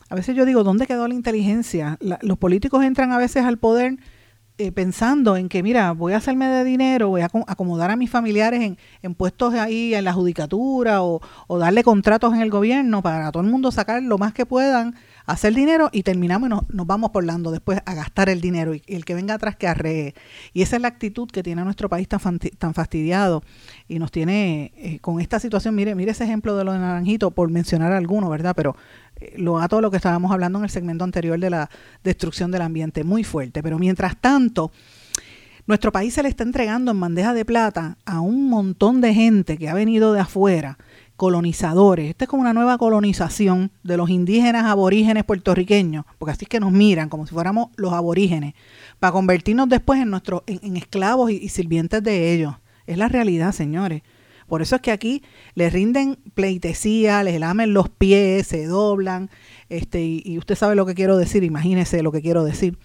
a 0.09 0.15
veces 0.15 0.35
yo 0.35 0.45
digo, 0.45 0.63
¿dónde 0.63 0.87
quedó 0.87 1.07
la 1.07 1.13
inteligencia? 1.13 1.97
los 2.21 2.37
políticos 2.37 2.83
entran 2.83 3.11
a 3.11 3.17
veces 3.17 3.43
al 3.43 3.57
poder 3.57 3.97
eh, 4.59 4.71
pensando 4.71 5.37
en 5.37 5.49
que, 5.49 5.61
mira, 5.61 5.91
voy 5.91 6.13
a 6.13 6.17
hacerme 6.17 6.47
de 6.47 6.63
dinero, 6.63 7.09
voy 7.09 7.21
a 7.21 7.29
acomodar 7.47 7.91
a 7.91 7.95
mis 7.95 8.09
familiares 8.09 8.61
en, 8.61 8.77
en 9.03 9.13
puestos 9.13 9.53
ahí 9.53 9.93
en 9.93 10.03
la 10.03 10.13
judicatura 10.13 11.03
o, 11.03 11.21
o, 11.45 11.59
darle 11.59 11.83
contratos 11.83 12.33
en 12.33 12.41
el 12.41 12.49
gobierno 12.49 13.03
para 13.03 13.31
todo 13.31 13.43
el 13.43 13.49
mundo 13.49 13.71
sacar 13.71 14.01
lo 14.01 14.17
más 14.17 14.33
que 14.33 14.47
puedan 14.47 14.95
hacer 15.27 15.53
dinero 15.53 15.89
y 15.91 16.03
terminamos 16.03 16.47
y 16.47 16.49
nos, 16.49 16.69
nos 16.69 16.87
vamos 16.87 17.11
por 17.11 17.23
lando 17.23 17.51
después 17.51 17.79
a 17.85 17.93
gastar 17.93 18.29
el 18.29 18.41
dinero 18.41 18.73
y, 18.73 18.81
el 18.87 19.05
que 19.05 19.13
venga 19.13 19.35
atrás 19.35 19.55
que 19.57 19.67
arree. 19.67 20.15
Y 20.53 20.63
esa 20.63 20.77
es 20.77 20.81
la 20.81 20.87
actitud 20.87 21.29
que 21.29 21.43
tiene 21.43 21.63
nuestro 21.63 21.87
país 21.87 22.07
tan, 22.07 22.39
tan 22.39 22.73
fastidiado 22.73 23.43
y 23.87 23.99
nos 23.99 24.09
tiene 24.11 24.71
eh, 24.77 24.99
con 25.01 25.19
esta 25.19 25.39
situación. 25.39 25.75
Mire, 25.75 25.93
mire 25.93 26.11
ese 26.11 26.23
ejemplo 26.23 26.57
de 26.57 26.63
lo 26.63 26.73
de 26.73 26.79
Naranjito, 26.79 27.29
por 27.31 27.51
mencionar 27.51 27.91
alguno, 27.91 28.29
¿verdad? 28.29 28.53
Pero 28.55 28.75
eh, 29.19 29.33
lo 29.37 29.59
a 29.59 29.67
todo 29.67 29.81
lo 29.81 29.91
que 29.91 29.97
estábamos 29.97 30.31
hablando 30.31 30.59
en 30.59 30.65
el 30.65 30.69
segmento 30.69 31.03
anterior 31.03 31.39
de 31.39 31.49
la 31.49 31.69
destrucción 32.03 32.51
del 32.51 32.61
ambiente, 32.61 33.03
muy 33.03 33.23
fuerte. 33.23 33.61
Pero 33.63 33.79
mientras 33.79 34.17
tanto, 34.17 34.71
nuestro 35.65 35.91
país 35.91 36.13
se 36.13 36.23
le 36.23 36.29
está 36.29 36.43
entregando 36.43 36.91
en 36.91 36.99
bandeja 36.99 37.33
de 37.33 37.45
plata 37.45 37.97
a 38.05 38.21
un 38.21 38.49
montón 38.49 39.01
de 39.01 39.13
gente 39.13 39.57
que 39.57 39.69
ha 39.69 39.73
venido 39.73 40.13
de 40.13 40.21
afuera 40.21 40.77
colonizadores. 41.17 42.11
Esta 42.11 42.25
es 42.25 42.29
como 42.29 42.43
una 42.43 42.53
nueva 42.53 42.77
colonización 42.77 43.71
de 43.83 43.97
los 43.97 44.09
indígenas 44.09 44.65
aborígenes 44.65 45.25
puertorriqueños, 45.25 46.05
porque 46.17 46.31
así 46.31 46.45
es 46.45 46.49
que 46.49 46.59
nos 46.59 46.71
miran 46.71 47.09
como 47.09 47.25
si 47.25 47.33
fuéramos 47.33 47.69
los 47.75 47.91
aborígenes, 47.91 48.53
para 48.99 49.11
convertirnos 49.11 49.67
después 49.67 49.99
en, 49.99 50.11
nuestros 50.11 50.43
en, 50.45 50.77
esclavos 50.77 51.31
y, 51.31 51.49
sirvientes 51.49 52.01
de 52.03 52.33
ellos. 52.33 52.53
Es 52.85 52.97
la 52.97 53.09
realidad, 53.09 53.51
señores. 53.51 54.03
Por 54.47 54.61
eso 54.61 54.75
es 54.75 54.81
que 54.81 54.91
aquí 54.91 55.23
les 55.55 55.71
rinden 55.73 56.17
pleitesía, 56.33 57.23
les 57.23 57.39
lamen 57.39 57.73
los 57.73 57.89
pies, 57.89 58.47
se 58.47 58.65
doblan, 58.65 59.29
este, 59.69 60.03
y, 60.03 60.37
usted 60.37 60.55
sabe 60.55 60.75
lo 60.75 60.85
que 60.85 60.95
quiero 60.95 61.17
decir, 61.17 61.43
imagínese 61.43 62.01
lo 62.01 62.11
que 62.11 62.21
quiero 62.21 62.43
decir. 62.43 62.77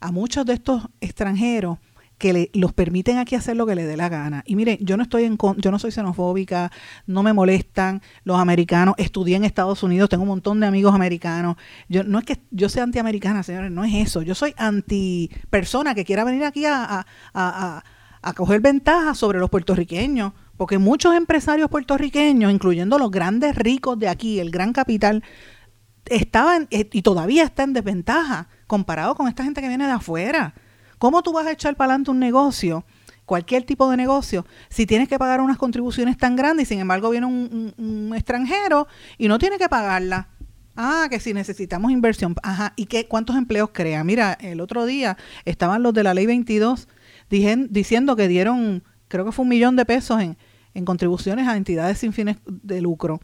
A 0.00 0.12
muchos 0.12 0.44
de 0.44 0.52
estos 0.52 0.88
extranjeros 1.00 1.78
que 2.18 2.32
le, 2.32 2.50
los 2.54 2.72
permiten 2.72 3.18
aquí 3.18 3.34
hacer 3.34 3.56
lo 3.56 3.66
que 3.66 3.74
les 3.74 3.86
dé 3.86 3.96
la 3.96 4.08
gana. 4.08 4.42
Y 4.46 4.56
miren, 4.56 4.78
yo 4.80 4.96
no 4.96 5.02
estoy 5.02 5.24
en 5.24 5.36
yo 5.58 5.70
no 5.70 5.78
soy 5.78 5.90
xenofóbica, 5.90 6.70
no 7.06 7.22
me 7.22 7.32
molestan 7.32 8.02
los 8.24 8.38
americanos, 8.38 8.94
estudié 8.98 9.36
en 9.36 9.44
Estados 9.44 9.82
Unidos, 9.82 10.08
tengo 10.08 10.22
un 10.22 10.28
montón 10.28 10.60
de 10.60 10.66
amigos 10.66 10.94
americanos. 10.94 11.56
Yo 11.88 12.04
no 12.04 12.18
es 12.18 12.24
que 12.24 12.38
yo 12.50 12.68
sea 12.68 12.84
antiamericana, 12.84 13.42
señores, 13.42 13.70
no 13.70 13.84
es 13.84 13.94
eso. 13.94 14.22
Yo 14.22 14.34
soy 14.34 14.54
anti 14.56 15.30
persona 15.50 15.94
que 15.94 16.04
quiera 16.04 16.24
venir 16.24 16.44
aquí 16.44 16.64
a, 16.64 16.84
a, 16.84 17.06
a, 17.34 17.84
a 18.22 18.32
coger 18.32 18.60
ventaja 18.60 19.14
sobre 19.14 19.38
los 19.38 19.50
puertorriqueños, 19.50 20.32
porque 20.56 20.78
muchos 20.78 21.14
empresarios 21.14 21.68
puertorriqueños, 21.70 22.52
incluyendo 22.52 22.98
los 22.98 23.10
grandes 23.10 23.54
ricos 23.56 23.98
de 23.98 24.08
aquí, 24.08 24.40
el 24.40 24.50
gran 24.50 24.72
capital, 24.72 25.22
estaban 26.06 26.68
eh, 26.70 26.88
y 26.92 27.02
todavía 27.02 27.44
está 27.44 27.62
en 27.62 27.72
desventaja 27.72 28.48
comparado 28.66 29.14
con 29.14 29.28
esta 29.28 29.44
gente 29.44 29.60
que 29.60 29.68
viene 29.68 29.86
de 29.86 29.92
afuera. 29.92 30.54
¿Cómo 30.98 31.22
tú 31.22 31.32
vas 31.32 31.46
a 31.46 31.52
echar 31.52 31.76
para 31.76 31.92
adelante 31.92 32.10
un 32.10 32.18
negocio, 32.18 32.84
cualquier 33.26 33.64
tipo 33.64 33.90
de 33.90 33.96
negocio, 33.96 34.46
si 34.70 34.86
tienes 34.86 35.08
que 35.08 35.18
pagar 35.18 35.40
unas 35.40 35.58
contribuciones 35.58 36.16
tan 36.16 36.36
grandes 36.36 36.66
y 36.66 36.68
sin 36.68 36.80
embargo 36.80 37.10
viene 37.10 37.26
un, 37.26 38.12
extranjero 38.14 38.86
y 39.18 39.28
no 39.28 39.38
tiene 39.38 39.58
que 39.58 39.68
pagarla? 39.68 40.28
Ah, 40.74 41.06
que 41.10 41.20
si 41.20 41.32
necesitamos 41.32 41.90
inversión. 41.90 42.34
Ajá, 42.42 42.74
¿y 42.76 42.86
qué, 42.86 43.06
cuántos 43.06 43.36
empleos 43.36 43.70
crea? 43.72 44.04
Mira, 44.04 44.34
el 44.34 44.60
otro 44.60 44.84
día 44.84 45.16
estaban 45.44 45.82
los 45.82 45.94
de 45.94 46.02
la 46.02 46.12
ley 46.12 46.26
22 46.26 46.88
diciendo 47.28 48.14
que 48.14 48.28
dieron, 48.28 48.84
creo 49.08 49.24
que 49.24 49.32
fue 49.32 49.44
un 49.44 49.48
millón 49.48 49.76
de 49.76 49.86
pesos 49.86 50.20
en, 50.20 50.36
en 50.76 50.84
contribuciones 50.84 51.48
a 51.48 51.56
entidades 51.56 51.98
sin 51.98 52.12
fines 52.12 52.36
de 52.46 52.80
lucro. 52.80 53.20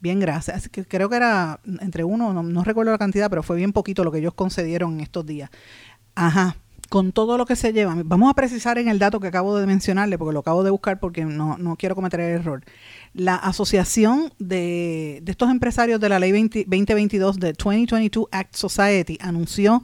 Bien, 0.00 0.18
gracias. 0.20 0.68
Que 0.68 0.84
creo 0.84 1.08
que 1.08 1.16
era 1.16 1.60
entre 1.80 2.02
uno, 2.02 2.32
no, 2.32 2.42
no, 2.42 2.64
recuerdo 2.64 2.92
la 2.92 2.98
cantidad, 2.98 3.28
pero 3.30 3.42
fue 3.42 3.56
bien 3.56 3.72
poquito 3.72 4.04
lo 4.04 4.10
que 4.10 4.18
ellos 4.18 4.34
concedieron 4.34 4.94
en 4.94 5.00
estos 5.00 5.24
días. 5.24 5.50
Ajá 6.14 6.56
con 6.90 7.12
todo 7.12 7.38
lo 7.38 7.46
que 7.46 7.56
se 7.56 7.72
lleva, 7.72 7.96
vamos 8.04 8.30
a 8.30 8.34
precisar 8.34 8.78
en 8.78 8.88
el 8.88 8.98
dato 8.98 9.18
que 9.18 9.26
acabo 9.26 9.56
de 9.56 9.66
mencionarle, 9.66 10.18
porque 10.18 10.32
lo 10.32 10.40
acabo 10.40 10.62
de 10.62 10.70
buscar 10.70 11.00
porque 11.00 11.24
no, 11.24 11.58
no 11.58 11.76
quiero 11.76 11.94
cometer 11.94 12.20
el 12.20 12.40
error. 12.40 12.62
La 13.14 13.34
asociación 13.34 14.32
de, 14.38 15.20
de 15.22 15.32
estos 15.32 15.50
empresarios 15.50 15.98
de 15.98 16.08
la 16.08 16.20
ley 16.20 16.30
2022 16.30 17.40
de 17.40 17.52
2022 17.54 18.28
Act 18.30 18.54
Society 18.54 19.18
anunció 19.20 19.82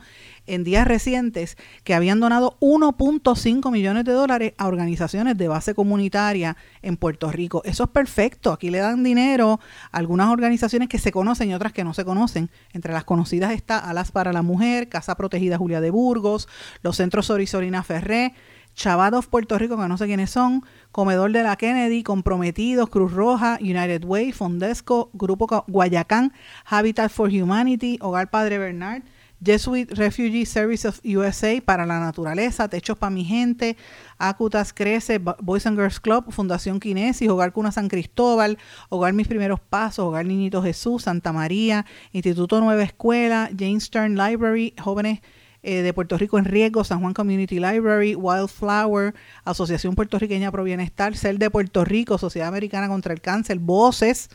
en 0.51 0.65
días 0.65 0.87
recientes 0.87 1.57
que 1.85 1.95
habían 1.95 2.21
donado 2.21 2.57
1.5 2.61 3.71
millones 3.71 4.05
de 4.05 4.13
dólares 4.13 4.53
a 4.59 4.67
organizaciones 4.67 5.37
de 5.37 5.49
base 5.49 5.75
comunitaria 5.75 6.57
en 6.83 6.97
Puerto 6.97 7.31
Rico. 7.31 7.63
Eso 7.65 7.85
es 7.85 7.91
perfecto. 7.91 8.53
Aquí 8.53 8.71
le 8.71 8.79
dan 8.79 9.03
dinero 9.03 9.61
a 9.93 9.99
algunas 9.99 10.29
organizaciones 10.29 10.89
que 10.89 10.99
se 10.99 11.13
conocen 11.13 11.51
y 11.51 11.55
otras 11.55 11.73
que 11.73 11.85
no 11.85 11.95
se 11.95 12.05
conocen. 12.05 12.51
Entre 12.73 12.93
las 12.93 13.05
conocidas 13.05 13.53
está 13.53 13.79
Alas 13.79 14.13
para 14.13 14.33
la 14.33 14.43
Mujer, 14.43 14.89
Casa 14.89 15.15
Protegida 15.17 15.59
Julia 15.59 15.81
de 15.81 15.91
Burgos, 15.91 16.49
los 16.83 16.97
Centros 16.97 17.27
Sorisorina 17.27 17.83
Ferré, 17.83 18.35
Chavados 18.75 19.27
Puerto 19.27 19.59
Rico, 19.59 19.77
que 19.77 19.89
no 19.89 19.99
sé 19.99 20.07
quiénes 20.07 20.31
son, 20.31 20.65
Comedor 20.93 21.33
de 21.33 21.43
la 21.43 21.57
Kennedy, 21.57 22.03
Comprometidos, 22.03 22.89
Cruz 22.89 23.13
Roja, 23.13 23.59
United 23.61 24.05
Way, 24.05 24.33
Fondesco, 24.33 25.11
Grupo 25.13 25.65
Guayacán, 25.67 26.33
Habitat 26.65 27.11
for 27.11 27.29
Humanity, 27.29 27.99
Hogar 28.01 28.31
Padre 28.31 28.59
Bernard, 28.59 29.03
Jesuit 29.45 29.91
Refugee 29.93 30.45
Service 30.45 30.87
of 30.87 31.01
USA 31.05 31.61
para 31.65 31.87
la 31.87 31.99
naturaleza, 31.99 32.69
Techos 32.69 32.99
para 32.99 33.11
mi 33.11 33.25
gente, 33.25 33.77
Acutas 34.19 34.73
Crece, 34.73 35.19
Boys 35.19 35.67
and 35.67 35.79
Girls 35.79 36.01
Club, 36.01 36.31
Fundación 36.31 36.81
Kinesis, 36.81 37.29
Hogar 37.29 37.53
Cuna 37.53 37.73
San 37.73 37.89
Cristóbal, 37.89 38.59
Hogar 38.89 39.13
Mis 39.13 39.29
Primeros 39.29 39.61
Pasos, 39.61 40.05
Hogar 40.05 40.27
Niñito 40.27 40.63
Jesús, 40.63 41.05
Santa 41.05 41.33
María, 41.33 41.87
Instituto 42.13 42.61
Nueva 42.61 42.83
Escuela, 42.83 43.51
James 43.59 43.85
Stern 43.85 44.17
Library, 44.17 44.75
Jóvenes 44.79 45.21
eh, 45.63 45.83
de 45.83 45.93
Puerto 45.93 46.17
Rico 46.17 46.39
en 46.39 46.47
Riesgo, 46.47 46.85
San 46.85 47.01
Juan 47.01 47.13
Community 47.13 47.61
Library, 47.61 48.15
Wildflower, 48.15 49.15
Asociación 49.45 49.95
Puertorriqueña 49.95 50.51
Pro 50.51 50.65
Bienestar, 50.65 51.17
CEL 51.17 51.39
de 51.39 51.51
Puerto 51.51 51.85
Rico, 51.85 52.17
Sociedad 52.17 52.49
Americana 52.49 52.89
contra 52.89 53.13
el 53.13 53.21
Cáncer, 53.21 53.59
Voces, 53.59 54.31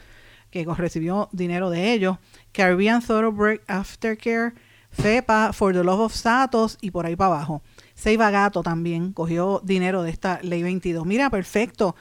que 0.52 0.66
recibió 0.66 1.28
dinero 1.32 1.70
de 1.70 1.94
ellos, 1.94 2.18
Caribbean 2.52 3.02
Thoroughbred 3.02 3.60
Aftercare, 3.68 4.54
FEPA, 4.96 5.54
For 5.54 5.74
the 5.74 5.84
Love 5.84 6.00
of 6.00 6.14
Satos 6.14 6.78
y 6.82 6.92
por 6.92 7.06
ahí 7.06 7.16
para 7.16 7.36
abajo. 7.36 7.62
Seiba 7.94 8.32
Gato 8.32 8.64
también 8.64 9.14
cogió 9.14 9.62
dinero 9.64 10.04
de 10.04 10.10
esta 10.10 10.40
ley 10.42 10.64
22. 10.64 11.06
Mira, 11.06 11.30
perfecto. 11.30 11.96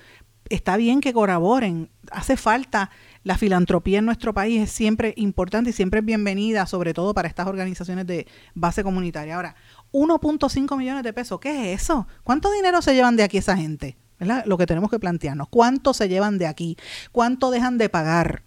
Está 0.48 0.76
bien 0.76 1.00
que 1.00 1.12
colaboren. 1.12 1.90
Hace 2.10 2.36
falta 2.36 2.90
la 3.22 3.38
filantropía 3.38 3.98
en 3.98 4.04
nuestro 4.04 4.34
país. 4.34 4.62
Es 4.62 4.70
siempre 4.70 5.14
importante 5.16 5.70
y 5.70 5.72
siempre 5.72 6.00
es 6.00 6.06
bienvenida, 6.06 6.66
sobre 6.66 6.94
todo 6.94 7.14
para 7.14 7.28
estas 7.28 7.46
organizaciones 7.46 8.06
de 8.06 8.26
base 8.54 8.82
comunitaria. 8.82 9.36
Ahora, 9.36 9.56
1.5 9.92 10.76
millones 10.76 11.02
de 11.02 11.12
pesos. 11.12 11.40
¿Qué 11.40 11.72
es 11.72 11.82
eso? 11.82 12.06
¿Cuánto 12.22 12.50
dinero 12.52 12.82
se 12.82 12.94
llevan 12.94 13.16
de 13.16 13.22
aquí 13.22 13.38
esa 13.38 13.56
gente? 13.56 13.96
Lo 14.44 14.56
que 14.58 14.66
tenemos 14.66 14.90
que 14.90 14.98
plantearnos. 14.98 15.48
¿Cuánto 15.48 15.94
se 15.94 16.08
llevan 16.08 16.38
de 16.38 16.46
aquí? 16.46 16.76
¿Cuánto 17.12 17.50
dejan 17.50 17.78
de 17.78 17.88
pagar? 17.88 18.42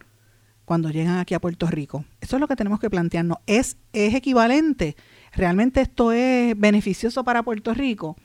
Cuando 0.68 0.90
llegan 0.90 1.18
aquí 1.18 1.34
a 1.34 1.40
Puerto 1.40 1.66
Rico. 1.68 2.04
Eso 2.20 2.36
es 2.36 2.42
lo 2.42 2.48
que 2.50 2.58
tenemos 2.58 2.82
que 2.82 2.90
plantearnos. 2.90 3.38
¿Es, 3.48 3.78
es 3.94 4.14
equivalente? 4.14 4.98
¿Realmente 5.32 5.80
esto 5.80 6.12
es 6.12 6.60
beneficioso 6.60 7.24
para 7.24 7.42
Puerto 7.42 7.74
Rico? 7.74 8.18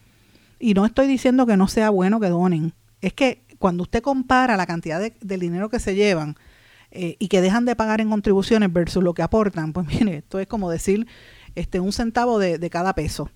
Y 0.59 0.75
no 0.75 0.85
estoy 0.85 1.07
diciendo 1.07 1.47
que 1.47 1.57
no 1.57 1.69
sea 1.69 1.91
bueno 1.91 2.19
que 2.19 2.31
donen. 2.31 2.75
Es 3.01 3.13
que 3.13 3.45
cuando 3.61 3.85
usted 3.85 4.03
compara 4.03 4.57
la 4.57 4.67
cantidad 4.67 4.99
de, 4.99 5.15
del 5.21 5.39
dinero 5.39 5.69
que 5.69 5.79
se 5.79 5.95
llevan 5.95 6.35
eh, 6.91 7.15
y 7.21 7.29
que 7.29 7.41
dejan 7.41 7.65
de 7.65 7.77
pagar 7.77 8.01
en 8.01 8.11
contribuciones 8.11 8.73
versus 8.73 9.05
lo 9.05 9.15
que 9.15 9.23
aportan, 9.23 9.73
pues 9.73 9.87
mire, 10.01 10.17
esto 10.17 10.41
es 10.41 10.49
como 10.49 10.69
decir 10.69 11.07
este, 11.55 11.79
un 11.79 11.93
centavo 11.93 12.41
de, 12.41 12.59
de 12.59 12.71
cada 12.71 12.93
peso 12.93 13.31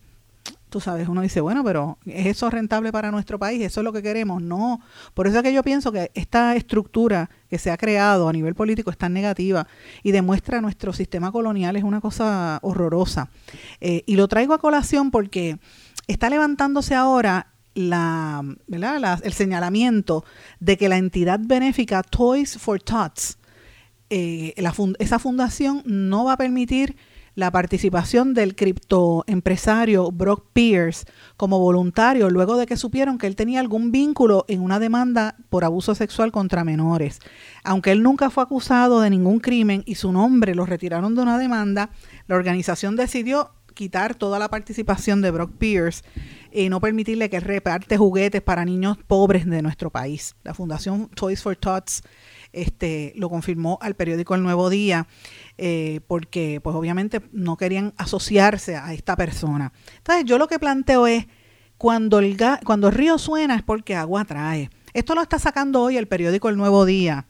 tú 0.69 0.81
sabes, 0.81 1.09
uno 1.09 1.23
dice, 1.23 1.41
bueno, 1.41 1.63
pero 1.65 1.99
¿es 2.07 2.27
eso 2.27 2.51
rentable 2.51 2.93
para 2.93 3.11
nuestro 3.11 3.39
país? 3.39 3.63
¿Eso 3.63 3.81
es 3.81 3.85
lo 3.85 3.93
que 3.93 4.03
queremos? 4.03 4.43
No. 4.43 4.81
Por 5.15 5.27
eso 5.27 5.39
es 5.39 5.43
que 5.43 5.53
yo 5.53 5.63
pienso 5.63 5.93
que 5.93 6.11
esta 6.15 6.57
estructura 6.57 7.31
que 7.49 7.59
se 7.59 7.71
ha 7.71 7.77
creado 7.77 8.29
a 8.29 8.33
nivel 8.33 8.55
político 8.55 8.91
es 8.91 8.99
tan 8.99 9.13
negativa 9.13 9.67
y 10.03 10.13
demuestra 10.13 10.61
nuestro 10.61 10.93
sistema 10.93 11.31
colonial 11.31 11.77
es 11.77 11.85
una 11.85 12.01
cosa 12.01 12.59
horrorosa. 12.63 13.29
Eh, 13.81 14.03
y 14.07 14.17
lo 14.17 14.29
traigo 14.29 14.55
a 14.55 14.59
colación 14.59 15.11
porque 15.11 15.59
está 16.07 16.31
levantándose 16.31 16.95
ahora 16.95 17.49
el 17.77 19.33
señalamiento 19.33 20.25
de 20.61 20.79
que 20.79 20.89
la 20.89 20.97
entidad 20.97 21.39
benéfica 21.43 22.03
Toys 22.03 22.57
for 22.57 22.81
Tots, 22.81 23.39
eh, 24.09 24.55
esa 24.99 25.19
fundación 25.19 25.83
no 25.85 26.25
va 26.25 26.33
a 26.33 26.37
permitir 26.37 26.97
la 27.37 27.53
participación 27.53 28.35
del 28.35 28.57
criptoempresario 28.57 30.11
Brock 30.11 30.47
Pierce 30.53 31.05
como 31.37 31.61
voluntario 31.61 32.31
luego 32.31 32.57
de 32.57 32.67
que 32.67 32.79
supieron 32.79 33.19
que 33.19 33.27
él 33.27 33.37
tenía 33.37 33.61
algún 33.61 33.93
vínculo 33.93 34.47
en 34.49 34.63
una 34.63 34.81
demanda 34.81 35.37
por 35.51 35.63
abuso 35.65 35.95
sexual 35.95 36.33
contra 36.33 36.65
menores. 36.65 37.21
Aunque 37.63 37.93
él 37.93 38.03
nunca 38.03 38.31
fue 38.31 38.43
acusado 38.43 39.03
de 39.03 39.11
ningún 39.11 39.39
crimen 39.39 39.83
y 39.87 39.97
su 39.97 40.13
nombre 40.13 40.55
lo 40.55 40.65
retiraron 40.65 41.15
de 41.15 41.23
una 41.23 41.39
demanda, 41.39 41.91
la 42.27 42.37
organización 42.37 42.97
decidió 42.97 43.53
quitar 43.75 44.15
toda 44.15 44.39
la 44.39 44.49
participación 44.49 45.21
de 45.21 45.31
Brock 45.31 45.53
Pierce 45.59 46.03
y 46.51 46.71
no 46.71 46.81
permitirle 46.81 47.29
que 47.29 47.39
reparte 47.39 47.99
juguetes 47.99 48.41
para 48.41 48.65
niños 48.65 48.97
pobres 49.07 49.45
de 49.45 49.61
nuestro 49.61 49.91
país. 49.91 50.35
La 50.43 50.55
Fundación 50.55 51.11
Toys 51.11 51.43
for 51.43 51.55
Tots 51.55 52.03
este, 52.57 53.13
lo 53.17 53.29
confirmó 53.29 53.79
al 53.83 53.95
periódico 53.95 54.35
El 54.35 54.43
Nuevo 54.43 54.71
Día, 54.71 55.07
eh, 55.59 56.01
porque 56.09 56.61
pues 56.63 56.75
obviamente 56.75 57.21
no 57.31 57.57
querían 57.57 57.93
asociarse 57.99 58.77
a 58.77 58.95
esta 58.95 59.15
persona. 59.15 59.73
Entonces 59.99 60.25
yo 60.25 60.39
lo 60.39 60.49
que 60.49 60.59
planteo 60.59 61.07
es, 61.07 61.27
cuando 61.79 62.19
el, 62.19 62.39
cuando 62.65 62.89
el 62.89 62.95
río 62.95 63.19
suena 63.19 63.55
es 63.55 63.63
porque 63.63 63.95
agua 63.95 64.25
trae. 64.25 64.71
Esto 64.95 65.15
lo 65.15 65.21
está 65.21 65.39
sacando 65.39 65.83
hoy 65.83 65.99
el 65.99 66.09
periódico 66.09 66.49
El 66.49 66.57
Nuevo 66.57 66.87
Día. 66.87 67.27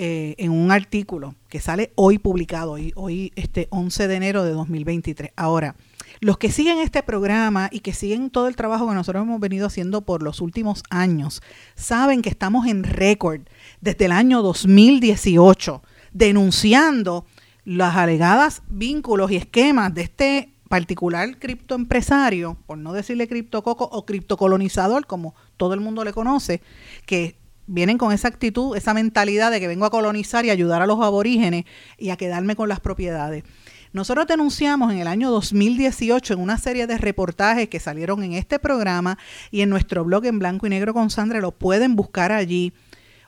Eh, 0.00 0.36
en 0.38 0.52
un 0.52 0.70
artículo 0.70 1.34
que 1.48 1.58
sale 1.58 1.90
hoy 1.96 2.18
publicado, 2.18 2.72
hoy, 2.72 2.92
hoy 2.94 3.32
este 3.34 3.66
11 3.70 4.06
de 4.06 4.14
enero 4.14 4.44
de 4.44 4.52
2023. 4.52 5.32
Ahora, 5.34 5.74
los 6.20 6.38
que 6.38 6.50
siguen 6.50 6.78
este 6.78 7.02
programa 7.02 7.68
y 7.72 7.80
que 7.80 7.92
siguen 7.92 8.30
todo 8.30 8.48
el 8.48 8.56
trabajo 8.56 8.88
que 8.88 8.94
nosotros 8.94 9.22
hemos 9.22 9.40
venido 9.40 9.66
haciendo 9.66 10.02
por 10.02 10.22
los 10.22 10.40
últimos 10.40 10.82
años, 10.90 11.42
saben 11.74 12.22
que 12.22 12.28
estamos 12.28 12.66
en 12.66 12.84
récord 12.84 13.42
desde 13.80 14.06
el 14.06 14.12
año 14.12 14.42
2018 14.42 15.82
denunciando 16.12 17.26
las 17.64 17.96
alegadas 17.96 18.62
vínculos 18.68 19.30
y 19.30 19.36
esquemas 19.36 19.94
de 19.94 20.02
este 20.02 20.54
particular 20.68 21.38
criptoempresario, 21.38 22.56
por 22.66 22.78
no 22.78 22.92
decirle 22.92 23.28
criptococo 23.28 23.84
o 23.84 24.04
criptocolonizador, 24.04 25.06
como 25.06 25.34
todo 25.56 25.74
el 25.74 25.80
mundo 25.80 26.04
le 26.04 26.12
conoce, 26.12 26.60
que 27.06 27.36
vienen 27.66 27.98
con 27.98 28.12
esa 28.12 28.28
actitud, 28.28 28.76
esa 28.76 28.94
mentalidad 28.94 29.50
de 29.50 29.60
que 29.60 29.68
vengo 29.68 29.84
a 29.84 29.90
colonizar 29.90 30.44
y 30.44 30.50
ayudar 30.50 30.82
a 30.82 30.86
los 30.86 31.00
aborígenes 31.00 31.64
y 31.98 32.10
a 32.10 32.16
quedarme 32.16 32.56
con 32.56 32.68
las 32.68 32.80
propiedades. 32.80 33.44
Nosotros 33.92 34.26
denunciamos 34.26 34.92
en 34.92 34.98
el 34.98 35.06
año 35.06 35.30
2018 35.30 36.34
en 36.34 36.40
una 36.40 36.58
serie 36.58 36.86
de 36.86 36.98
reportajes 36.98 37.68
que 37.68 37.80
salieron 37.80 38.22
en 38.22 38.34
este 38.34 38.58
programa 38.58 39.18
y 39.50 39.62
en 39.62 39.70
nuestro 39.70 40.04
blog 40.04 40.26
en 40.26 40.38
blanco 40.38 40.66
y 40.66 40.70
negro 40.70 40.92
con 40.92 41.10
Sandra, 41.10 41.40
lo 41.40 41.52
pueden 41.52 41.96
buscar 41.96 42.32
allí, 42.32 42.72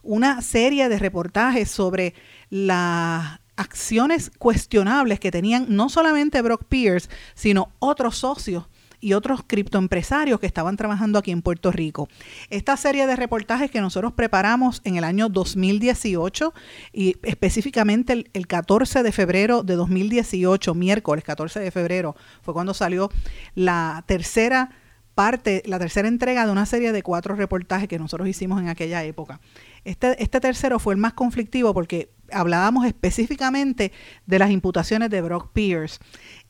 una 0.03 0.41
serie 0.43 0.89
de 0.89 0.99
reportajes 0.99 1.71
sobre 1.71 2.15
las 2.51 3.41
acciones 3.57 4.31
cuestionables 4.39 5.21
que 5.21 5.31
tenían 5.31 5.67
no 5.69 5.89
solamente 5.89 6.41
Brock 6.41 6.65
Pierce, 6.65 7.11
sino 7.35 7.73
otros 7.79 8.17
socios 8.17 8.70
y 9.01 9.15
otros 9.15 9.41
criptoempresarios 9.47 10.41
que 10.41 10.47
estaban 10.47 10.77
trabajando 10.77 11.19
aquí 11.19 11.31
en 11.31 11.43
Puerto 11.43 11.73
Rico. 11.73 12.09
Esta 12.51 12.77
serie 12.77 13.07
de 13.07 13.17
reportajes 13.17 13.71
que 13.71 13.81
nosotros 13.81 14.13
preparamos 14.13 14.81
en 14.85 14.97
el 14.97 15.05
año 15.05 15.29
2018 15.29 16.53
y 16.93 17.17
específicamente 17.23 18.25
el, 18.33 18.47
14 18.47 19.03
de 19.03 19.13
febrero 19.13 19.63
de 19.63 19.77
2018, 19.77 20.75
miércoles 20.75 21.25
14 21.25 21.61
de 21.61 21.71
febrero, 21.71 22.17
fue 22.43 22.53
cuando 22.53 22.75
salió 22.75 23.11
la 23.55 24.05
tercera 24.07 24.71
parte, 25.15 25.63
la 25.67 25.79
tercera 25.79 26.09
entrega 26.09 26.47
de 26.47 26.53
una 26.53 26.67
serie 26.67 26.93
de 26.93 27.03
cuatro 27.03 27.35
reportajes 27.35 27.89
que 27.89 27.99
nosotros 27.99 28.29
hicimos 28.29 28.61
en 28.61 28.69
aquella 28.69 29.05
época. 29.05 29.41
Este, 29.85 30.23
este 30.23 30.41
tercero 30.41 30.79
fue 30.79 30.95
el 30.95 31.01
más 31.01 31.13
conflictivo 31.13 31.73
porque 31.75 32.11
hablábamos 32.33 32.87
específicamente 32.87 33.93
de 34.27 34.39
las 34.39 34.51
imputaciones 34.51 35.11
de 35.11 35.21
Brock 35.21 35.53
Pierce. 35.53 35.99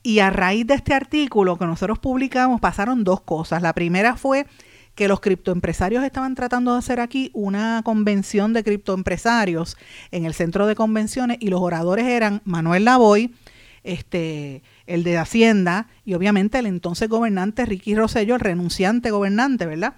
Y 0.02 0.20
a 0.20 0.30
raíz 0.30 0.66
de 0.66 0.74
este 0.74 0.94
artículo 0.94 1.58
que 1.58 1.66
nosotros 1.66 1.98
publicamos 1.98 2.60
pasaron 2.60 3.04
dos 3.04 3.20
cosas. 3.20 3.62
La 3.62 3.74
primera 3.74 4.16
fue 4.16 4.46
que 4.94 5.08
los 5.08 5.20
criptoempresarios 5.20 6.04
estaban 6.04 6.34
tratando 6.34 6.72
de 6.72 6.78
hacer 6.78 7.00
aquí 7.00 7.30
una 7.32 7.82
convención 7.84 8.52
de 8.52 8.64
criptoempresarios 8.64 9.76
en 10.10 10.24
el 10.24 10.34
centro 10.34 10.66
de 10.66 10.74
convenciones 10.74 11.38
y 11.40 11.48
los 11.48 11.60
oradores 11.60 12.06
eran 12.06 12.42
Manuel 12.44 12.84
Lavoy, 12.84 13.34
este, 13.82 14.62
el 14.86 15.04
de 15.04 15.16
Hacienda 15.16 15.88
y 16.04 16.14
obviamente 16.14 16.58
el 16.58 16.66
entonces 16.66 17.08
gobernante 17.08 17.64
Ricky 17.64 17.94
Rosselló, 17.94 18.34
el 18.34 18.40
renunciante 18.40 19.10
gobernante, 19.10 19.66
¿verdad? 19.66 19.94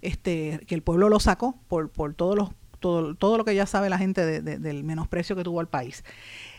Este, 0.00 0.60
que 0.66 0.74
el 0.74 0.82
pueblo 0.82 1.08
lo 1.08 1.20
sacó 1.20 1.58
por, 1.68 1.90
por 1.90 2.14
todos 2.14 2.36
los, 2.36 2.50
todo, 2.78 3.14
todo 3.14 3.38
lo 3.38 3.44
que 3.44 3.54
ya 3.54 3.66
sabe 3.66 3.90
la 3.90 3.98
gente 3.98 4.40
del 4.40 4.84
menosprecio 4.84 5.36
que 5.36 5.44
tuvo 5.44 5.60
al 5.60 5.68
país. 5.68 6.04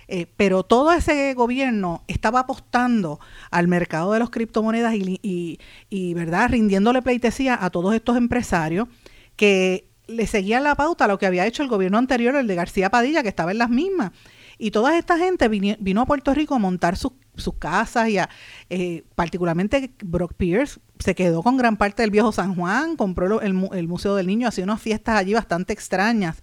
Eh, 0.07 0.25
pero 0.37 0.63
todo 0.63 0.93
ese 0.93 1.33
gobierno 1.33 2.03
estaba 2.07 2.41
apostando 2.41 3.19
al 3.51 3.67
mercado 3.67 4.13
de 4.13 4.19
las 4.19 4.29
criptomonedas 4.29 4.93
y, 4.95 6.13
¿verdad? 6.13 6.49
rindiéndole 6.49 7.01
pleitesía 7.01 7.57
a 7.61 7.69
todos 7.69 7.93
estos 7.93 8.15
empresarios 8.15 8.87
que 9.35 9.89
le 10.07 10.25
seguían 10.25 10.63
la 10.63 10.75
pauta 10.75 11.05
a 11.05 11.07
lo 11.09 11.19
que 11.19 11.25
había 11.25 11.45
hecho 11.45 11.61
el 11.63 11.69
gobierno 11.69 11.97
anterior, 11.97 12.35
el 12.35 12.47
de 12.47 12.55
García 12.55 12.89
Padilla, 12.89 13.21
que 13.21 13.29
estaba 13.29 13.51
en 13.51 13.57
las 13.57 13.69
mismas. 13.69 14.11
Y 14.57 14.71
toda 14.71 14.97
esta 14.97 15.17
gente 15.17 15.49
vino, 15.49 16.01
a 16.01 16.05
Puerto 16.05 16.33
Rico 16.33 16.55
a 16.55 16.59
montar 16.59 16.97
sus, 16.97 17.11
casas 17.59 18.09
y 18.09 18.17
a, 18.17 18.29
eh, 18.69 19.03
particularmente 19.13 19.91
Brock 20.03 20.33
Pierce 20.33 20.79
se 20.97 21.13
quedó 21.13 21.43
con 21.43 21.55
gran 21.55 21.77
parte 21.77 22.01
del 22.01 22.09
viejo 22.09 22.31
San 22.31 22.55
Juan, 22.55 22.95
compró 22.95 23.41
el, 23.41 23.69
el, 23.73 23.87
Museo 23.87 24.15
del 24.15 24.25
Niño, 24.25 24.47
hacía 24.47 24.63
unas 24.63 24.81
fiestas 24.81 25.17
allí 25.17 25.33
bastante 25.35 25.73
extrañas. 25.73 26.41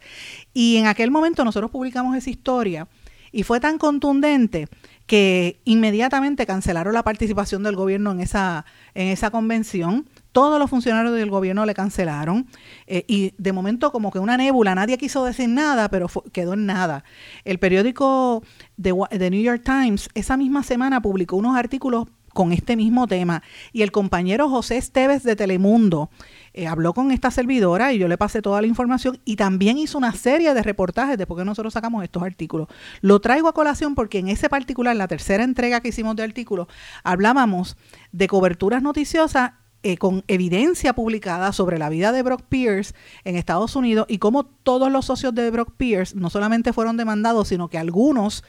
Y 0.53 0.77
en 0.77 0.87
aquel 0.87 1.11
momento 1.11 1.45
nosotros 1.45 1.73
publicamos 1.73 2.17
esa 2.17 2.31
historia 2.31 2.87
y 3.35 3.43
fue 3.43 3.59
tan 3.59 3.79
contundente 3.79 4.69
que 5.07 5.61
inmediatamente 5.65 6.47
cancelaron 6.47 6.95
la 6.95 7.03
participación 7.03 7.65
del 7.65 7.75
gobierno 7.75 8.13
en 8.13 8.21
esa, 8.21 8.65
en 8.95 9.09
esa 9.09 9.31
convención. 9.31 10.09
Todos 10.31 10.59
los 10.59 10.71
funcionarios 10.71 11.15
del 11.17 11.31
gobierno 11.31 11.67
le 11.67 11.75
cancelaron 11.75 12.47
eh, 12.87 13.05
y 13.09 13.35
de 13.37 13.53
momento 13.53 13.91
como 13.91 14.13
que 14.13 14.21
una 14.21 14.37
nébula, 14.37 14.77
nadie 14.77 14.97
quiso 14.99 15.25
decir 15.25 15.49
nada, 15.49 15.89
pero 15.89 16.09
quedó 16.33 16.55
en 16.55 16.67
nada. 16.67 17.03
El 17.45 17.59
periódico 17.59 18.45
de 18.77 18.95
The 19.11 19.31
New 19.31 19.43
York 19.43 19.63
Times 19.65 20.09
esa 20.15 20.37
misma 20.37 20.63
semana 20.63 21.03
publicó 21.03 21.37
unos 21.37 21.57
artículos 21.57 22.07
con 22.35 22.53
este 22.53 22.77
mismo 22.77 23.07
tema. 23.07 23.43
Y 23.73 23.83
el 23.83 23.93
compañero 23.93 24.51
José 24.51 24.77
Esteves 24.77 25.23
de 25.23 25.37
Telemundo 25.37 26.11
eh, 26.57 26.69
habló 26.69 26.95
con 26.95 27.11
esta 27.11 27.33
servidora 27.33 27.93
y 27.93 27.99
yo 27.99 28.07
le 28.07 28.17
pasé 28.17 28.41
toda 28.41 28.61
la 28.61 28.69
información 28.69 29.19
y 29.25 29.35
también 29.35 29.77
hizo 29.77 29.99
una 29.99 30.13
serie 30.13 30.55
de 30.55 30.63
reportajes 30.63 31.19
de 31.19 31.27
por 31.27 31.37
qué 31.37 31.45
nosotros 31.45 31.75
sacamos 31.75 32.05
estos 32.05 32.23
artículos. 32.23 32.69
Lo 33.01 33.21
traigo 33.21 33.49
a 33.49 33.53
colación 33.53 33.97
porque 33.97 34.21
en 34.21 34.29
ese 34.29 34.49
particular, 34.49 34.95
la 34.95 35.09
tercera 35.09 35.43
entrega 35.43 35.81
que 35.81 35.89
hicimos 35.89 36.15
de 36.15 36.23
artículos, 36.23 36.69
hablábamos 37.03 37.77
de 38.13 38.29
coberturas 38.29 38.83
noticiosas 38.83 39.51
eh, 39.83 39.99
con 39.99 40.23
evidencia 40.29 40.95
publicada 40.95 41.53
sobre 41.53 41.77
la 41.77 41.91
vida 41.91 42.11
de 42.13 42.23
Brock 42.23 42.43
Pierce 42.49 42.95
en 43.25 43.37
Estados 43.37 43.77
Unidos 43.77 44.07
y 44.09 44.17
cómo 44.17 44.45
todos 44.45 44.91
los 44.91 45.05
socios 45.05 45.35
de 45.35 45.51
Brock 45.51 45.75
Pierce 45.77 46.17
no 46.17 46.31
solamente 46.31 46.73
fueron 46.73 46.97
demandados, 46.97 47.49
sino 47.49 47.69
que 47.69 47.77
algunos 47.77 48.45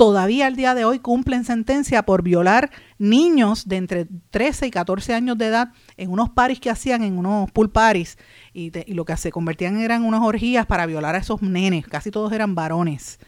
todavía 0.00 0.46
al 0.46 0.56
día 0.56 0.74
de 0.74 0.86
hoy 0.86 0.98
cumplen 0.98 1.44
sentencia 1.44 2.04
por 2.04 2.22
violar 2.22 2.70
niños 2.96 3.68
de 3.68 3.76
entre 3.76 4.06
13 4.30 4.68
y 4.68 4.70
14 4.70 5.12
años 5.12 5.36
de 5.36 5.48
edad 5.48 5.74
en 5.98 6.10
unos 6.10 6.30
paris 6.30 6.58
que 6.58 6.70
hacían, 6.70 7.02
en 7.02 7.18
unos 7.18 7.50
pool 7.50 7.68
paris, 7.68 8.16
y, 8.54 8.72
lo 8.94 9.04
que 9.04 9.14
se 9.18 9.30
convertían 9.30 9.78
eran 9.78 10.02
unas 10.02 10.22
orgías 10.22 10.64
para 10.64 10.86
violar 10.86 11.16
a 11.16 11.18
esos 11.18 11.42
nenes, 11.42 11.86
casi 11.86 12.10
todos 12.10 12.32
eran 12.32 12.54
varones. 12.54 13.18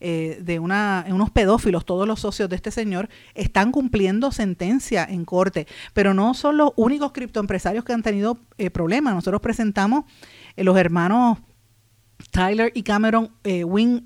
Eh, 0.00 0.38
de 0.40 0.60
una, 0.60 1.04
unos 1.10 1.30
pedófilos, 1.30 1.84
todos 1.84 2.08
los 2.08 2.20
socios 2.20 2.48
de 2.48 2.56
este 2.56 2.70
señor, 2.70 3.10
están 3.34 3.70
cumpliendo 3.70 4.32
sentencia 4.32 5.04
en 5.04 5.26
corte. 5.26 5.66
Pero 5.92 6.14
no 6.14 6.32
son 6.32 6.56
los 6.56 6.70
únicos 6.76 7.12
criptoempresarios 7.12 7.84
que 7.84 7.92
han 7.92 8.02
tenido 8.02 8.38
eh, 8.56 8.70
problemas. 8.70 9.14
Nosotros 9.14 9.42
presentamos 9.42 10.04
eh, 10.56 10.64
los 10.64 10.78
hermanos 10.78 11.36
Tyler 12.30 12.72
y 12.74 12.82
Cameron 12.82 13.30
Win, 13.44 14.02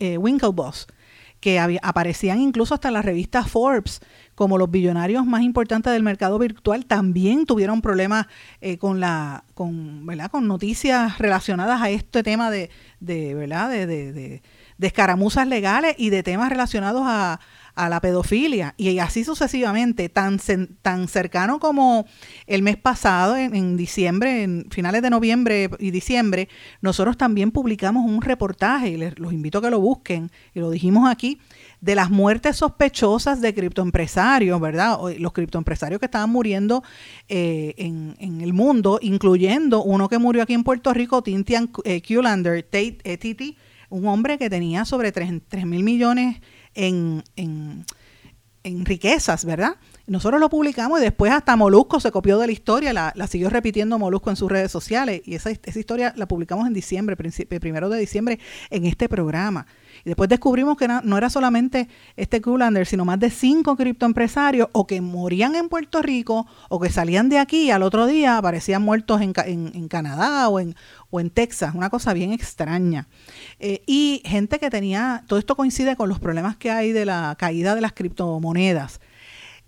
que 1.41 1.61
aparecían 1.61 2.41
incluso 2.41 2.75
hasta 2.75 2.89
en 2.89 2.95
la 2.95 3.03
revista 3.03 3.45
Forbes 3.45 4.01
como 4.35 4.57
los 4.57 4.71
billonarios 4.71 5.27
más 5.27 5.43
importantes 5.43 5.93
del 5.93 6.03
mercado 6.05 6.39
virtual, 6.39 6.87
también 6.87 7.45
tuvieron 7.45 7.83
problemas 7.83 8.27
eh, 8.61 8.79
con 8.79 9.01
la 9.01 9.45
con, 9.55 10.07
¿verdad? 10.07 10.31
con 10.31 10.47
noticias 10.47 11.19
relacionadas 11.19 11.83
a 11.83 11.91
este 11.91 12.23
tema 12.23 12.51
de, 12.51 12.71
de 13.01 13.35
¿verdad? 13.35 13.69
de 13.71 14.43
escaramuzas 14.87 15.47
legales 15.49 15.95
y 15.99 16.11
de 16.11 16.23
temas 16.23 16.51
relacionados 16.51 17.03
a, 17.05 17.41
a 17.79 17.89
la 17.89 18.01
pedofilia 18.01 18.75
y 18.77 18.99
así 18.99 19.23
sucesivamente, 19.23 20.09
tan, 20.09 20.41
tan 20.83 21.07
cercano 21.07 21.61
como 21.61 22.07
el 22.49 22.63
mes 22.63 22.77
pasado, 22.77 23.37
en, 23.37 23.77
diciembre, 23.77 24.43
en 24.43 24.67
finales 24.71 25.01
de 25.01 25.11
noviembre 25.11 25.71
y 25.79 25.93
diciembre, 25.93 26.49
nosotros 26.81 27.17
también 27.17 27.53
publicamos 27.53 28.05
un 28.05 28.21
reportaje, 28.21 28.89
y 28.89 28.97
les, 28.97 29.17
los 29.21 29.33
invito 29.33 29.59
a 29.59 29.63
que 29.63 29.71
lo 29.71 29.79
busquen, 29.79 30.33
y 30.55 30.59
lo 30.61 30.73
dijimos 30.73 31.09
aquí, 31.09 31.39
de 31.81 31.95
las 31.95 32.11
muertes 32.11 32.57
sospechosas 32.57 33.41
de 33.41 33.55
criptoempresarios, 33.55 34.61
¿verdad? 34.61 34.99
Los 35.19 35.33
criptoempresarios 35.33 36.01
que 36.01 36.07
estaban 36.07 36.31
muriendo 36.31 36.83
eh, 37.29 37.75
en, 37.79 38.17
en, 38.19 38.41
el 38.41 38.53
mundo, 38.53 38.99
incluyendo 39.01 39.85
uno 39.85 40.09
que 40.09 40.19
murió 40.19 40.43
aquí 40.43 40.55
en 40.55 40.65
Puerto 40.65 40.93
Rico, 40.93 41.23
Tintian 41.23 41.71
eh, 41.85 42.03
Q-Lander, 42.03 42.65
Tate, 42.65 42.99
un 43.91 44.07
hombre 44.07 44.39
que 44.39 44.51
tenía 44.51 44.85
sobre 44.85 45.13
3 45.13 45.67
mil 45.67 45.83
millones 45.83 46.41
en, 46.75 47.23
en 48.69 48.85
riquezas, 48.85 49.45
¿verdad? 49.45 49.77
Nosotros 50.07 50.41
lo 50.41 50.49
publicamos 50.49 51.01
y 51.01 51.03
después 51.03 51.33
hasta 51.33 51.57
Molusco 51.57 52.01
se 52.01 52.11
copió 52.11 52.39
de 52.39 52.47
la 52.47 52.53
historia, 52.53 52.93
la, 52.93 53.27
siguió 53.27 53.51
repitiendo 53.51 53.99
Molusco 53.99 54.31
en 54.31 54.37
sus 54.37 54.51
redes 54.51 54.71
sociales 54.71 55.23
y 55.25 55.35
esa, 55.35 55.51
esa 55.51 55.79
historia 55.79 56.13
la 56.17 56.27
publicamos 56.27 56.67
en 56.67 56.75
diciembre, 56.75 57.17
primero 57.17 57.89
de 57.89 57.99
diciembre, 57.99 58.39
en 58.71 58.87
este 58.87 59.09
programa. 59.09 59.67
Y 60.05 60.11
después 60.11 60.29
descubrimos 60.29 60.77
que 60.77 60.89
no 60.89 61.19
era 61.19 61.31
solamente 61.31 61.89
este 62.17 62.41
Kullander, 62.41 62.87
sino 62.87 63.05
más 63.05 63.21
de 63.21 63.31
cinco 63.31 63.77
criptoempresarios 63.77 64.69
o 64.73 64.87
que 64.87 65.01
morían 65.01 65.55
en 65.55 65.69
Puerto 65.69 66.03
Rico 66.03 66.47
o 66.69 66.81
que 66.81 66.91
salían 66.91 67.29
de 67.29 67.39
aquí 67.39 67.65
y 67.65 67.71
al 67.71 67.83
otro 67.83 68.07
día 68.07 68.39
aparecían 68.39 68.83
muertos 68.83 69.21
en, 69.21 69.33
en, 69.37 69.89
Canadá 69.89 70.49
o 70.49 70.61
en, 70.61 70.75
o 71.11 71.21
en 71.21 71.31
Texas, 71.31 71.75
una 71.75 71.91
cosa 71.91 72.13
bien 72.13 72.33
extraña. 72.33 73.07
Eh, 73.59 73.83
y 73.87 74.23
gente 74.25 74.59
que 74.59 74.71
tenía, 74.71 75.25
todo 75.27 75.39
esto 75.39 75.57
coincide 75.57 75.97
con 75.97 76.09
los 76.09 76.19
problemas 76.19 76.57
que 76.57 76.71
hay 76.71 76.93
de 76.93 77.05
la 77.05 77.37
caída 77.39 77.75
de 77.75 77.81
las 77.81 77.93
criptomonedas. 77.93 79.01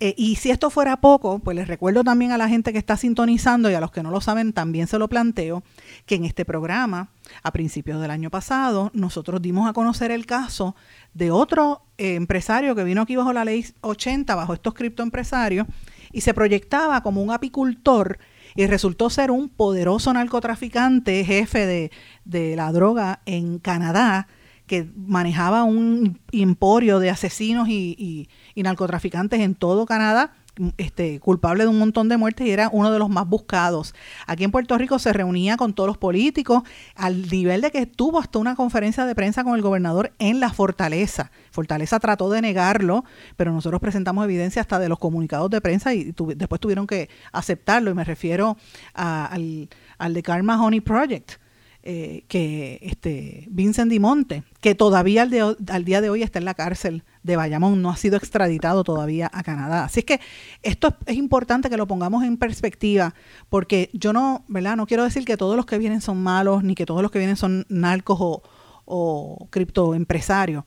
Eh, 0.02 0.14
y 0.16 0.36
si 0.36 0.50
esto 0.50 0.70
fuera 0.70 1.02
poco, 1.02 1.40
pues 1.40 1.54
les 1.54 1.68
recuerdo 1.68 2.02
también 2.02 2.32
a 2.32 2.38
la 2.38 2.48
gente 2.48 2.72
que 2.72 2.78
está 2.78 2.96
sintonizando 2.96 3.70
y 3.70 3.74
a 3.74 3.80
los 3.80 3.90
que 3.90 4.02
no 4.02 4.10
lo 4.10 4.22
saben, 4.22 4.54
también 4.54 4.86
se 4.86 4.98
lo 4.98 5.08
planteo, 5.08 5.62
que 6.06 6.14
en 6.14 6.24
este 6.24 6.46
programa, 6.46 7.10
a 7.42 7.52
principios 7.52 8.00
del 8.00 8.10
año 8.10 8.30
pasado, 8.30 8.90
nosotros 8.94 9.42
dimos 9.42 9.68
a 9.68 9.74
conocer 9.74 10.10
el 10.10 10.24
caso 10.24 10.74
de 11.12 11.30
otro 11.30 11.82
eh, 11.98 12.14
empresario 12.14 12.74
que 12.74 12.82
vino 12.82 13.02
aquí 13.02 13.14
bajo 13.14 13.34
la 13.34 13.44
ley 13.44 13.66
80, 13.82 14.34
bajo 14.34 14.54
estos 14.54 14.72
criptoempresarios, 14.72 15.66
y 16.12 16.22
se 16.22 16.32
proyectaba 16.32 17.02
como 17.02 17.22
un 17.22 17.30
apicultor 17.30 18.18
y 18.56 18.66
resultó 18.66 19.10
ser 19.10 19.30
un 19.30 19.50
poderoso 19.50 20.12
narcotraficante, 20.14 21.24
jefe 21.26 21.66
de, 21.66 21.92
de 22.24 22.56
la 22.56 22.72
droga 22.72 23.20
en 23.26 23.58
Canadá, 23.58 24.28
que 24.70 24.88
manejaba 24.94 25.64
un 25.64 26.20
emporio 26.30 27.00
de 27.00 27.10
asesinos 27.10 27.68
y, 27.68 28.28
narcotraficantes 28.54 29.40
en 29.40 29.56
todo 29.56 29.84
Canadá, 29.84 30.34
este, 30.76 31.18
culpable 31.18 31.64
de 31.64 31.70
un 31.70 31.80
montón 31.80 32.08
de 32.08 32.16
muertes 32.16 32.46
y 32.46 32.52
era 32.52 32.68
uno 32.72 32.92
de 32.92 33.00
los 33.00 33.08
más 33.08 33.26
buscados. 33.26 33.96
Aquí 34.28 34.44
en 34.44 34.52
Puerto 34.52 34.78
Rico 34.78 35.00
se 35.00 35.12
reunía 35.12 35.56
con 35.56 35.72
todos 35.72 35.88
los 35.88 35.98
políticos 35.98 36.62
al 36.94 37.28
nivel 37.28 37.62
de 37.62 37.72
que 37.72 37.84
tuvo 37.86 38.20
hasta 38.20 38.38
una 38.38 38.54
conferencia 38.54 39.06
de 39.06 39.14
prensa 39.16 39.42
con 39.42 39.56
el 39.56 39.62
gobernador 39.62 40.12
en 40.20 40.38
la 40.38 40.52
Fortaleza. 40.52 41.32
Fortaleza 41.50 41.98
trató 41.98 42.30
de 42.30 42.40
negarlo, 42.40 43.04
pero 43.36 43.50
nosotros 43.50 43.80
presentamos 43.80 44.24
evidencia 44.24 44.62
hasta 44.62 44.78
de 44.78 44.88
los 44.88 45.00
comunicados 45.00 45.50
de 45.50 45.60
prensa 45.60 45.94
y 45.94 46.14
después 46.36 46.60
tuvieron 46.60 46.86
que 46.86 47.08
aceptarlo 47.32 47.90
y 47.90 47.94
me 47.94 48.04
refiero 48.04 48.56
al, 48.94 49.68
al 49.98 50.14
de 50.14 50.22
Karma 50.22 50.62
Honey 50.62 50.80
Project 50.80 51.39
eh, 51.82 52.24
que 52.28 52.78
este 52.82 53.46
Vincent 53.50 53.90
Dimonte, 53.90 54.42
que 54.60 54.74
todavía 54.74 55.22
al, 55.22 55.56
al, 55.68 55.84
día 55.84 56.02
de 56.02 56.10
hoy 56.10 56.22
está 56.22 56.38
en 56.38 56.44
la 56.44 56.52
cárcel 56.52 57.04
de 57.22 57.36
Bayamón, 57.36 57.80
no 57.80 57.88
ha 57.88 57.96
sido 57.96 58.18
extraditado 58.18 58.84
todavía 58.84 59.30
a 59.32 59.42
Canadá. 59.42 59.84
Así 59.84 60.00
es 60.00 60.04
que 60.04 60.20
esto 60.62 60.94
es, 61.06 61.16
importante 61.16 61.70
que 61.70 61.78
lo 61.78 61.86
pongamos 61.86 62.22
en 62.24 62.36
perspectiva, 62.36 63.14
porque 63.48 63.88
yo 63.94 64.12
no, 64.12 64.44
¿verdad? 64.48 64.76
No 64.76 64.86
quiero 64.86 65.04
decir 65.04 65.24
que 65.24 65.38
todos 65.38 65.56
los 65.56 65.64
que 65.64 65.78
vienen 65.78 66.02
son 66.02 66.22
malos, 66.22 66.62
ni 66.62 66.74
que 66.74 66.84
todos 66.84 67.00
los 67.00 67.10
que 67.10 67.18
vienen 67.18 67.36
son 67.36 67.64
narcos 67.70 68.18
o, 68.20 68.42
o 68.84 69.48
criptoempresarios, 69.50 70.64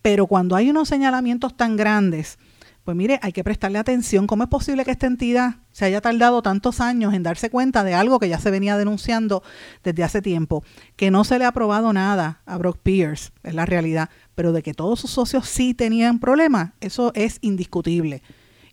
pero 0.00 0.26
cuando 0.26 0.56
hay 0.56 0.70
unos 0.70 0.88
señalamientos 0.88 1.56
tan 1.56 1.76
grandes, 1.76 2.38
pues 2.84 2.96
mire, 2.96 3.18
hay 3.22 3.32
que 3.32 3.42
prestarle 3.42 3.78
atención. 3.78 4.26
¿Cómo 4.26 4.44
es 4.44 4.50
posible 4.50 4.84
que 4.84 4.90
esta 4.90 5.06
entidad 5.06 5.56
se 5.72 5.86
haya 5.86 6.02
tardado 6.02 6.42
tantos 6.42 6.80
años 6.80 7.14
en 7.14 7.22
darse 7.22 7.48
cuenta 7.48 7.82
de 7.82 7.94
algo 7.94 8.18
que 8.18 8.28
ya 8.28 8.38
se 8.38 8.50
venía 8.50 8.76
denunciando 8.76 9.42
desde 9.82 10.04
hace 10.04 10.20
tiempo? 10.20 10.62
Que 10.94 11.10
no 11.10 11.24
se 11.24 11.38
le 11.38 11.46
ha 11.46 11.48
aprobado 11.48 11.94
nada 11.94 12.42
a 12.44 12.58
Brock 12.58 12.78
Pierce, 12.82 13.32
es 13.42 13.54
la 13.54 13.64
realidad, 13.64 14.10
pero 14.34 14.52
de 14.52 14.62
que 14.62 14.74
todos 14.74 15.00
sus 15.00 15.10
socios 15.10 15.48
sí 15.48 15.72
tenían 15.72 16.18
problemas, 16.18 16.72
eso 16.80 17.10
es 17.14 17.38
indiscutible. 17.40 18.22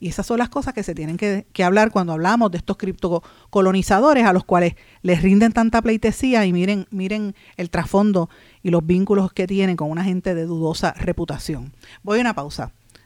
Y 0.02 0.10
esas 0.10 0.26
son 0.26 0.40
las 0.40 0.50
cosas 0.50 0.74
que 0.74 0.84
se 0.84 0.96
tienen 0.96 1.16
que, 1.16 1.46
que 1.54 1.64
hablar 1.64 1.92
cuando 1.92 2.12
hablamos 2.12 2.52
de 2.52 2.58
estos 2.58 2.76
criptocolonizadores 2.76 4.26
a 4.26 4.34
los 4.34 4.44
cuales 4.44 4.74
les 5.04 5.22
rinden 5.22 5.54
tanta 5.54 5.82
pleitesía 5.82 6.46
y 6.46 6.52
miren, 6.52 6.88
miren 6.90 7.36
el 7.56 7.70
trasfondo 7.70 8.30
y 8.62 8.72
los 8.72 8.86
vínculos 8.86 9.32
que 9.32 9.48
tienen 9.48 9.78
con 9.78 9.90
una 9.90 10.04
gente 10.04 10.36
de 10.36 10.46
dudosa 10.46 10.94
reputación. 10.98 11.72
Voy 12.04 12.18
a 12.18 12.22
una 12.22 12.34
pausa. 12.34 12.74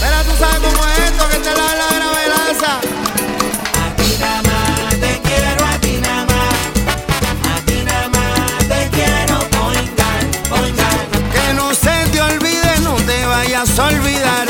Pero 0.00 0.16
tú 0.24 0.32
sabes 0.38 0.58
cómo 0.60 0.86
es 0.88 0.98
esto 0.98 1.28
que 1.28 1.36
te 1.38 1.52
la, 1.54 1.68
la 1.80 1.88
gravelaza. 1.96 2.72
A 3.82 3.96
ti 3.96 4.16
nada 4.20 4.42
más 4.42 5.00
te 5.00 5.20
quiero, 5.22 5.64
a 5.66 5.78
ti 5.78 5.92
nada 6.00 6.24
más. 6.26 6.54
A 7.52 7.60
ti 7.66 7.82
nada 7.84 8.08
más 8.08 8.58
te 8.68 8.88
quiero, 8.90 9.38
poingar, 9.50 10.22
poingar. 10.48 10.98
Que 11.32 11.54
no 11.54 11.74
se 11.74 12.06
te 12.12 12.20
olvide, 12.20 12.80
no 12.82 12.94
te 12.94 13.26
vayas 13.26 13.78
a 13.78 13.86
olvidar. 13.86 14.48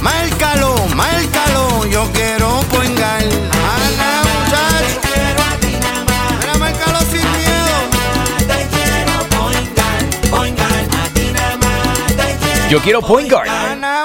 Márcalo, 0.00 0.74
márcalo, 0.94 1.86
yo 1.86 2.10
quiero 2.12 2.60
poingar. 2.70 3.22
Ana, 3.22 4.22
muchacho. 4.28 5.00
Te 5.00 5.08
quiero 5.08 5.42
a 5.42 5.56
ti 5.60 5.72
nada 5.80 6.04
más. 6.04 6.38
Mira, 6.40 6.54
márcalo 6.58 6.98
sin 7.10 7.26
miedo. 7.38 7.74
Te 8.38 8.66
quiero 8.74 9.14
poingar, 9.36 10.30
poingar. 10.30 10.82
A 11.02 11.08
ti 11.14 11.30
nada 11.32 11.56
más 11.56 12.06
te 12.08 12.36
quiero. 12.40 12.68
Yo 12.68 12.80
quiero 12.80 13.00
point 13.02 13.30
guard. 13.30 13.48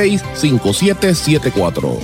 939-336-5774. 0.00 1.98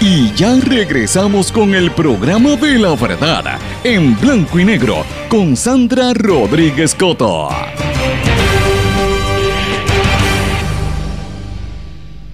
Y 0.00 0.32
ya 0.34 0.56
regresamos 0.60 1.50
con 1.50 1.74
el 1.74 1.90
programa 1.92 2.56
de 2.56 2.78
la 2.78 2.94
verdad, 2.94 3.58
en 3.84 4.20
blanco 4.20 4.58
y 4.58 4.64
negro, 4.66 5.02
con 5.30 5.56
Sandra 5.56 6.12
Rodríguez 6.12 6.94
Coto. 6.94 7.48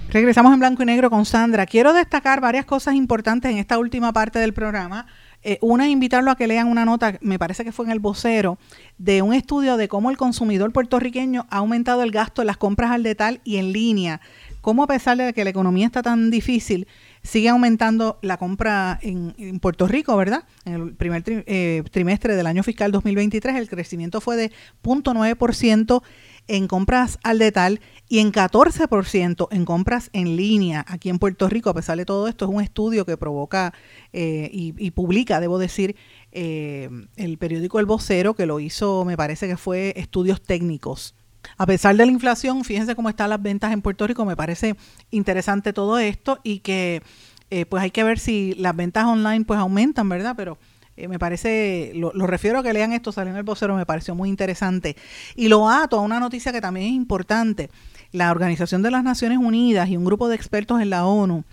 Regresamos 0.09 0.53
en 0.53 0.59
blanco 0.59 0.83
y 0.83 0.85
negro 0.85 1.09
con 1.09 1.25
Sandra. 1.25 1.65
Quiero 1.65 1.93
destacar 1.93 2.41
varias 2.41 2.65
cosas 2.65 2.95
importantes 2.95 3.49
en 3.49 3.59
esta 3.59 3.77
última 3.77 4.11
parte 4.11 4.39
del 4.39 4.53
programa. 4.53 5.05
Eh, 5.43 5.57
una 5.61 5.89
invitarlo 5.89 6.29
a 6.29 6.35
que 6.35 6.45
lean 6.47 6.67
una 6.67 6.85
nota, 6.85 7.17
me 7.21 7.39
parece 7.39 7.63
que 7.63 7.71
fue 7.71 7.85
en 7.85 7.91
el 7.91 7.99
vocero, 7.99 8.59
de 8.99 9.21
un 9.23 9.33
estudio 9.33 9.75
de 9.77 9.87
cómo 9.87 10.11
el 10.11 10.17
consumidor 10.17 10.71
puertorriqueño 10.71 11.47
ha 11.49 11.57
aumentado 11.57 12.03
el 12.03 12.11
gasto 12.11 12.41
en 12.41 12.47
las 12.47 12.57
compras 12.57 12.91
al 12.91 13.01
detalle 13.03 13.41
y 13.43 13.57
en 13.57 13.71
línea. 13.71 14.21
Cómo 14.61 14.83
a 14.83 14.87
pesar 14.87 15.17
de 15.17 15.33
que 15.33 15.43
la 15.43 15.49
economía 15.49 15.87
está 15.87 16.03
tan 16.03 16.29
difícil, 16.29 16.87
sigue 17.23 17.49
aumentando 17.49 18.19
la 18.21 18.37
compra 18.37 18.99
en, 19.01 19.33
en 19.39 19.59
Puerto 19.59 19.87
Rico, 19.87 20.15
¿verdad? 20.15 20.43
En 20.65 20.73
el 20.73 20.93
primer 20.93 21.23
tri- 21.23 21.43
eh, 21.47 21.81
trimestre 21.89 22.35
del 22.35 22.45
año 22.45 22.61
fiscal 22.61 22.91
2023 22.91 23.55
el 23.55 23.67
crecimiento 23.67 24.21
fue 24.21 24.35
de 24.37 24.51
0.9% 24.83 26.03
en 26.47 26.67
compras 26.67 27.19
al 27.23 27.39
detalle 27.39 27.79
y 28.09 28.19
en 28.19 28.31
14% 28.31 29.47
en 29.51 29.65
compras 29.65 30.09
en 30.13 30.35
línea 30.35 30.85
aquí 30.87 31.09
en 31.09 31.19
Puerto 31.19 31.47
Rico. 31.47 31.69
A 31.69 31.73
pesar 31.73 31.97
de 31.97 32.05
todo 32.05 32.27
esto, 32.27 32.45
es 32.45 32.51
un 32.51 32.61
estudio 32.61 33.05
que 33.05 33.17
provoca 33.17 33.73
eh, 34.13 34.49
y, 34.51 34.73
y 34.77 34.91
publica, 34.91 35.39
debo 35.39 35.57
decir, 35.57 35.95
eh, 36.31 36.89
el 37.15 37.37
periódico 37.37 37.79
El 37.79 37.85
Vocero, 37.85 38.35
que 38.35 38.45
lo 38.45 38.59
hizo, 38.59 39.05
me 39.05 39.17
parece 39.17 39.47
que 39.47 39.57
fue 39.57 39.93
Estudios 39.95 40.41
Técnicos 40.41 41.15
a 41.57 41.65
pesar 41.65 41.95
de 41.95 42.05
la 42.05 42.11
inflación, 42.11 42.63
fíjense 42.63 42.95
cómo 42.95 43.09
están 43.09 43.29
las 43.29 43.41
ventas 43.41 43.73
en 43.73 43.81
Puerto 43.81 44.07
Rico, 44.07 44.25
me 44.25 44.35
parece 44.35 44.75
interesante 45.09 45.73
todo 45.73 45.99
esto 45.99 46.39
y 46.43 46.59
que 46.59 47.01
eh, 47.49 47.65
pues 47.65 47.83
hay 47.83 47.91
que 47.91 48.03
ver 48.03 48.19
si 48.19 48.53
las 48.55 48.75
ventas 48.75 49.05
online 49.05 49.45
pues 49.45 49.59
aumentan, 49.59 50.07
¿verdad? 50.07 50.35
Pero 50.37 50.57
eh, 50.97 51.07
me 51.07 51.19
parece, 51.19 51.91
lo, 51.95 52.11
refiero 52.27 52.59
a 52.59 52.63
que 52.63 52.73
lean 52.73 52.93
esto, 52.93 53.11
salió 53.11 53.31
en 53.31 53.37
el 53.37 53.43
vocero, 53.43 53.75
me 53.75 53.85
pareció 53.85 54.15
muy 54.15 54.29
interesante. 54.29 54.95
Y 55.35 55.47
lo 55.47 55.69
ato 55.69 55.97
a 55.97 56.01
una 56.01 56.19
noticia 56.19 56.51
que 56.51 56.61
también 56.61 56.87
es 56.87 56.93
importante. 56.93 57.69
La 58.11 58.31
Organización 58.31 58.81
de 58.81 58.91
las 58.91 59.03
Naciones 59.03 59.37
Unidas 59.37 59.89
y 59.89 59.97
un 59.97 60.05
grupo 60.05 60.27
de 60.27 60.35
expertos 60.35 60.81
en 60.81 60.89
la 60.89 61.05
ONU, 61.05 61.45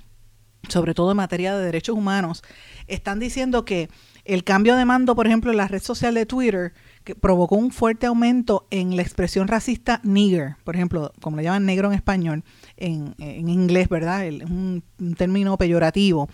sobre 0.68 0.92
todo 0.92 1.12
en 1.12 1.16
materia 1.16 1.56
de 1.56 1.64
derechos 1.64 1.96
humanos, 1.96 2.42
están 2.88 3.20
diciendo 3.20 3.64
que 3.64 3.88
el 4.24 4.44
cambio 4.44 4.76
de 4.76 4.84
mando, 4.84 5.14
por 5.14 5.26
ejemplo, 5.26 5.50
en 5.50 5.56
la 5.56 5.68
red 5.68 5.80
social 5.80 6.14
de 6.14 6.26
Twitter, 6.26 6.74
que 7.04 7.14
provocó 7.14 7.56
un 7.56 7.70
fuerte 7.70 8.06
aumento 8.06 8.66
en 8.70 8.94
la 8.96 9.00
expresión 9.00 9.48
racista 9.48 10.00
nigger, 10.02 10.56
por 10.64 10.74
ejemplo, 10.74 11.12
como 11.22 11.38
le 11.38 11.44
llaman 11.44 11.64
negro 11.64 11.88
en 11.88 11.94
español, 11.94 12.44
en, 12.76 13.14
inglés, 13.18 13.88
¿verdad? 13.88 14.26
Es 14.26 14.42
un 14.42 14.82
término 15.16 15.56
peyorativo. 15.56 16.28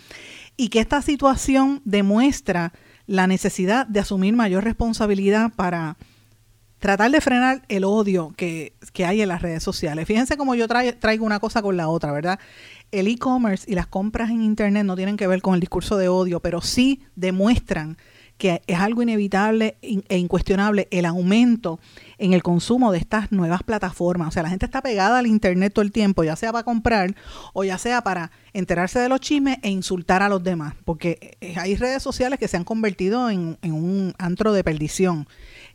Y 0.57 0.71
que 0.71 0.81
esta 0.81 1.03
situación 1.03 1.83
demuestra 1.85 2.73
la 3.07 3.27
necesidad 3.27 3.87
de 3.87 4.01
asumir 4.01 4.35
mayor 4.35 4.65
responsabilidad 4.65 5.53
para 5.55 5.97
tratar 6.79 7.11
de 7.11 7.21
frenar 7.21 7.63
el 7.69 7.85
odio 7.85 8.35
que, 8.37 8.75
que 8.93 9.07
hay 9.07 9.23
en 9.23 9.29
las 9.29 9.43
redes 9.43 9.63
sociales. 9.63 10.07
Fíjense 10.07 10.37
cómo 10.37 10.55
yo 10.55 10.69
traigo 10.69 11.25
una 11.25 11.41
cosa 11.41 11.63
con 11.63 11.77
la 11.77 11.89
otra, 11.89 12.13
¿verdad? 12.13 12.39
El 12.93 13.09
e-commerce 13.09 13.71
y 13.71 13.75
las 13.75 13.87
compras 13.87 14.31
en 14.31 14.43
Internet 14.43 14.85
no 14.85 14.95
tienen 14.95 15.17
que 15.17 15.27
ver 15.27 15.41
con 15.41 15.55
el 15.55 15.61
discurso 15.61 15.97
de 15.97 16.09
odio, 16.09 16.41
pero 16.41 16.61
sí 16.61 17.03
demuestran 17.17 17.97
que 18.37 18.63
es 18.67 18.79
algo 18.79 19.03
inevitable 19.03 19.77
e 19.81 20.19
incuestionable 20.19 20.89
el 20.91 21.07
aumento 21.07 21.81
en 22.19 22.33
el 22.33 22.43
consumo 22.43 22.93
de 22.93 22.99
estas 22.99 23.33
nuevas 23.33 23.63
plataformas. 23.63 24.29
O 24.29 24.31
sea, 24.31 24.43
la 24.43 24.51
gente 24.51 24.67
está 24.67 24.83
pegada 24.83 25.19
al 25.19 25.27
Internet 25.27 25.73
todo 25.73 25.85
el 25.85 25.93
tiempo, 25.93 26.25
ya 26.25 26.37
sea 26.37 26.53
para 26.53 26.65
comprar 26.65 27.15
o 27.53 27.65
ya 27.65 27.79
sea 27.79 28.03
para 28.03 28.31
enterarse 28.53 28.99
de 28.99 29.09
los 29.09 29.21
chismes 29.21 29.59
e 29.63 29.71
insultar 29.71 30.23
a 30.23 30.29
los 30.29 30.43
demás, 30.43 30.75
porque 30.85 31.37
eh, 31.41 31.55
hay 31.57 31.77
redes 31.77 32.03
sociales 32.03 32.39
que 32.39 32.49
se 32.49 32.57
han 32.57 32.65
convertido 32.65 33.31
en, 33.31 33.59
en 33.63 33.73
un 33.73 34.15
antro 34.19 34.53
de 34.53 34.65
perdición. 34.65 35.27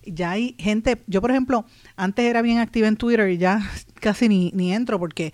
Ya 0.05 0.31
hay 0.31 0.55
gente, 0.57 1.01
yo 1.07 1.21
por 1.21 1.31
ejemplo, 1.31 1.65
antes 1.95 2.25
era 2.25 2.41
bien 2.41 2.59
activa 2.59 2.87
en 2.87 2.95
Twitter 2.95 3.29
y 3.29 3.37
ya 3.37 3.61
casi 3.95 4.29
ni, 4.29 4.51
ni 4.53 4.73
entro 4.73 4.99
porque 4.99 5.33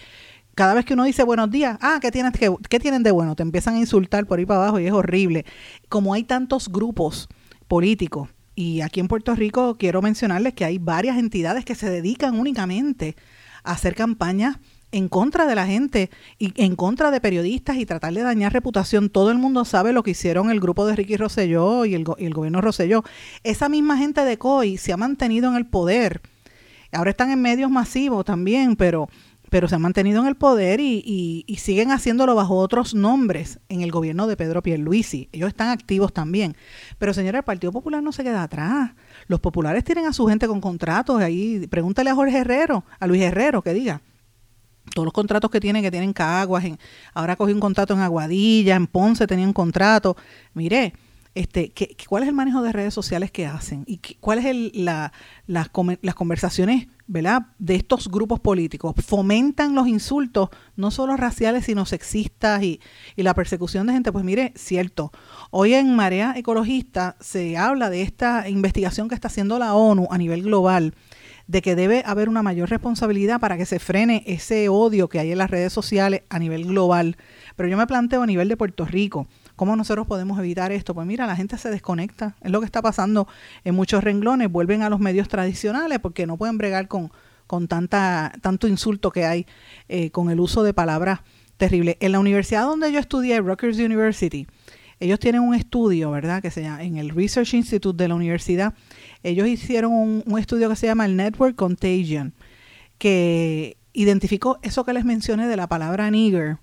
cada 0.55 0.73
vez 0.73 0.85
que 0.85 0.93
uno 0.93 1.03
dice 1.03 1.23
buenos 1.23 1.51
días, 1.51 1.77
ah, 1.81 1.99
¿qué, 2.01 2.11
tienes, 2.11 2.31
qué, 2.33 2.53
¿qué, 2.69 2.79
tienen 2.79 3.03
de 3.03 3.11
bueno? 3.11 3.35
Te 3.35 3.43
empiezan 3.43 3.75
a 3.75 3.79
insultar 3.79 4.25
por 4.25 4.39
ahí 4.39 4.45
para 4.45 4.61
abajo 4.61 4.79
y 4.79 4.87
es 4.87 4.93
horrible. 4.93 5.45
Como 5.89 6.13
hay 6.13 6.23
tantos 6.23 6.69
grupos 6.69 7.27
políticos, 7.67 8.29
y 8.55 8.81
aquí 8.81 8.99
en 8.99 9.07
Puerto 9.07 9.35
Rico 9.35 9.75
quiero 9.77 10.01
mencionarles 10.01 10.53
que 10.53 10.65
hay 10.65 10.77
varias 10.77 11.17
entidades 11.17 11.65
que 11.65 11.75
se 11.75 11.89
dedican 11.89 12.39
únicamente 12.39 13.15
a 13.63 13.73
hacer 13.73 13.95
campañas 13.95 14.57
en 14.91 15.09
contra 15.09 15.45
de 15.45 15.55
la 15.55 15.67
gente 15.67 16.09
y 16.39 16.53
en 16.55 16.77
contra 16.77 17.11
de 17.11 17.19
periodistas 17.19 17.75
y 17.75 17.85
tratar 17.85 18.13
de 18.13 18.21
dañar 18.21 18.53
reputación. 18.53 19.09
Todo 19.09 19.29
el 19.29 19.37
mundo 19.37 19.65
sabe 19.65 19.91
lo 19.91 20.03
que 20.03 20.11
hicieron 20.11 20.49
el 20.49 20.61
grupo 20.61 20.85
de 20.85 20.95
Ricky 20.95 21.17
Rosselló 21.17 21.83
y 21.83 21.95
el, 21.95 22.05
el 22.17 22.33
gobierno 22.33 22.61
Rosselló. 22.61 23.03
Esa 23.43 23.67
misma 23.67 23.97
gente 23.97 24.23
de 24.23 24.37
COI 24.37 24.77
se 24.77 24.93
ha 24.93 24.97
mantenido 24.97 25.49
en 25.49 25.57
el 25.57 25.65
poder. 25.65 26.21
Ahora 26.93 27.09
están 27.09 27.31
en 27.31 27.41
medios 27.41 27.69
masivos 27.69 28.23
también, 28.23 28.77
pero 28.77 29.09
pero 29.55 29.69
se 29.69 29.75
han 29.75 29.81
mantenido 29.81 30.19
en 30.19 30.27
el 30.27 30.35
poder 30.35 30.81
y, 30.81 31.45
siguen 31.57 31.89
haciéndolo 31.89 32.35
bajo 32.35 32.57
otros 32.57 32.93
nombres 32.93 33.61
en 33.69 33.79
el 33.83 33.89
gobierno 33.89 34.27
de 34.27 34.35
Pedro 34.35 34.61
Pierluisi. 34.61 35.29
Ellos 35.31 35.47
están 35.47 35.69
activos 35.69 36.11
también. 36.11 36.57
Pero 36.97 37.13
señora, 37.13 37.37
el 37.37 37.45
Partido 37.45 37.71
Popular 37.71 38.03
no 38.03 38.11
se 38.11 38.21
queda 38.25 38.43
atrás. 38.43 38.91
Los 39.27 39.39
populares 39.39 39.85
tienen 39.85 40.07
a 40.07 40.11
su 40.11 40.27
gente 40.27 40.45
con 40.45 40.59
contratos. 40.59 41.21
Ahí, 41.21 41.67
pregúntale 41.67 42.09
a 42.09 42.15
Jorge 42.15 42.39
Herrero, 42.39 42.83
a 42.99 43.07
Luis 43.07 43.21
Herrero, 43.21 43.61
que 43.61 43.73
diga. 43.73 44.01
Todos 44.93 45.05
los 45.05 45.13
contratos 45.13 45.49
que 45.49 45.61
tienen, 45.61 45.81
que 45.81 45.89
tienen 45.89 46.11
Caguas, 46.11 46.65
ahora 47.13 47.37
cogí 47.37 47.53
un 47.53 47.61
contrato 47.61 47.93
en 47.93 48.01
Aguadilla, 48.01 48.75
en 48.75 48.87
Ponce 48.87 49.25
tenía 49.25 49.47
un 49.47 49.53
contrato. 49.53 50.17
Mire, 50.53 50.91
este, 51.35 51.69
¿qué, 51.71 51.95
¿cuál 52.07 52.23
es 52.23 52.29
el 52.29 52.35
manejo 52.35 52.61
de 52.61 52.71
redes 52.71 52.93
sociales 52.93 53.29
que 53.29 53.45
hacen? 53.45 53.83
¿Y 53.85 53.97
qué, 53.97 54.15
cuál 54.21 54.39
es 54.39 54.45
el, 54.45 54.71
la, 54.73 55.11
las, 55.47 55.67
conversaciones 55.69 56.87
de 57.07 57.75
estos 57.75 58.09
grupos 58.09 58.39
políticos? 58.39 58.95
Fomentan 59.05 59.75
los 59.75 59.87
insultos, 59.87 60.49
no 60.77 60.91
solo 60.91 61.17
raciales, 61.17 61.65
sino 61.65 61.85
sexistas 61.85 62.63
y, 62.63 62.79
y 63.17 63.23
la 63.23 63.33
persecución 63.33 63.85
de 63.85 63.93
gente. 63.93 64.13
Pues 64.13 64.23
mire, 64.23 64.53
cierto, 64.55 65.11
hoy 65.51 65.73
en 65.73 65.93
Marea 65.93 66.33
Ecologista 66.37 67.17
se 67.19 67.57
habla 67.57 67.89
de 67.89 68.01
esta 68.01 68.47
investigación 68.47 69.09
que 69.09 69.15
está 69.15 69.27
haciendo 69.27 69.59
la 69.59 69.75
ONU 69.75 70.07
a 70.09 70.17
nivel 70.17 70.41
global 70.41 70.95
de 71.47 71.61
que 71.61 71.75
debe 71.75 72.01
haber 72.05 72.29
una 72.29 72.41
mayor 72.41 72.69
responsabilidad 72.69 73.39
para 73.39 73.57
que 73.57 73.65
se 73.65 73.79
frene 73.79 74.23
ese 74.25 74.69
odio 74.69 75.09
que 75.09 75.19
hay 75.19 75.31
en 75.31 75.37
las 75.37 75.51
redes 75.51 75.73
sociales 75.73 76.23
a 76.29 76.39
nivel 76.39 76.65
global. 76.65 77.17
Pero 77.55 77.69
yo 77.69 77.77
me 77.77 77.85
planteo 77.85 78.23
a 78.23 78.25
nivel 78.25 78.47
de 78.47 78.57
Puerto 78.57 78.85
Rico 78.85 79.27
¿Cómo 79.55 79.75
nosotros 79.75 80.05
podemos 80.07 80.37
evitar 80.39 80.71
esto? 80.71 80.93
Pues 80.93 81.07
mira, 81.07 81.25
la 81.25 81.35
gente 81.35 81.57
se 81.57 81.69
desconecta. 81.69 82.35
Es 82.41 82.51
lo 82.51 82.59
que 82.59 82.65
está 82.65 82.81
pasando 82.81 83.27
en 83.63 83.75
muchos 83.75 84.03
renglones. 84.03 84.51
Vuelven 84.51 84.81
a 84.81 84.89
los 84.89 84.99
medios 84.99 85.27
tradicionales 85.27 85.99
porque 85.99 86.27
no 86.27 86.37
pueden 86.37 86.57
bregar 86.57 86.87
con, 86.87 87.11
con 87.47 87.67
tanta, 87.67 88.33
tanto 88.41 88.67
insulto 88.67 89.11
que 89.11 89.25
hay 89.25 89.45
eh, 89.87 90.11
con 90.11 90.29
el 90.29 90.39
uso 90.39 90.63
de 90.63 90.73
palabras 90.73 91.21
terribles. 91.57 91.95
En 91.99 92.11
la 92.11 92.19
universidad 92.19 92.63
donde 92.63 92.91
yo 92.91 92.99
estudié, 92.99 93.39
Rutgers 93.39 93.77
University, 93.77 94.47
ellos 94.99 95.19
tienen 95.19 95.41
un 95.41 95.55
estudio, 95.55 96.11
¿verdad? 96.11 96.41
Que 96.41 96.51
se 96.51 96.61
llama, 96.61 96.83
en 96.83 96.97
el 96.97 97.09
Research 97.09 97.53
Institute 97.53 98.01
de 98.01 98.07
la 98.09 98.15
universidad, 98.15 98.73
ellos 99.23 99.47
hicieron 99.47 99.93
un, 99.93 100.23
un 100.25 100.39
estudio 100.39 100.69
que 100.69 100.75
se 100.75 100.87
llama 100.87 101.05
el 101.05 101.15
Network 101.15 101.55
Contagion, 101.55 102.33
que 102.97 103.77
identificó 103.93 104.59
eso 104.61 104.83
que 104.83 104.93
les 104.93 105.05
mencioné 105.05 105.47
de 105.47 105.57
la 105.57 105.67
palabra 105.67 106.09
nigger, 106.11 106.57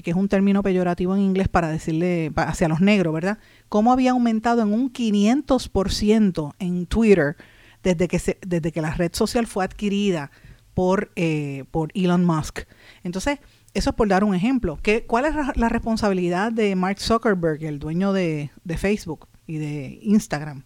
que 0.00 0.10
es 0.10 0.16
un 0.16 0.28
término 0.28 0.62
peyorativo 0.62 1.14
en 1.14 1.22
inglés 1.22 1.48
para 1.48 1.68
decirle 1.68 2.32
hacia 2.36 2.68
los 2.68 2.80
negros, 2.80 3.12
¿verdad? 3.12 3.38
Cómo 3.68 3.92
había 3.92 4.12
aumentado 4.12 4.62
en 4.62 4.72
un 4.72 4.92
500% 4.92 6.54
en 6.58 6.86
Twitter 6.86 7.36
desde 7.82 8.08
que, 8.08 8.38
desde 8.46 8.72
que 8.72 8.80
la 8.80 8.94
red 8.94 9.12
social 9.12 9.46
fue 9.46 9.64
adquirida 9.64 10.30
por, 10.74 11.12
eh, 11.16 11.64
por 11.70 11.90
Elon 11.94 12.24
Musk. 12.24 12.60
Entonces, 13.02 13.38
eso 13.74 13.90
es 13.90 13.96
por 13.96 14.08
dar 14.08 14.24
un 14.24 14.34
ejemplo. 14.34 14.78
¿Qué, 14.82 15.04
¿Cuál 15.04 15.26
es 15.26 15.34
la 15.56 15.68
responsabilidad 15.68 16.52
de 16.52 16.74
Mark 16.76 17.00
Zuckerberg, 17.00 17.62
el 17.64 17.78
dueño 17.78 18.12
de, 18.12 18.50
de 18.64 18.76
Facebook 18.76 19.28
y 19.46 19.58
de 19.58 19.98
Instagram? 20.02 20.64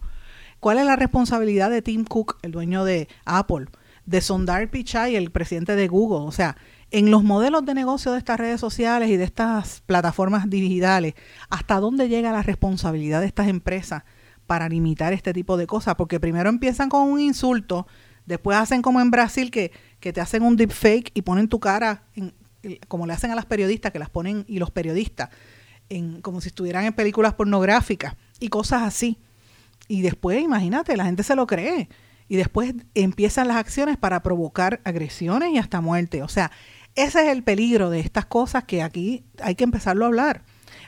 ¿Cuál 0.60 0.78
es 0.78 0.86
la 0.86 0.96
responsabilidad 0.96 1.70
de 1.70 1.82
Tim 1.82 2.04
Cook, 2.04 2.38
el 2.42 2.52
dueño 2.52 2.84
de 2.84 3.08
Apple? 3.24 3.66
De 4.04 4.20
Sondar 4.20 4.70
Pichai, 4.70 5.16
el 5.16 5.30
presidente 5.30 5.74
de 5.74 5.88
Google. 5.88 6.26
O 6.26 6.32
sea, 6.32 6.56
en 6.90 7.10
los 7.10 7.24
modelos 7.24 7.64
de 7.64 7.74
negocio 7.74 8.12
de 8.12 8.18
estas 8.18 8.38
redes 8.38 8.60
sociales 8.60 9.10
y 9.10 9.16
de 9.16 9.24
estas 9.24 9.82
plataformas 9.86 10.48
digitales, 10.48 11.14
¿hasta 11.50 11.80
dónde 11.80 12.08
llega 12.08 12.32
la 12.32 12.42
responsabilidad 12.42 13.20
de 13.20 13.26
estas 13.26 13.48
empresas 13.48 14.04
para 14.46 14.68
limitar 14.68 15.12
este 15.12 15.32
tipo 15.32 15.56
de 15.56 15.66
cosas? 15.66 15.96
Porque 15.96 16.20
primero 16.20 16.48
empiezan 16.48 16.88
con 16.88 17.08
un 17.08 17.20
insulto, 17.20 17.86
después 18.24 18.56
hacen 18.56 18.82
como 18.82 19.00
en 19.00 19.10
Brasil 19.10 19.50
que, 19.50 19.72
que 20.00 20.12
te 20.12 20.20
hacen 20.20 20.42
un 20.42 20.56
deepfake 20.56 21.10
y 21.14 21.22
ponen 21.22 21.48
tu 21.48 21.58
cara, 21.58 22.04
en, 22.14 22.32
como 22.88 23.06
le 23.06 23.12
hacen 23.12 23.30
a 23.30 23.34
las 23.34 23.46
periodistas, 23.46 23.92
que 23.92 23.98
las 23.98 24.10
ponen, 24.10 24.44
y 24.48 24.58
los 24.58 24.70
periodistas, 24.70 25.30
en, 25.88 26.20
como 26.20 26.40
si 26.40 26.48
estuvieran 26.48 26.84
en 26.84 26.92
películas 26.92 27.34
pornográficas 27.34 28.14
y 28.38 28.48
cosas 28.48 28.82
así. 28.82 29.18
Y 29.88 30.02
después, 30.02 30.40
imagínate, 30.42 30.96
la 30.96 31.04
gente 31.04 31.22
se 31.22 31.36
lo 31.36 31.46
cree. 31.46 31.88
Y 32.28 32.36
después 32.36 32.74
empiezan 32.94 33.46
las 33.46 33.56
acciones 33.56 33.96
para 33.96 34.20
provocar 34.22 34.80
agresiones 34.84 35.52
y 35.52 35.58
hasta 35.58 35.80
muerte. 35.80 36.22
O 36.24 36.28
sea, 36.28 36.50
ese 36.96 37.22
es 37.22 37.28
el 37.28 37.42
peligro 37.42 37.90
de 37.90 38.00
estas 38.00 38.26
cosas 38.26 38.64
que 38.64 38.82
aquí 38.82 39.24
hay 39.40 39.54
que 39.54 39.64
empezarlo 39.64 40.04
a 40.04 40.08
hablar. 40.08 40.42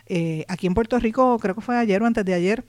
Eh, 0.07 0.45
aquí 0.49 0.67
en 0.67 0.75
Puerto 0.75 0.99
Rico, 0.99 1.39
creo 1.39 1.55
que 1.55 1.61
fue 1.61 1.77
ayer 1.77 2.03
o 2.03 2.07
antes 2.07 2.25
de 2.25 2.35
ayer, 2.35 2.65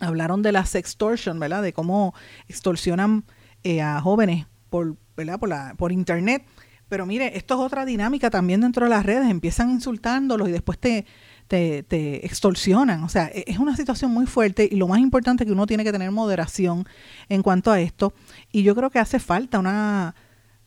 hablaron 0.00 0.42
de 0.42 0.52
la 0.52 0.64
sextortion, 0.64 1.38
¿verdad? 1.38 1.62
De 1.62 1.72
cómo 1.72 2.14
extorsionan 2.48 3.24
eh, 3.64 3.82
a 3.82 4.00
jóvenes 4.00 4.46
por, 4.70 4.96
¿verdad? 5.16 5.38
Por, 5.38 5.50
la, 5.50 5.74
por 5.76 5.92
internet. 5.92 6.44
Pero 6.88 7.04
mire, 7.04 7.36
esto 7.36 7.54
es 7.54 7.60
otra 7.60 7.84
dinámica 7.84 8.30
también 8.30 8.62
dentro 8.62 8.86
de 8.86 8.90
las 8.90 9.04
redes. 9.04 9.28
Empiezan 9.28 9.70
insultándolos 9.70 10.48
y 10.48 10.52
después 10.52 10.78
te, 10.78 11.04
te, 11.48 11.82
te, 11.82 12.24
extorsionan. 12.24 13.04
O 13.04 13.10
sea, 13.10 13.26
e, 13.26 13.44
es 13.46 13.58
una 13.58 13.76
situación 13.76 14.10
muy 14.10 14.24
fuerte 14.24 14.66
y 14.70 14.76
lo 14.76 14.88
más 14.88 15.00
importante 15.00 15.44
es 15.44 15.46
que 15.46 15.52
uno 15.52 15.66
tiene 15.66 15.84
que 15.84 15.92
tener 15.92 16.10
moderación 16.12 16.86
en 17.28 17.42
cuanto 17.42 17.70
a 17.70 17.78
esto. 17.78 18.14
Y 18.52 18.62
yo 18.62 18.74
creo 18.74 18.88
que 18.88 19.00
hace 19.00 19.18
falta 19.18 19.58
una 19.58 20.14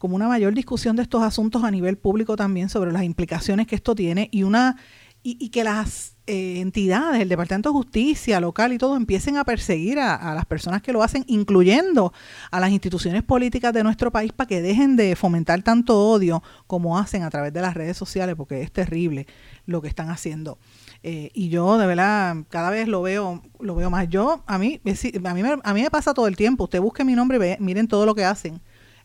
como 0.02 0.16
una 0.16 0.28
mayor 0.28 0.56
discusión 0.56 0.96
de 0.96 1.04
estos 1.04 1.22
asuntos 1.22 1.64
a 1.64 1.70
nivel 1.70 1.96
público 1.96 2.36
también 2.36 2.70
sobre 2.70 2.92
las 2.92 3.04
implicaciones 3.04 3.68
que 3.68 3.76
esto 3.76 3.94
tiene 3.94 4.30
y 4.32 4.42
una 4.42 4.78
y, 5.22 5.50
que 5.50 5.64
las 5.64 6.16
eh, 6.26 6.60
entidades, 6.60 7.22
el 7.22 7.30
Departamento 7.30 7.70
de 7.70 7.74
Justicia 7.74 8.40
local 8.40 8.74
y 8.74 8.80
todo 8.80 8.98
empiecen 8.98 9.38
a 9.38 9.44
perseguir 9.44 10.00
a, 10.00 10.16
a, 10.16 10.34
las 10.34 10.48
personas 10.48 10.82
que 10.82 10.92
lo 10.92 11.04
hacen, 11.04 11.24
incluyendo 11.28 12.12
a 12.50 12.60
las 12.60 12.72
instituciones 12.72 13.22
políticas 13.22 13.72
de 13.74 13.84
nuestro 13.84 14.12
país 14.12 14.34
para 14.34 14.48
que 14.48 14.64
dejen 14.64 14.96
de 14.96 15.16
fomentar 15.16 15.62
tanto 15.62 16.00
odio 16.00 16.42
como 16.66 16.98
hacen 16.98 17.22
a 17.22 17.30
través 17.30 17.54
de 17.54 17.62
las 17.62 17.76
redes 17.76 17.96
sociales, 17.96 18.34
porque 18.36 18.64
es 18.64 18.72
terrible 18.72 19.28
lo 19.68 19.84
que 19.84 19.88
están 19.88 20.10
haciendo. 20.10 20.58
Eh, 21.04 21.30
y 21.36 21.50
yo 21.50 21.78
de 21.78 21.86
verdad 21.86 22.38
cada 22.50 22.72
vez 22.72 22.88
lo 22.88 23.04
veo 23.04 23.44
lo 23.60 23.76
veo 23.76 23.92
más. 23.92 24.10
Yo 24.10 24.44
a 24.48 24.58
mí 24.58 24.82
a 25.24 25.34
mí 25.36 25.44
me, 25.44 25.58
a 25.64 25.74
mí 25.76 25.84
me 25.84 25.92
pasa 25.92 26.16
todo 26.16 26.26
el 26.26 26.36
tiempo. 26.36 26.64
Usted 26.64 26.82
busque 26.82 27.04
mi 27.04 27.14
nombre 27.14 27.38
y 27.38 27.40
ve, 27.40 27.58
miren 27.60 27.88
todo 27.88 28.08
lo 28.08 28.16
que 28.16 28.26
hacen 28.26 28.60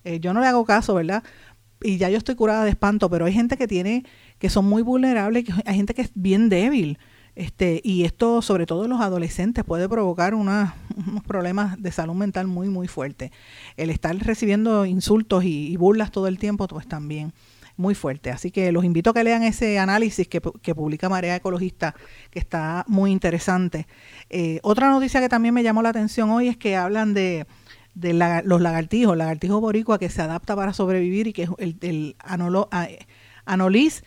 Eh, 0.06 0.20
yo 0.20 0.32
no 0.32 0.40
le 0.40 0.46
hago 0.46 0.64
caso, 0.64 0.94
¿verdad? 0.94 1.24
Y 1.82 1.98
ya 1.98 2.08
yo 2.08 2.16
estoy 2.16 2.36
curada 2.36 2.62
de 2.62 2.70
espanto, 2.70 3.10
pero 3.10 3.24
hay 3.26 3.32
gente 3.32 3.56
que 3.56 3.66
tiene, 3.66 4.04
que 4.38 4.48
son 4.48 4.64
muy 4.64 4.82
vulnerables, 4.82 5.44
que 5.44 5.52
hay 5.66 5.76
gente 5.76 5.94
que 5.94 6.02
es 6.02 6.10
bien 6.14 6.48
débil. 6.48 6.98
Este, 7.34 7.80
y 7.84 8.04
esto, 8.04 8.40
sobre 8.40 8.66
todo 8.66 8.84
en 8.84 8.90
los 8.90 9.00
adolescentes, 9.00 9.64
puede 9.64 9.88
provocar 9.88 10.34
unos 10.34 10.70
problemas 11.26 11.82
de 11.82 11.90
salud 11.90 12.14
mental 12.14 12.46
muy, 12.46 12.68
muy 12.68 12.86
fuertes. 12.86 13.32
El 13.76 13.90
estar 13.90 14.16
recibiendo 14.16 14.86
insultos 14.86 15.42
y, 15.42 15.72
y 15.72 15.76
burlas 15.76 16.12
todo 16.12 16.28
el 16.28 16.38
tiempo, 16.38 16.68
pues 16.68 16.86
también 16.86 17.32
muy 17.76 17.94
fuerte. 17.94 18.30
Así 18.30 18.50
que 18.50 18.72
los 18.72 18.84
invito 18.84 19.10
a 19.10 19.14
que 19.14 19.24
lean 19.24 19.42
ese 19.42 19.78
análisis 19.78 20.28
que, 20.28 20.40
que 20.62 20.74
publica 20.74 21.08
Marea 21.08 21.36
Ecologista, 21.36 21.94
que 22.30 22.38
está 22.38 22.84
muy 22.88 23.10
interesante. 23.10 23.86
Eh, 24.30 24.60
otra 24.62 24.88
noticia 24.88 25.20
que 25.20 25.28
también 25.28 25.52
me 25.52 25.62
llamó 25.62 25.82
la 25.82 25.90
atención 25.90 26.30
hoy 26.30 26.48
es 26.48 26.56
que 26.56 26.76
hablan 26.76 27.12
de, 27.12 27.46
de 27.96 28.12
los 28.44 28.60
lagartijos, 28.60 29.16
lagartijo 29.16 29.58
boricua 29.58 29.98
que 29.98 30.10
se 30.10 30.20
adapta 30.20 30.54
para 30.54 30.74
sobrevivir 30.74 31.28
y 31.28 31.32
que 31.32 31.44
es 31.44 31.50
el, 31.80 32.16
Anolis 33.46 34.04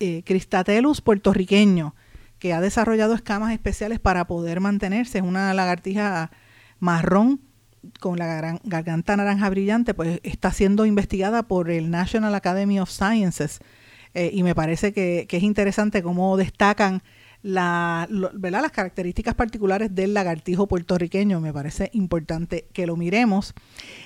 eh, 0.00 0.22
cristatelus 0.24 1.00
puertorriqueño, 1.00 1.94
que 2.40 2.52
ha 2.52 2.60
desarrollado 2.60 3.14
escamas 3.14 3.52
especiales 3.52 4.00
para 4.00 4.26
poder 4.26 4.58
mantenerse. 4.58 5.18
Es 5.18 5.24
una 5.24 5.54
lagartija 5.54 6.32
marrón 6.80 7.40
con 8.00 8.18
la 8.18 8.58
garganta 8.64 9.16
naranja 9.16 9.48
brillante, 9.50 9.94
pues 9.94 10.18
está 10.24 10.50
siendo 10.50 10.84
investigada 10.84 11.44
por 11.44 11.70
el 11.70 11.90
National 11.92 12.34
Academy 12.34 12.80
of 12.80 12.90
Sciences. 12.90 13.60
Eh, 14.14 14.30
y 14.32 14.42
me 14.42 14.56
parece 14.56 14.92
que, 14.92 15.26
que 15.28 15.36
es 15.36 15.44
interesante 15.44 16.02
cómo 16.02 16.36
destacan 16.36 17.02
la, 17.42 18.06
lo- 18.10 18.30
¿verdad? 18.34 18.62
las 18.62 18.72
características 18.72 19.34
particulares 19.34 19.94
del 19.94 20.14
lagartijo 20.14 20.66
puertorriqueño. 20.66 21.40
Me 21.40 21.52
parece 21.52 21.90
importante 21.92 22.68
que 22.72 22.86
lo 22.86 22.96
miremos. 22.96 23.52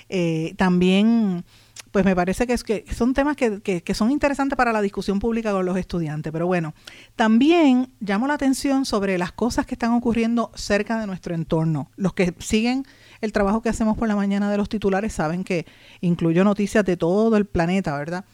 Eh, 0.08 0.54
también, 0.56 1.44
pues 1.92 2.04
me 2.04 2.16
parece 2.16 2.46
que, 2.46 2.52
es 2.54 2.64
que 2.64 2.84
son 2.94 3.12
temas 3.14 3.36
que, 3.36 3.60
que- 3.60 3.82
que 3.82 3.94
son 3.94 4.10
interesantes 4.10 4.56
para 4.56 4.72
la 4.72 4.80
discusión 4.82 5.18
pública 5.18 5.52
con 5.52 5.66
los 5.66 5.76
estudiantes. 5.76 6.32
Pero 6.32 6.46
bueno, 6.46 6.74
también 7.14 7.90
llamo 8.00 8.26
la 8.26 8.34
atención 8.34 8.84
sobre 8.84 9.18
las 9.18 9.32
cosas 9.32 9.66
que 9.66 9.74
están 9.74 9.92
ocurriendo 9.92 10.50
cerca 10.54 10.98
de 11.00 11.06
nuestro 11.06 11.34
entorno. 11.34 11.90
Los 11.96 12.14
que 12.14 12.34
siguen 12.38 12.84
el 13.20 13.32
trabajo 13.32 13.62
que 13.62 13.68
hacemos 13.68 13.96
por 13.96 14.08
la 14.08 14.16
mañana 14.16 14.50
de 14.50 14.56
los 14.56 14.68
titulares 14.68 15.12
saben 15.12 15.44
que 15.44 15.66
incluyo 16.00 16.44
noticias 16.44 16.84
de 16.84 16.96
todo 16.96 17.36
el 17.36 17.46
planeta, 17.46 17.96
¿verdad? 17.98 18.24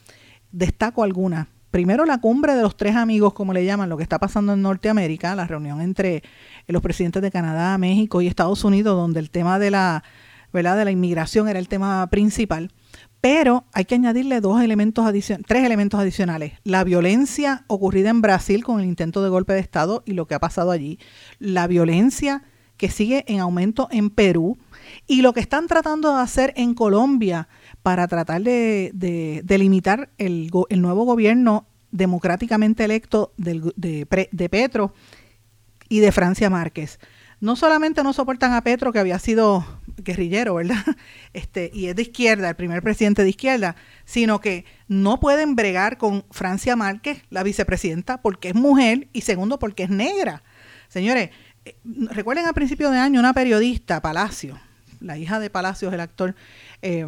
Destaco 0.51 1.03
algunas. 1.03 1.47
Primero, 1.73 2.05
la 2.05 2.19
cumbre 2.19 2.55
de 2.55 2.61
los 2.61 2.77
tres 2.77 2.97
amigos, 2.97 3.33
como 3.33 3.55
le 3.55 3.65
llaman, 3.65 3.89
lo 3.89 3.97
que 3.97 4.03
está 4.03 4.19
pasando 4.19 4.53
en 4.53 4.61
Norteamérica, 4.61 5.35
la 5.35 5.47
reunión 5.47 5.81
entre 5.81 6.23
los 6.67 6.83
presidentes 6.83 7.23
de 7.23 7.31
Canadá, 7.31 7.79
México 7.79 8.21
y 8.21 8.27
Estados 8.27 8.63
Unidos, 8.63 8.95
donde 8.95 9.21
el 9.21 9.31
tema 9.31 9.59
de 9.59 9.71
la, 9.71 10.05
¿verdad? 10.53 10.77
de 10.77 10.85
la 10.85 10.91
inmigración 10.91 11.49
era 11.49 11.59
el 11.59 11.69
tema 11.69 12.07
principal. 12.09 12.71
Pero 13.23 13.65
hay 13.73 13.87
que 13.87 13.95
añadirle 13.95 14.43
dos 14.43 14.61
elementos 14.61 15.11
tres 15.47 15.65
elementos 15.65 15.99
adicionales. 15.99 16.53
La 16.63 16.85
violencia 16.85 17.65
ocurrida 17.69 18.11
en 18.11 18.21
Brasil 18.21 18.63
con 18.65 18.79
el 18.79 18.85
intento 18.85 19.23
de 19.23 19.31
golpe 19.31 19.55
de 19.55 19.61
Estado 19.61 20.03
y 20.05 20.13
lo 20.13 20.27
que 20.27 20.35
ha 20.35 20.41
pasado 20.41 20.73
allí. 20.73 20.99
La 21.39 21.67
violencia 21.69 22.43
que 22.83 22.91
sigue 22.91 23.25
en 23.29 23.39
aumento 23.39 23.87
en 23.93 24.11
Perú 24.11 24.59
y 25.07 25.23
lo 25.23 25.33
que 25.33 25.39
están 25.39 25.69
tratando 25.69 26.13
de 26.17 26.21
hacer 26.21 26.53
en 26.57 26.75
Colombia 26.75 27.47
para 27.85 28.09
tratar 28.09 28.43
de, 28.43 28.91
de- 28.93 29.41
de 29.45 29.59
limitar 29.59 30.11
el, 30.19 30.51
nuevo 30.79 31.05
gobierno 31.05 31.69
democráticamente 31.93 32.83
electo 32.83 33.35
de, 33.37 33.73
de 33.77 34.49
Petro 34.49 34.95
y 35.89 36.01
de 36.01 36.11
Francia 36.11 36.51
Márquez. 36.51 36.99
No 37.39 37.55
solamente 37.55 38.03
no 38.03 38.13
soportan 38.13 38.53
a 38.53 38.65
Petro, 38.65 38.93
que 38.93 38.99
había 38.99 39.21
sido 39.21 39.65
guerrillero, 39.99 40.57
¿verdad? 40.57 40.85
Este, 41.35 41.71
y 41.73 41.87
es 41.87 41.95
de 41.95 42.03
izquierda, 42.03 42.49
el 42.49 42.57
primer 42.57 42.83
presidente 42.83 43.23
de 43.23 43.29
izquierda, 43.31 43.77
sino 44.05 44.41
que 44.41 44.65
no 44.89 45.21
pueden 45.21 45.55
bregar 45.55 45.99
con 45.99 46.25
Francia 46.33 46.75
Márquez, 46.75 47.23
la 47.31 47.45
vicepresidenta, 47.45 48.21
porque 48.23 48.49
es 48.49 48.55
mujer 48.57 49.07
y 49.13 49.21
segundo 49.21 49.61
porque 49.61 49.85
es 49.85 49.91
negra. 49.91 50.43
Señores, 50.89 51.31
recuerden 51.85 52.47
a 52.47 52.53
principio 52.53 52.91
de 52.91 52.99
año 52.99 53.21
una 53.21 53.33
periodista, 53.33 54.01
Palacio, 54.01 54.59
la 55.01 55.19
hija 55.19 55.41
de 55.41 55.51
Palacios, 55.51 55.93
el 55.93 56.01
actor, 56.01 56.35
eh, 56.83 57.07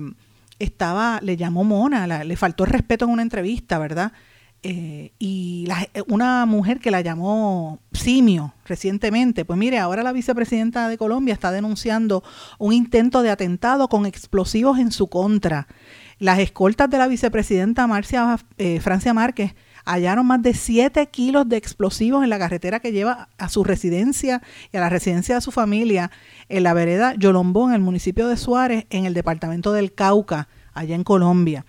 estaba, 0.58 1.20
le 1.22 1.36
llamó 1.36 1.64
mona, 1.64 2.06
le 2.24 2.36
faltó 2.36 2.64
respeto 2.64 3.04
en 3.04 3.10
una 3.10 3.22
entrevista, 3.22 3.78
¿verdad? 3.78 4.12
Eh, 4.66 5.12
y 5.18 5.68
eh, 5.92 6.02
una 6.08 6.46
mujer 6.46 6.80
que 6.80 6.90
la 6.90 7.02
llamó 7.02 7.80
simio 7.92 8.54
recientemente, 8.64 9.44
pues 9.44 9.58
mire, 9.58 9.78
ahora 9.78 10.02
la 10.02 10.12
vicepresidenta 10.12 10.88
de 10.88 10.96
Colombia 10.96 11.34
está 11.34 11.52
denunciando 11.52 12.24
un 12.58 12.72
intento 12.72 13.20
de 13.20 13.30
atentado 13.30 13.88
con 13.88 14.06
explosivos 14.06 14.78
en 14.78 14.90
su 14.90 15.08
contra. 15.08 15.68
Las 16.18 16.38
escoltas 16.38 16.88
de 16.88 16.96
la 16.96 17.08
vicepresidenta 17.08 17.86
Marcia, 17.86 18.38
eh, 18.56 18.80
Francia 18.80 19.12
Márquez 19.12 19.54
hallaron 19.84 20.26
más 20.26 20.42
de 20.42 20.54
7 20.54 21.06
kilos 21.08 21.48
de 21.48 21.56
explosivos 21.56 22.24
en 22.24 22.30
la 22.30 22.38
carretera 22.38 22.80
que 22.80 22.92
lleva 22.92 23.28
a 23.38 23.48
su 23.48 23.64
residencia 23.64 24.42
y 24.72 24.76
a 24.76 24.80
la 24.80 24.88
residencia 24.88 25.34
de 25.34 25.40
su 25.40 25.50
familia 25.50 26.10
en 26.48 26.62
la 26.62 26.74
vereda 26.74 27.14
Yolombó, 27.14 27.68
en 27.68 27.74
el 27.74 27.80
municipio 27.80 28.28
de 28.28 28.36
Suárez, 28.36 28.86
en 28.90 29.06
el 29.06 29.14
departamento 29.14 29.72
del 29.72 29.94
Cauca, 29.94 30.48
allá 30.72 30.94
en 30.94 31.04
Colombia. 31.04 31.64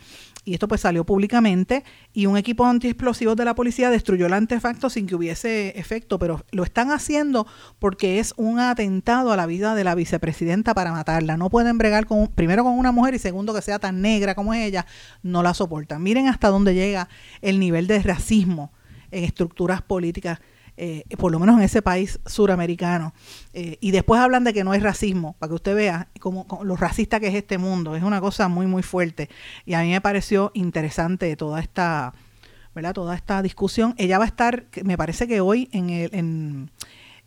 Y 0.47 0.53
esto 0.53 0.67
pues 0.67 0.81
salió 0.81 1.05
públicamente 1.05 1.83
y 2.13 2.27
un 2.27 2.37
equipo 2.37 2.65
antiexplosivos 2.65 3.35
de 3.35 3.45
la 3.45 3.55
policía 3.55 3.89
destruyó 3.89 4.27
el 4.27 4.33
artefacto 4.33 4.91
sin 4.91 5.07
que 5.07 5.15
hubiese 5.15 5.77
efecto, 5.79 6.19
pero 6.19 6.45
lo 6.51 6.63
están 6.63 6.91
haciendo 6.91 7.47
porque 7.79 8.19
es 8.19 8.35
un 8.37 8.59
atentado 8.59 9.31
a 9.31 9.37
la 9.37 9.47
vida 9.47 9.73
de 9.73 9.83
la 9.83 9.95
vicepresidenta 9.95 10.75
para 10.75 10.91
matarla. 10.91 11.35
No 11.35 11.49
pueden 11.49 11.79
bregar 11.79 12.05
con 12.05 12.27
primero 12.27 12.63
con 12.63 12.73
una 12.73 12.91
mujer 12.91 13.15
y 13.15 13.19
segundo 13.19 13.55
que 13.55 13.63
sea 13.63 13.79
tan 13.79 14.01
negra 14.01 14.35
como 14.35 14.53
ella, 14.53 14.85
no 15.23 15.41
la 15.41 15.55
soportan. 15.55 16.03
Miren 16.03 16.27
hasta 16.27 16.49
dónde 16.49 16.75
llega 16.75 17.09
el 17.41 17.59
nivel 17.59 17.87
de 17.87 18.03
racismo 18.03 18.71
en 19.09 19.23
estructuras 19.23 19.81
políticas 19.81 20.39
eh, 20.77 21.03
por 21.17 21.31
lo 21.31 21.39
menos 21.39 21.57
en 21.57 21.63
ese 21.63 21.81
país 21.81 22.19
suramericano. 22.25 23.13
Eh, 23.53 23.77
y 23.79 23.91
después 23.91 24.19
hablan 24.21 24.43
de 24.43 24.53
que 24.53 24.63
no 24.63 24.73
es 24.73 24.83
racismo, 24.83 25.35
para 25.39 25.49
que 25.49 25.55
usted 25.55 25.75
vea 25.75 26.09
cómo, 26.19 26.45
cómo- 26.47 26.63
lo 26.63 26.75
racista 26.75 27.19
que 27.19 27.27
es 27.27 27.35
este 27.35 27.57
mundo. 27.57 27.95
Es 27.95 28.03
una 28.03 28.19
cosa 28.21 28.47
muy, 28.47 28.67
muy 28.67 28.83
fuerte. 28.83 29.29
Y 29.65 29.73
a 29.73 29.81
mí 29.81 29.91
me 29.91 30.01
pareció 30.01 30.51
interesante 30.53 31.35
toda 31.35 31.59
esta, 31.61 32.13
¿verdad? 32.73 32.93
Toda 32.93 33.15
esta 33.15 33.41
discusión. 33.41 33.95
Ella 33.97 34.17
va 34.17 34.25
a 34.25 34.27
estar, 34.27 34.65
me 34.83 34.97
parece 34.97 35.27
que 35.27 35.39
hoy 35.41 35.69
en, 35.71 35.89
el, 35.89 36.09
en, 36.13 36.69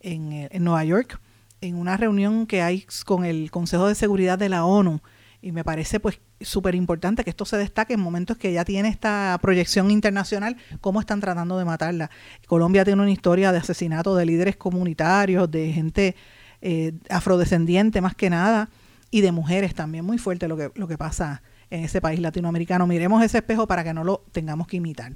en 0.00 0.64
Nueva 0.64 0.84
York, 0.84 1.20
en 1.60 1.74
una 1.76 1.96
reunión 1.96 2.46
que 2.46 2.62
hay 2.62 2.86
con 3.04 3.24
el 3.24 3.50
Consejo 3.50 3.88
de 3.88 3.94
Seguridad 3.94 4.38
de 4.38 4.48
la 4.48 4.64
ONU. 4.64 5.00
Y 5.40 5.52
me 5.52 5.62
parece 5.62 6.00
pues 6.00 6.20
súper 6.40 6.74
importante 6.74 7.22
que 7.22 7.30
esto 7.30 7.44
se 7.44 7.56
destaque 7.56 7.94
en 7.94 8.00
momentos 8.00 8.36
que 8.36 8.52
ya 8.52 8.64
tiene 8.64 8.88
esta 8.88 9.38
proyección 9.40 9.90
internacional, 9.90 10.56
cómo 10.80 11.00
están 11.00 11.20
tratando 11.20 11.58
de 11.58 11.64
matarla. 11.64 12.10
Colombia 12.46 12.84
tiene 12.84 13.02
una 13.02 13.10
historia 13.10 13.52
de 13.52 13.58
asesinato 13.58 14.16
de 14.16 14.26
líderes 14.26 14.56
comunitarios, 14.56 15.48
de 15.50 15.72
gente 15.72 16.16
eh, 16.60 16.92
afrodescendiente 17.08 18.00
más 18.00 18.16
que 18.16 18.30
nada, 18.30 18.68
y 19.10 19.20
de 19.20 19.32
mujeres 19.32 19.74
también. 19.74 20.04
Muy 20.04 20.18
fuerte 20.18 20.48
lo 20.48 20.56
que, 20.56 20.70
lo 20.74 20.88
que 20.88 20.98
pasa 20.98 21.42
en 21.70 21.84
ese 21.84 22.00
país 22.00 22.20
latinoamericano. 22.20 22.86
Miremos 22.86 23.22
ese 23.22 23.38
espejo 23.38 23.66
para 23.66 23.84
que 23.84 23.94
no 23.94 24.04
lo 24.04 24.24
tengamos 24.32 24.66
que 24.66 24.78
imitar. 24.78 25.12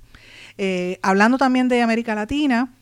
Eh, 0.58 0.98
hablando 1.02 1.38
también 1.38 1.68
de 1.68 1.82
América 1.82 2.14
Latina, 2.14 2.74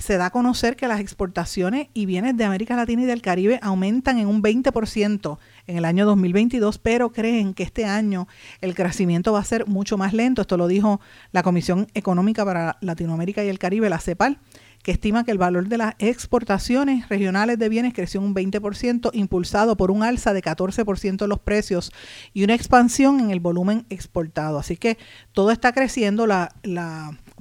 se 0.00 0.16
da 0.16 0.26
a 0.26 0.30
conocer 0.30 0.76
que 0.76 0.88
las 0.88 1.00
exportaciones 1.00 1.88
y 1.94 2.06
bienes 2.06 2.36
de 2.36 2.44
América 2.44 2.76
Latina 2.76 3.02
y 3.02 3.06
del 3.06 3.22
Caribe 3.22 3.58
aumentan 3.62 4.18
en 4.18 4.26
un 4.26 4.42
20% 4.42 5.38
en 5.66 5.76
el 5.76 5.84
año 5.84 6.06
2022, 6.06 6.78
pero 6.78 7.12
creen 7.12 7.54
que 7.54 7.62
este 7.62 7.84
año 7.84 8.26
el 8.60 8.74
crecimiento 8.74 9.32
va 9.32 9.40
a 9.40 9.44
ser 9.44 9.66
mucho 9.66 9.96
más 9.96 10.12
lento. 10.12 10.42
Esto 10.42 10.56
lo 10.56 10.66
dijo 10.68 11.00
la 11.32 11.42
Comisión 11.42 11.86
Económica 11.94 12.44
para 12.44 12.76
Latinoamérica 12.80 13.44
y 13.44 13.48
el 13.48 13.58
Caribe, 13.58 13.90
la 13.90 14.00
CEPAL, 14.00 14.38
que 14.82 14.92
estima 14.92 15.24
que 15.24 15.30
el 15.30 15.38
valor 15.38 15.68
de 15.68 15.76
las 15.76 15.94
exportaciones 15.98 17.08
regionales 17.08 17.58
de 17.58 17.68
bienes 17.68 17.92
creció 17.92 18.20
un 18.20 18.34
20%, 18.34 19.10
impulsado 19.12 19.76
por 19.76 19.90
un 19.90 20.02
alza 20.02 20.32
de 20.32 20.42
14% 20.42 21.22
en 21.22 21.28
los 21.28 21.38
precios 21.38 21.92
y 22.32 22.44
una 22.44 22.54
expansión 22.54 23.20
en 23.20 23.30
el 23.30 23.40
volumen 23.40 23.84
exportado. 23.90 24.58
Así 24.58 24.76
que 24.76 24.96
todo 25.32 25.50
está 25.50 25.72
creciendo. 25.72 26.26
La 26.26 26.48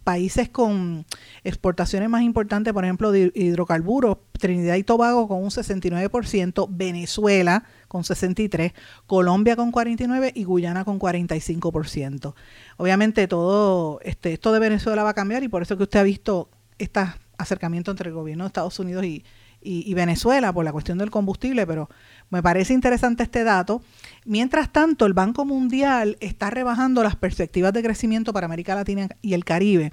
países 0.10 0.49
con 0.49 1.05
exportaciones 1.43 2.10
más 2.10 2.24
importantes, 2.24 2.74
por 2.74 2.84
ejemplo, 2.84 3.12
de 3.12 3.32
hidrocarburos, 3.36 4.18
Trinidad 4.39 4.74
y 4.74 4.84
Tobago 4.84 5.28
con 5.28 5.43
un 5.43 5.51
69%, 5.51 6.68
Venezuela 6.68 7.64
con 7.88 8.01
63%, 8.01 8.74
Colombia 9.05 9.55
con 9.55 9.72
49% 9.72 10.32
y 10.34 10.43
Guyana 10.45 10.84
con 10.84 10.99
45%. 10.99 12.34
Obviamente 12.78 13.28
todo 13.28 13.99
este, 14.01 14.34
esto 14.34 14.51
de 14.51 14.60
Venezuela 14.60 15.03
va 15.03 15.12
a 15.12 15.14
cambiar 15.14 15.43
y 15.43 15.47
por 15.47 15.62
eso 15.62 15.78
que 15.78 15.84
usted 15.84 15.99
ha 15.99 16.03
visto 16.03 16.49
este 16.80 17.01
acercamiento 17.38 17.91
entre 17.91 18.10
el 18.10 18.16
gobierno 18.16 18.45
de 18.45 18.47
Estados 18.47 18.80
Unidos 18.80 19.05
y, 19.05 19.24
y, 19.62 19.89
y 19.89 19.93
Venezuela 19.93 20.53
por 20.53 20.66
la 20.66 20.72
cuestión 20.72 20.97
del 20.97 21.12
combustible, 21.12 21.66
pero 21.68 21.89
me 22.30 22.43
parece 22.43 22.74
interesante 22.74 23.24
este 23.24 23.43
dato. 23.43 23.82
Mientras 24.26 24.72
tanto, 24.72 25.05
el 25.05 25.14
Banco 25.14 25.45
Mundial 25.45 26.18
está 26.20 26.49
rebajando 26.49 27.03
las 27.03 27.16
perspectivas 27.16 27.74
de 27.74 27.82
crecimiento 27.82 28.34
para 28.34 28.45
América 28.45 28.76
Latina 28.76 29.10
y 29.22 29.34
el 29.34 29.45
Caribe. 29.45 29.91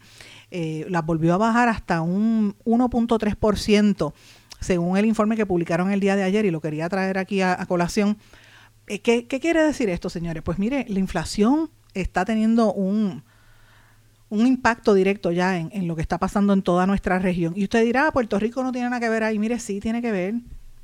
Eh, 0.51 0.87
las 0.89 1.05
volvió 1.05 1.35
a 1.35 1.39
bajar 1.39 1.69
hasta 1.69 2.03
un 2.03 2.55
1.3%, 2.65 4.13
según 4.61 4.97
el 4.97 5.07
informe 5.07 5.37
que 5.37 5.47
publicaron 5.47 5.91
el 5.91 6.01
día 6.01 6.17
de 6.17 6.23
ayer, 6.23 6.45
y 6.45 6.51
lo 6.51 6.61
quería 6.61 6.89
traer 6.89 7.19
aquí 7.19 7.41
a, 7.41 7.65
colación, 7.67 8.17
Eh, 8.89 9.01
¿Qué, 9.01 9.27
¿Qué 9.27 9.41
quiere 9.41 9.63
decir 9.63 9.89
esto, 9.91 10.09
señores? 10.09 10.45
Pues 10.45 10.59
mire, 10.61 10.87
la 10.89 11.01
inflación 11.01 11.71
está 11.93 12.25
teniendo 12.25 12.73
un, 12.73 13.25
un 14.29 14.47
impacto 14.47 14.95
directo 14.95 15.31
ya 15.33 15.59
en, 15.59 15.71
en, 15.73 15.87
lo 15.87 15.95
que 15.97 16.03
está 16.03 16.19
pasando 16.19 16.53
en 16.53 16.63
toda 16.63 16.87
nuestra 16.87 17.19
región. 17.19 17.53
Y 17.57 17.65
usted 17.65 17.85
dirá, 17.85 18.09
ah, 18.09 18.13
Puerto 18.13 18.39
Rico 18.39 18.63
no 18.63 18.73
tiene 18.73 18.89
nada 18.89 19.01
que 19.01 19.09
ver 19.09 19.23
ahí. 19.23 19.39
Mire, 19.39 19.59
sí 19.59 19.81
tiene 19.81 20.03
que 20.03 20.13
ver. 20.13 20.35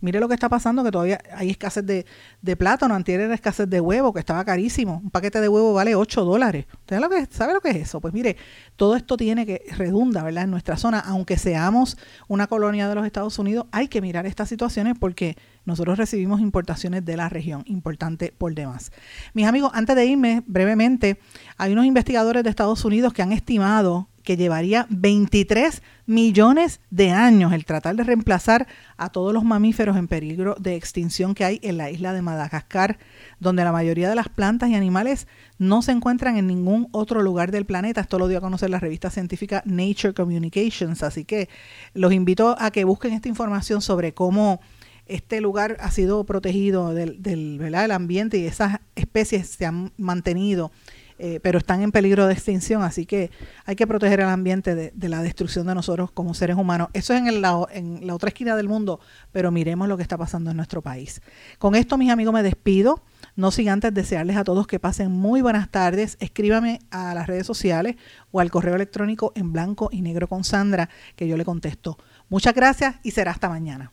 Mire 0.03 0.19
lo 0.19 0.27
que 0.27 0.35
está 0.35 0.49
pasando, 0.49 0.83
que 0.83 0.91
todavía 0.91 1.21
hay 1.33 1.51
escasez 1.51 1.87
de, 1.87 2.05
de 2.43 2.57
plátano, 2.57 2.95
antier 2.95 3.21
era 3.21 3.35
escasez 3.35 3.71
de 3.71 3.81
huevo, 3.81 4.13
que 4.13 4.19
estaba 4.19 4.45
carísimo. 4.45 5.01
Un 5.03 5.11
paquete 5.11 5.41
de 5.41 5.49
huevo 5.49 5.73
vale 5.73 5.95
8 5.95 6.25
dólares. 6.25 6.67
¿Usted 6.73 6.97
sabe 6.97 7.01
lo, 7.01 7.09
que, 7.09 7.33
sabe 7.33 7.53
lo 7.55 7.61
que 7.61 7.71
es 7.71 7.77
eso? 7.77 8.01
Pues 8.01 8.13
mire, 8.13 8.37
todo 8.75 8.97
esto 8.97 9.17
tiene 9.17 9.47
que, 9.47 9.63
redunda, 9.77 10.25
¿verdad? 10.25 10.43
En 10.43 10.51
nuestra 10.51 10.77
zona, 10.77 10.99
aunque 10.99 11.39
seamos 11.39 11.97
una 12.27 12.49
colonia 12.49 12.89
de 12.89 12.97
los 12.97 13.07
Estados 13.07 13.39
Unidos, 13.39 13.67
hay 13.71 13.87
que 13.87 14.01
mirar 14.01 14.27
estas 14.27 14.49
situaciones 14.49 14.97
porque 14.99 15.37
nosotros 15.65 15.97
recibimos 15.97 16.41
importaciones 16.41 17.05
de 17.05 17.17
la 17.17 17.29
región, 17.29 17.63
importante 17.67 18.35
por 18.37 18.53
demás. 18.55 18.91
Mis 19.35 19.47
amigos, 19.47 19.71
antes 19.73 19.95
de 19.95 20.05
irme 20.05 20.43
brevemente, 20.47 21.21
hay 21.59 21.73
unos 21.73 21.87
investigadores 21.87 22.43
de 22.43 22.51
Estados 22.51 22.85
Unidos 22.85 23.13
que 23.13 23.23
han 23.23 23.31
estimado 23.31 24.09
que 24.23 24.37
llevaría 24.37 24.87
23 24.91 25.83
millones 26.07 26.81
de 26.91 27.11
años 27.11 27.53
el 27.53 27.65
tratar 27.65 27.97
de 27.97 28.05
reemplazar 28.05 28.67
a 28.97 29.11
todos 29.11 29.33
los 29.33 29.45
mamíferos 29.45 29.97
en 29.97 30.09
peligro 30.09 30.57
de 30.59 30.77
extinción 30.77 31.35
que 31.35 31.45
hay 31.45 31.61
en 31.63 31.77
la 31.77 31.91
isla 31.91 32.13
de 32.13 32.23
Madagascar, 32.23 32.99
donde 33.41 33.65
la 33.65 33.73
mayoría 33.73 34.09
de 34.09 34.15
las 34.15 34.29
plantas 34.29 34.71
y 34.71 34.75
animales 34.75 35.27
no 35.59 35.83
se 35.83 35.93
encuentran 35.93 36.37
en 36.37 36.47
ningún 36.47 36.89
otro 36.93 37.23
lugar 37.23 37.51
del 37.51 37.67
planeta. 37.67 38.01
Esto 38.01 38.19
lo 38.19 38.29
dio 38.29 38.39
a 38.39 38.43
conocer 38.43 38.71
la 38.71 38.81
revista 38.81 39.11
científica 39.11 39.63
Nature 39.65 40.15
Communications, 40.15 41.03
así 41.03 41.25
que 41.25 41.49
los 41.95 42.13
invito 42.13 42.57
a 42.59 42.71
que 42.71 42.85
busquen 42.85 43.13
esta 43.13 43.29
información 43.29 43.83
sobre 43.83 44.13
cómo 44.13 44.61
este 45.07 45.41
lugar 45.41 45.77
ha 45.81 45.91
sido 45.91 46.25
protegido 46.25 46.95
del, 46.95 47.23
del, 47.23 47.75
ambiente 47.91 48.39
y 48.39 48.47
esas 48.47 48.79
especies 48.95 49.49
se 49.49 49.67
han 49.67 49.93
mantenido 49.97 50.71
eh, 51.19 51.41
pero 51.43 51.59
están 51.59 51.83
en 51.83 51.93
peligro 51.93 52.27
de 52.27 52.33
extinción, 52.33 52.83
así 52.83 53.07
que 53.07 53.31
hay 53.65 53.77
que 53.77 53.87
proteger 53.87 54.21
el 54.21 54.29
ambiente 54.29 54.75
de, 54.75 55.09
la 55.09 55.23
destrucción 55.23 55.67
de 55.67 55.75
nosotros 55.75 56.11
como 56.11 56.35
seres 56.35 56.57
humanos. 56.57 56.89
Eso 56.93 57.13
es 57.15 57.21
en, 57.21 57.27
el 57.29 57.45
en 57.73 58.07
la 58.07 58.15
otra 58.15 58.29
esquina 58.29 58.57
del 58.57 58.69
mundo, 58.69 59.01
pero 59.31 59.51
miremos 59.51 59.89
lo 59.89 59.97
que 59.97 60.03
está 60.03 60.17
pasando 60.19 60.51
en 60.51 60.57
nuestro 60.57 60.83
país. 60.83 61.21
Con 61.59 61.75
esto, 61.75 61.99
mis 61.99 62.11
amigos, 62.11 62.35
me 62.35 62.43
despido. 62.43 63.03
No 63.35 63.51
sin 63.51 63.71
antes 63.71 63.95
desearles 63.95 64.37
a 64.37 64.45
todos 64.45 64.67
que 64.67 64.79
pasen 64.79 65.11
muy 65.11 65.41
buenas 65.41 65.71
tardes. 65.71 66.17
Escríbame 66.21 66.81
a 66.91 67.15
las 67.15 67.27
redes 67.27 67.47
sociales 67.47 67.97
o 68.31 68.41
al 68.41 68.51
correo 68.51 68.75
electrónico 68.75 69.33
en 69.35 69.53
blanco 69.53 69.89
y 69.93 70.03
negro 70.03 70.29
con 70.29 70.45
Sandra, 70.45 70.89
que 71.17 71.29
yo 71.29 71.37
le 71.37 71.45
contesto. 71.45 71.99
Muchas 72.29 72.55
gracias 72.55 72.97
y 73.03 73.13
será 73.13 73.31
hasta 73.31 73.49
mañana. 73.49 73.93